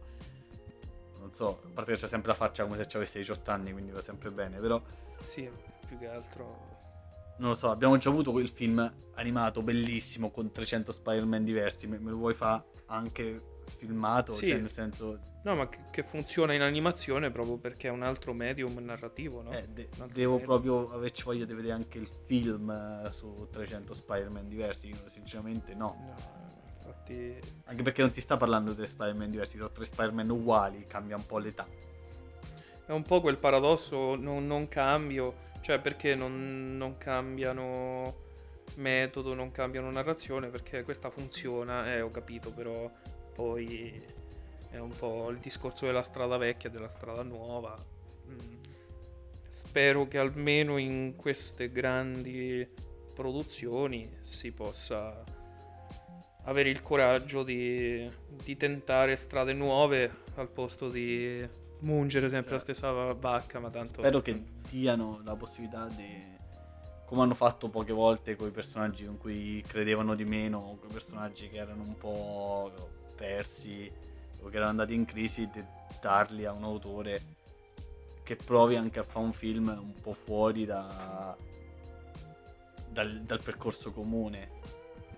Non 1.19 1.33
so, 1.33 1.61
a 1.65 1.69
parte 1.73 1.95
che 1.95 1.99
c'ha 1.99 2.07
sempre 2.07 2.29
la 2.29 2.37
faccia 2.37 2.65
come 2.65 2.77
se 2.77 2.87
ci 2.87 2.97
avesse 2.97 3.19
18 3.19 3.51
anni, 3.51 3.73
quindi 3.73 3.91
va 3.91 4.01
sempre 4.01 4.31
bene, 4.31 4.59
però... 4.59 4.81
Sì, 5.21 5.51
più 5.87 5.99
che 5.99 6.07
altro... 6.07 6.73
Non 7.39 7.49
lo 7.51 7.55
so, 7.57 7.71
abbiamo 7.71 7.97
già 7.97 8.11
avuto 8.11 8.31
quel 8.31 8.49
film 8.49 8.93
animato 9.15 9.61
bellissimo 9.61 10.31
con 10.31 10.53
300 10.53 10.93
Spider-Man 10.93 11.43
diversi. 11.43 11.89
Me, 11.89 11.99
me 11.99 12.11
lo 12.11 12.17
vuoi 12.19 12.35
fare 12.35 12.63
anche 12.87 13.54
filmato? 13.87 14.35
Sì. 14.35 14.49
Cioè, 14.49 14.59
nel 14.59 14.71
senso, 14.71 15.19
No, 15.45 15.55
ma 15.55 15.69
che, 15.69 15.79
che 15.91 16.03
funziona 16.03 16.55
in 16.55 16.63
animazione 16.63 17.31
proprio 17.31 17.59
perché 17.59 17.89
è 17.89 17.91
un 17.91 18.03
altro 18.03 18.33
medium 18.33 18.79
narrativo, 18.79 19.43
no? 19.43 19.53
eh, 19.53 19.69
de- 19.69 19.89
devo 20.11 20.39
medium. 20.39 20.41
proprio 20.41 20.91
averci 20.91 21.23
voglia 21.23 21.45
di 21.45 21.53
vedere 21.53 21.75
anche 21.75 21.99
il 21.99 22.09
film 22.09 22.71
eh, 22.71 23.13
su 23.13 23.49
300 23.53 23.93
Spider-Man 23.93 24.49
diversi. 24.49 24.89
Io 24.89 24.97
Sinceramente, 25.07 25.75
no. 25.75 25.97
No, 26.01 26.15
infatti... 26.79 27.39
Anche 27.65 27.83
perché 27.83 28.01
non 28.01 28.11
si 28.11 28.23
sta 28.23 28.39
parlando 28.39 28.71
di 28.71 28.77
tre 28.79 28.87
Spider-Man 28.87 29.31
diversi, 29.31 29.59
sono 29.59 29.71
tre 29.71 29.85
Spider-Man 29.85 30.31
uguali, 30.31 30.83
cambia 30.89 31.17
un 31.17 31.27
po' 31.27 31.37
l'età. 31.37 31.67
È 32.87 32.93
un 32.93 33.03
po' 33.03 33.21
quel 33.21 33.37
paradosso, 33.37 34.15
non, 34.15 34.47
non 34.47 34.67
cambio, 34.69 35.51
cioè 35.61 35.79
perché 35.79 36.15
non, 36.15 36.75
non 36.79 36.97
cambiano 36.97 38.23
metodo, 38.77 39.35
non 39.35 39.51
cambiano 39.51 39.91
narrazione, 39.91 40.49
perché 40.49 40.85
questa 40.85 41.11
funziona, 41.11 41.93
eh, 41.93 42.01
ho 42.01 42.11
capito, 42.11 42.51
però 42.51 42.91
poi 43.35 44.03
è 44.71 44.79
un 44.79 44.95
po' 44.97 45.31
il 45.31 45.39
discorso 45.39 45.87
della 45.87 46.03
strada 46.03 46.37
vecchia 46.37 46.69
e 46.69 46.73
della 46.73 46.89
strada 46.89 47.23
nuova. 47.23 47.77
Mm. 48.29 48.63
Spero 49.49 50.09
che 50.09 50.19
almeno 50.19 50.79
in 50.79 51.15
queste 51.17 51.71
grandi 51.71 52.67
produzioni 53.15 54.11
si 54.23 54.51
possa 54.53 55.23
avere 56.43 56.71
il 56.71 56.83
coraggio 56.83 57.43
di, 57.43 58.11
di 58.29 58.57
tentare 58.57 59.17
strade 59.17 59.53
nuove 59.53 60.23
al 60.35 60.49
posto 60.49 60.89
di 60.89 61.47
mungere 61.81 62.29
sempre 62.29 62.55
la 62.55 62.59
stessa 62.59 62.91
vacca, 63.13 63.61
ma 63.61 63.71
tanto... 63.71 64.01
Spero 64.01 64.21
che 64.21 64.43
diano 64.69 65.21
la 65.25 65.37
possibilità 65.37 65.87
di. 65.87 66.33
Come 67.07 67.23
hanno 67.23 67.35
fatto 67.35 67.69
poche 67.69 67.93
volte 67.93 68.35
con 68.35 68.49
i 68.49 68.51
personaggi 68.51 69.05
con 69.05 69.19
cui 69.19 69.63
credevano 69.67 70.15
di 70.15 70.25
meno, 70.25 70.79
con 70.81 70.89
i 70.89 70.93
personaggi 70.93 71.49
che 71.49 71.59
erano 71.59 71.83
un 71.83 71.97
po' 71.97 72.73
persi 73.15 73.91
o 74.41 74.49
che 74.49 74.57
erano 74.57 74.71
andati 74.71 74.95
in 74.95 75.05
crisi, 75.05 75.49
di 75.51 75.65
darli 76.01 76.45
a 76.45 76.53
un 76.53 76.65
autore 76.65 77.21
che 78.23 78.37
provi 78.37 78.77
anche 78.77 78.99
a 78.99 79.03
fare 79.03 79.25
un 79.25 79.33
film 79.33 79.69
un 79.69 80.01
po' 80.01 80.15
fuori 80.15 80.65
da, 80.65 81.37
dal, 82.89 83.21
dal 83.23 83.43
percorso 83.43 83.91
comune. 83.93 84.63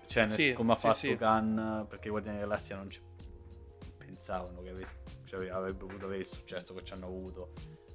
Cioè, 0.07 0.25
nel- 0.25 0.33
Sì, 0.33 0.53
come 0.53 0.73
ha 0.73 0.75
sì, 0.75 0.81
fatto 0.81 0.95
sì. 0.97 1.15
Khan, 1.15 1.85
perché 1.89 2.07
i 2.07 2.11
Guardiani 2.11 2.37
della 2.37 2.49
Galassia 2.51 2.75
non 2.77 2.89
ci 2.89 3.01
pensavano 3.97 4.61
che 4.61 4.69
avesse- 4.69 5.03
cioè, 5.25 5.49
avrebbe 5.49 5.77
potuto 5.85 6.05
avere 6.05 6.21
il 6.21 6.27
successo 6.27 6.73
che 6.73 6.83
ci 6.83 6.93
hanno 6.93 7.07
avuto 7.07 7.51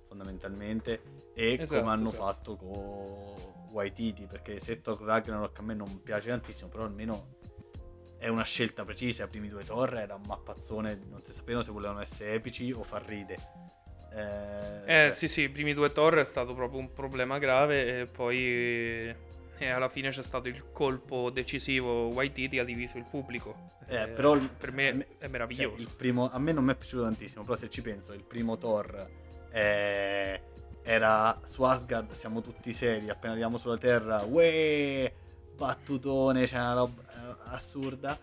fondamentalmente 0.09 1.03
e 1.35 1.55
Esatto, 1.59 1.81
come 1.81 1.91
hanno 1.91 2.09
esatto. 2.09 2.23
fatto 2.23 2.57
con 2.57 3.71
Waititi 3.73 4.27
perché 4.27 4.61
se 4.61 4.83
Thor 4.83 5.01
Ragnarok 5.01 5.59
a 5.59 5.63
me 5.63 5.73
non 5.75 6.03
piace 6.03 6.29
tantissimo 6.29 6.69
però 6.69 6.85
almeno 6.85 7.29
è 8.23 8.29
una 8.29 8.45
scelta 8.45 8.85
precisa 8.85 9.25
i 9.25 9.29
primi 9.29 9.49
due 9.49 9.65
Thor 9.65 9.95
era 9.99 10.15
un 10.15 10.23
mappazzone 10.29 10.97
non 11.11 11.25
si 11.25 11.33
sapevano 11.33 11.65
se 11.65 11.73
volevano 11.73 12.01
essere 12.01 12.35
epici 12.35 12.71
o 12.71 12.85
far 12.85 13.05
ride 13.05 13.37
eh, 14.15 14.83
Eh 14.85 15.07
cioè, 15.09 15.15
sì 15.15 15.27
sì, 15.29 15.41
i 15.43 15.49
primi 15.49 15.73
due 15.75 15.91
torre 15.91 16.21
è 16.21 16.25
stato 16.25 16.55
proprio 16.55 16.79
un 16.79 16.93
problema 16.93 17.39
grave 17.39 18.01
e 18.03 18.07
poi 18.07 19.31
e 19.59 19.69
alla 19.69 19.89
fine 19.89 20.11
c'è 20.11 20.23
stato 20.25 20.49
il 20.49 20.73
colpo 20.73 21.31
decisivo, 21.31 22.09
Waititi 22.09 22.59
ha 22.59 22.65
diviso 22.65 22.99
il 22.99 23.05
pubblico. 23.09 23.71
Eh, 23.87 24.03
Eh, 24.03 24.09
però 24.09 24.35
il- 24.35 24.49
per 24.49 24.73
me 24.73 24.93
me- 24.93 25.07
è 25.07 25.21
cioè, 25.21 25.29
meraviglioso. 25.29 25.77
il 25.81 25.89
primo, 25.97 26.29
a 26.31 26.39
me 26.39 26.53
non 26.53 26.65
mi 26.65 26.73
è 26.73 26.75
piaciuto 26.77 27.03
tantissimo 27.05 27.43
però 27.45 27.57
se 27.57 27.71
ci 27.71 27.81
penso 27.83 28.13
il 28.13 28.23
primo 28.25 28.57
Thor 28.59 29.09
eh, 29.51 30.41
era 30.83 31.41
su 31.45 31.63
Asgard 31.63 32.13
siamo 32.13 32.41
tutti 32.41 32.73
seri 32.73 33.09
appena 33.09 33.33
arriviamo 33.33 33.57
sulla 33.59 33.79
Terra 33.79 34.23
uè 34.23 35.13
battutone 35.55 36.47
c'è 36.47 36.57
una 36.57 36.75
roba 36.75 37.03
eh, 37.12 37.12
assurda 37.45 38.19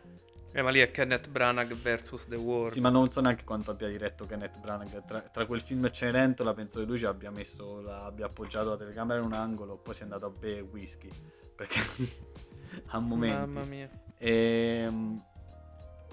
Eh, 0.51 0.61
ma 0.63 0.71
lì 0.71 0.79
è 0.79 0.89
Kenneth 0.89 1.29
Branagh 1.29 1.73
versus 1.73 2.27
The 2.27 2.35
World. 2.35 2.73
Sì, 2.73 2.79
ma 2.79 2.89
non 2.89 3.11
so 3.11 3.21
neanche 3.21 3.43
quanto 3.43 3.69
abbia 3.69 3.87
diretto 3.87 4.25
Kenneth 4.25 4.57
Branagh. 4.59 5.05
Tra, 5.05 5.21
tra 5.21 5.45
quel 5.45 5.61
film 5.61 5.85
e 5.85 5.91
Cenerentola 5.91 6.53
penso 6.55 6.79
che 6.79 6.85
lui 6.85 6.97
ci 6.97 7.05
abbia 7.05 7.29
messo, 7.29 7.81
la- 7.81 8.05
abbia 8.05 8.25
appoggiato 8.25 8.69
la 8.69 8.77
telecamera 8.77 9.19
in 9.19 9.25
un 9.25 9.33
angolo, 9.33 9.77
poi 9.77 9.93
si 9.93 9.99
è 10.01 10.03
andato 10.03 10.25
a 10.25 10.29
bere 10.31 10.61
whisky. 10.61 11.09
Perché 11.55 11.79
a 12.87 12.99
momenti. 12.99 13.35
Mamma 13.35 13.63
mia. 13.65 13.89
E, 14.17 14.91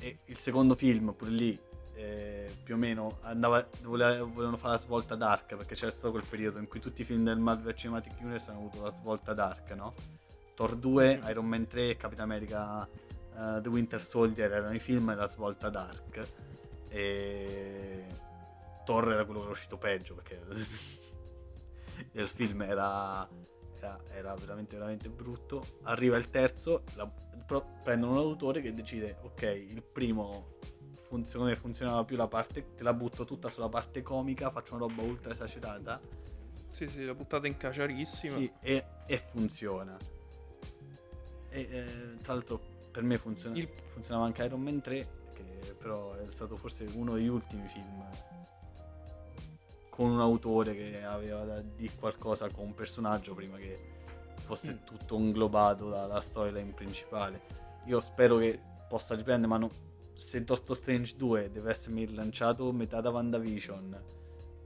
e 0.01 0.19
il 0.27 0.37
secondo 0.37 0.75
film, 0.75 1.15
pure 1.15 1.31
lì, 1.31 1.59
eh, 1.95 2.55
più 2.63 2.75
o 2.75 2.77
meno, 2.77 3.17
andava, 3.23 3.67
voleva- 3.85 4.23
volevano 4.23 4.59
fare 4.59 4.75
la 4.75 4.81
svolta 4.81 5.15
dark, 5.15 5.57
perché 5.57 5.75
c'era 5.75 5.91
stato 5.91 6.11
quel 6.11 6.25
periodo 6.29 6.59
in 6.59 6.69
cui 6.69 6.79
tutti 6.81 7.01
i 7.01 7.05
film 7.07 7.25
del 7.25 7.39
Marvel 7.39 7.75
Cinematic 7.75 8.13
Universe 8.21 8.51
hanno 8.51 8.59
avuto 8.59 8.83
la 8.83 8.93
svolta 9.01 9.33
dark, 9.33 9.71
no? 9.71 9.95
Thor 10.57 10.75
2, 10.75 11.19
Mhm. 11.19 11.29
Iron 11.29 11.47
Man 11.47 11.67
3, 11.69 11.97
Capitan 11.97 12.25
America 12.25 12.89
eh, 12.89 13.61
The 13.61 13.69
Winter 13.69 14.03
Soldier 14.03 14.51
erano 14.51 14.75
i 14.75 14.79
film 14.81 15.11
e 15.11 15.15
la 15.15 15.29
svolta 15.29 15.69
dark. 15.69 16.27
E 16.89 18.07
Thor 18.85 19.13
era 19.13 19.25
quello 19.25 19.41
che 19.41 19.45
era 19.47 19.55
uscito 19.55 19.77
peggio, 19.77 20.15
perché 20.15 20.41
il 22.13 22.29
film 22.29 22.63
era, 22.63 23.29
era, 23.79 24.01
era 24.13 24.35
veramente 24.35 24.77
veramente 24.77 25.09
brutto. 25.11 25.65
Arriva 25.83 26.17
il 26.17 26.31
terzo, 26.31 26.83
la- 26.95 27.11
prendono 27.83 28.13
un 28.13 28.19
autore 28.19 28.61
che 28.63 28.73
decide, 28.73 29.19
ok, 29.23 29.43
il 29.43 29.83
primo 29.83 30.55
fun- 31.03 31.25
secondo 31.27 31.51
me 31.51 31.57
funzionava 31.57 32.03
più 32.05 32.17
la 32.17 32.27
parte, 32.29 32.75
te 32.75 32.83
la 32.83 32.95
butto 32.95 33.25
tutta 33.25 33.51
sulla 33.51 33.69
parte 33.69 34.03
comica, 34.03 34.51
faccio 34.51 34.75
una 34.75 34.87
roba 34.87 35.03
ultra 35.03 35.33
esagerata. 35.33 36.01
Sì, 36.71 36.89
sì, 36.89 37.05
l'ho 37.05 37.15
buttata 37.15 37.47
in 37.47 37.57
caciarissima. 37.57 38.37
Sì, 38.37 38.51
e, 38.61 38.85
e 39.07 39.19
funziona. 39.19 39.97
E, 41.57 41.69
eh, 41.71 42.17
tra 42.23 42.35
l'altro 42.35 42.61
per 42.91 43.03
me 43.03 43.17
funziona, 43.17 43.57
Il- 43.57 43.69
funzionava 43.93 44.27
anche 44.27 44.45
Iron 44.45 44.61
Man 44.63 44.81
3, 44.83 45.09
che 45.33 45.75
però 45.79 46.13
è 46.15 46.27
stato 46.33 46.55
forse 46.57 46.85
uno 46.95 47.15
degli 47.15 47.29
ultimi 47.29 47.67
film 47.69 48.05
con 49.89 50.11
un 50.11 50.21
autore 50.21 50.75
che 50.75 51.03
aveva 51.03 51.45
da 51.45 51.61
dire 51.63 51.93
qualcosa 51.99 52.51
con 52.51 52.65
un 52.67 52.75
personaggio 52.75 53.35
prima 53.35 53.57
che 53.57 53.95
fosse 54.41 54.75
Mm. 54.75 54.85
tutto 54.85 55.17
inglobato 55.17 55.89
dalla 55.89 56.21
storyline 56.21 56.73
principale. 56.73 57.41
Io 57.87 58.01
spero 58.01 58.37
che 58.37 58.61
possa 58.89 59.15
riprendere, 59.15 59.49
ma 59.51 59.57
no- 59.57 59.71
se 60.15 60.45
Doctor 60.45 60.77
Strange 60.77 61.17
2 61.17 61.51
deve 61.51 61.71
essermi 61.71 62.05
rilanciato 62.05 62.71
metà 62.73 63.01
da 63.01 63.09
WandaVision 63.11 64.03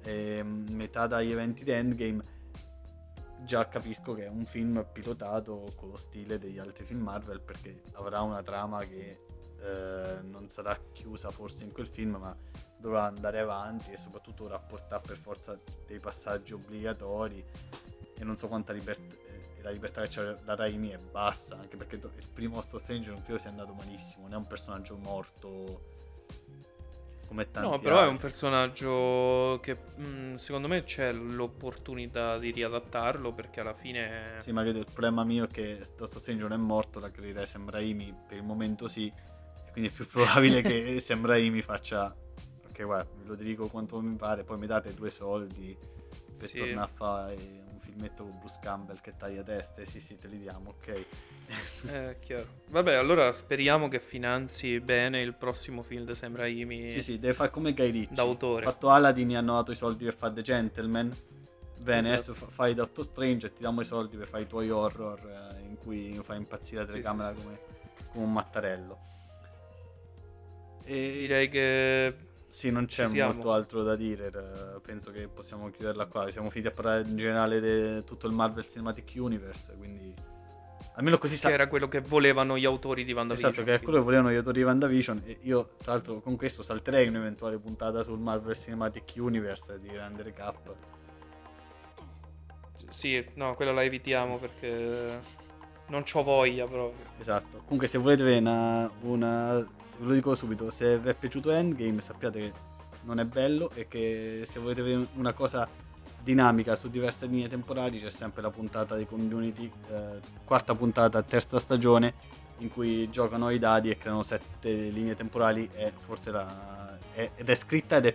e 0.03 0.43
metà 0.43 1.07
dagli 1.07 1.31
eventi 1.31 1.63
di 1.63 1.71
Endgame, 1.71 2.23
già 3.51 3.67
capisco 3.67 4.15
che 4.15 4.27
è 4.27 4.29
un 4.29 4.45
film 4.45 4.87
pilotato 4.93 5.73
con 5.75 5.89
lo 5.89 5.97
stile 5.97 6.39
degli 6.39 6.61
altri 6.61 6.85
film 6.85 7.01
Marvel 7.01 7.41
perché 7.41 7.83
avrà 7.95 8.21
una 8.21 8.45
trama 8.45 8.85
che 8.85 9.23
eh, 9.61 10.21
non 10.23 10.49
sarà 10.49 10.79
chiusa 10.93 11.33
forse 11.33 11.65
in 11.65 11.73
quel 11.73 11.89
film, 11.89 12.15
ma 12.15 12.33
dovrà 12.79 13.07
andare 13.07 13.41
avanti 13.41 13.91
e 13.91 13.97
soprattutto 13.97 14.45
dovrà 14.45 14.61
portare 14.61 15.03
per 15.05 15.17
forza 15.17 15.59
dei 15.85 15.99
passaggi 15.99 16.53
obbligatori. 16.53 17.45
E 18.15 18.23
non 18.23 18.37
so 18.37 18.47
quanta 18.47 18.73
libertà 18.73 19.19
la 19.63 19.71
libertà 19.71 20.03
che 20.03 20.09
c'è 20.09 20.37
la 20.45 20.55
Raimi 20.55 20.91
è 20.91 20.99
bassa 20.99 21.59
anche 21.59 21.77
perché 21.77 21.97
il 21.97 22.29
primo 22.33 22.55
Doctor 22.55 22.81
Strange 22.81 23.11
non 23.11 23.23
credo 23.23 23.39
sia 23.39 23.51
andato 23.51 23.75
malissimo 23.75 24.23
non 24.23 24.33
è 24.33 24.37
un 24.37 24.47
personaggio 24.47 24.97
morto 24.97 25.99
come 27.31 27.49
tanti 27.49 27.69
No, 27.69 27.79
però 27.79 27.99
è 27.99 28.03
un 28.03 28.09
altri. 28.15 28.23
personaggio 28.23 29.61
che 29.63 29.77
mh, 29.95 30.35
secondo 30.35 30.67
me 30.67 30.83
c'è 30.83 31.13
l'opportunità 31.13 32.37
di 32.39 32.51
riadattarlo 32.51 33.33
perché 33.33 33.61
alla 33.61 33.73
fine... 33.75 34.39
sì 34.43 34.51
ma 34.51 34.63
il 34.63 34.85
problema 34.85 35.23
mio 35.23 35.45
è 35.45 35.47
che 35.49 35.79
Doctor 35.97 36.21
Strange 36.21 36.43
non 36.43 36.53
è 36.53 36.57
morto 36.57 36.99
la 36.99 37.11
creerei 37.11 37.47
Sam 37.47 37.71
Raimi 37.71 38.13
per 38.27 38.37
il 38.39 38.43
momento 38.43 38.89
sì 38.89 39.13
quindi 39.71 39.91
è 39.91 39.93
più 39.93 40.07
probabile 40.09 40.61
che 40.63 40.99
Sam 41.05 41.25
Raimi 41.25 41.63
faccia 41.63 42.13
ok 42.69 42.83
guarda 42.83 43.09
ve 43.23 43.25
lo 43.29 43.35
dico 43.37 43.69
quanto 43.69 44.01
mi 44.01 44.17
pare 44.17 44.43
poi 44.43 44.59
mi 44.59 44.67
date 44.67 44.93
due 44.93 45.11
soldi 45.11 45.77
per 46.37 46.49
Sì. 46.49 46.59
tornare 46.59 46.81
a 46.81 46.91
fare 46.93 47.37
con 48.09 48.39
Bruce 48.39 48.59
Campbell 48.61 49.01
che 49.01 49.17
taglia 49.17 49.43
teste 49.43 49.85
sì 49.85 50.01
sì 50.01 50.17
te 50.17 50.29
li 50.29 50.39
diamo 50.39 50.71
ok 50.71 51.07
Eh, 51.91 52.17
chiaro. 52.21 52.47
Vabbè, 52.69 52.95
allora 52.95 53.33
speriamo 53.33 53.89
che 53.89 54.01
finanzi 54.01 54.79
bene 54.81 55.21
il 55.21 55.35
prossimo 55.35 55.83
film 55.83 56.05
di 56.05 56.15
Sam 56.15 56.37
Raimi. 56.37 56.91
Sì, 56.91 57.03
sì, 57.03 57.19
deve 57.19 57.35
fare 57.35 57.51
come 57.51 57.73
Guy 57.73 57.91
Ritchie. 57.91 58.15
D'autore. 58.15 58.65
Fatto 58.65 58.89
Aladdin 58.91 59.31
e 59.33 59.37
hanno 59.37 59.55
dato 59.55 59.73
i 59.73 59.75
soldi 59.75 60.05
per 60.05 60.15
fare 60.15 60.35
The 60.35 60.43
Gentleman. 60.43 61.13
Bene, 61.79 62.13
Esatto. 62.13 62.31
adesso 62.31 62.35
fa- 62.35 62.53
fai 62.53 62.75
Doctor 62.75 63.05
Strange 63.05 63.47
e 63.47 63.53
ti 63.53 63.59
diamo 63.61 63.81
i 63.81 63.85
soldi 63.85 64.17
per 64.17 64.29
fare 64.29 64.43
i 64.43 64.47
tuoi 64.47 64.71
horror 64.71 65.19
eh, 65.57 65.63
in 65.63 65.77
cui 65.79 66.13
fai 66.23 66.37
impazzire 66.37 66.83
la 66.83 66.87
telecamera 66.87 67.31
sì, 67.35 67.41
sì. 67.41 67.43
come, 67.43 67.59
come 68.13 68.25
un 68.25 68.33
mattarello. 68.33 68.99
E 70.85 71.17
Direi 71.21 71.49
che... 71.49 72.15
sì, 72.51 72.71
non 72.71 72.87
c'è 72.87 73.07
molto 73.09 73.53
altro 73.53 73.83
da 73.83 73.97
dire. 73.97 74.27
eh, 74.27 74.81
Penso 74.81 75.11
che 75.11 75.29
possiamo 75.29 75.71
chiuderla 75.71 76.07
qua. 76.07 76.31
Siamo 76.31 76.51
finiti 76.51 76.69
a 76.69 76.73
parlare 76.73 77.03
in 77.09 77.17
generale 77.17 77.61
di 77.61 78.05
tutto 78.05 78.27
il 78.27 78.33
Marvel 78.35 78.69
Cinematic 78.69 79.13
Universe. 79.17 79.75
Quindi 79.77 80.13
almeno 80.95 81.19
così 81.19 81.35
che 81.35 81.41
sa- 81.41 81.51
era 81.51 81.67
quello 81.69 81.89
che 81.89 82.01
volevano 82.01 82.59
gli 82.59 82.65
autori 82.67 83.05
di 83.05 83.13
WandaVision. 83.13 83.51
Esatto, 83.53 83.67
che 83.67 83.75
è 83.77 83.81
quello 83.81 83.99
che 83.99 84.05
volevano 84.05 84.31
gli 84.31 84.37
autori 84.37 84.59
di 84.59 84.65
WandaVision 84.65 85.23
e 85.25 85.39
io 85.43 85.77
tra 85.83 85.93
l'altro 85.93 86.21
con 86.21 86.37
questo 86.37 86.63
salterei 86.63 87.09
un'eventuale 87.09 87.59
puntata 87.59 88.03
sul 88.03 88.19
Marvel 88.19 88.57
Cinematic 88.59 89.13
Universe 89.17 89.79
di 89.81 89.89
grande 89.89 90.23
recap. 90.23 90.75
Sì, 92.91 93.25
no, 93.35 93.55
quella 93.55 93.73
la 93.73 93.85
evitiamo 93.85 94.39
perché 94.39 95.21
non 95.87 96.03
c'ho 96.03 96.23
voglia 96.23 96.65
proprio. 96.67 97.05
Esatto. 97.19 97.59
Comunque 97.63 97.87
se 97.87 97.99
volete 97.99 98.23
una, 98.37 98.91
una 99.03 99.65
ve 100.01 100.07
lo 100.07 100.15
dico 100.15 100.35
subito, 100.35 100.71
se 100.71 100.99
vi 100.99 101.11
è 101.11 101.15
piaciuto 101.15 101.51
Endgame 101.51 102.01
sappiate 102.01 102.41
che 102.41 102.53
non 103.03 103.21
è 103.21 103.25
bello 103.27 103.71
e 103.75 103.87
che 103.87 104.47
se 104.49 104.59
volete 104.59 104.81
vedere 104.81 105.07
una 105.17 105.35
cosa 105.35 105.69
dinamica 106.23 106.75
su 106.75 106.89
diverse 106.89 107.27
linee 107.27 107.49
temporali 107.49 108.01
c'è 108.01 108.11
sempre 108.11 108.41
la 108.41 108.51
puntata 108.51 108.97
di 108.97 109.05
Community, 109.05 109.71
eh, 109.91 110.21
quarta 110.45 110.75
puntata, 110.75 111.23
terza 111.23 111.59
stagione 111.59 112.15
in 112.59 112.71
cui 112.71 113.11
giocano 113.11 113.47
ai 113.47 113.59
dadi 113.59 113.91
e 113.91 113.99
creano 113.99 114.23
sette 114.23 114.71
linee 114.89 115.17
temporali 115.17 115.69
e 115.75 115.93
forse 115.95 116.31
la, 116.31 116.99
è- 117.13 117.33
ed 117.35 117.49
è 117.49 117.55
scritta 117.55 117.97
ed 117.97 118.07
è 118.07 118.15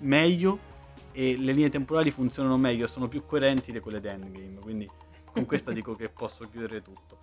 meglio 0.00 0.72
e 1.10 1.36
le 1.36 1.52
linee 1.52 1.70
temporali 1.70 2.12
funzionano 2.12 2.56
meglio, 2.56 2.86
sono 2.86 3.08
più 3.08 3.24
coerenti 3.26 3.72
di 3.72 3.80
quelle 3.80 4.00
di 4.00 4.06
Endgame, 4.06 4.58
quindi 4.60 4.88
con 5.32 5.46
questa 5.46 5.72
dico 5.72 5.96
che 5.96 6.08
posso 6.08 6.48
chiudere 6.48 6.80
tutto. 6.80 7.18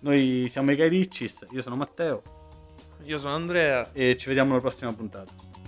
Noi 0.00 0.48
siamo 0.50 0.72
i 0.72 0.76
Guy 0.76 0.88
Ritchis, 0.88 1.46
io 1.50 1.60
sono 1.60 1.76
Matteo 1.76 2.40
Io 3.04 3.18
sono 3.18 3.34
Andrea. 3.34 3.90
e 3.92 4.16
ci 4.16 4.28
vediamo 4.28 4.52
alla 4.52 4.60
prossima 4.60 4.92
puntata. 4.92 5.61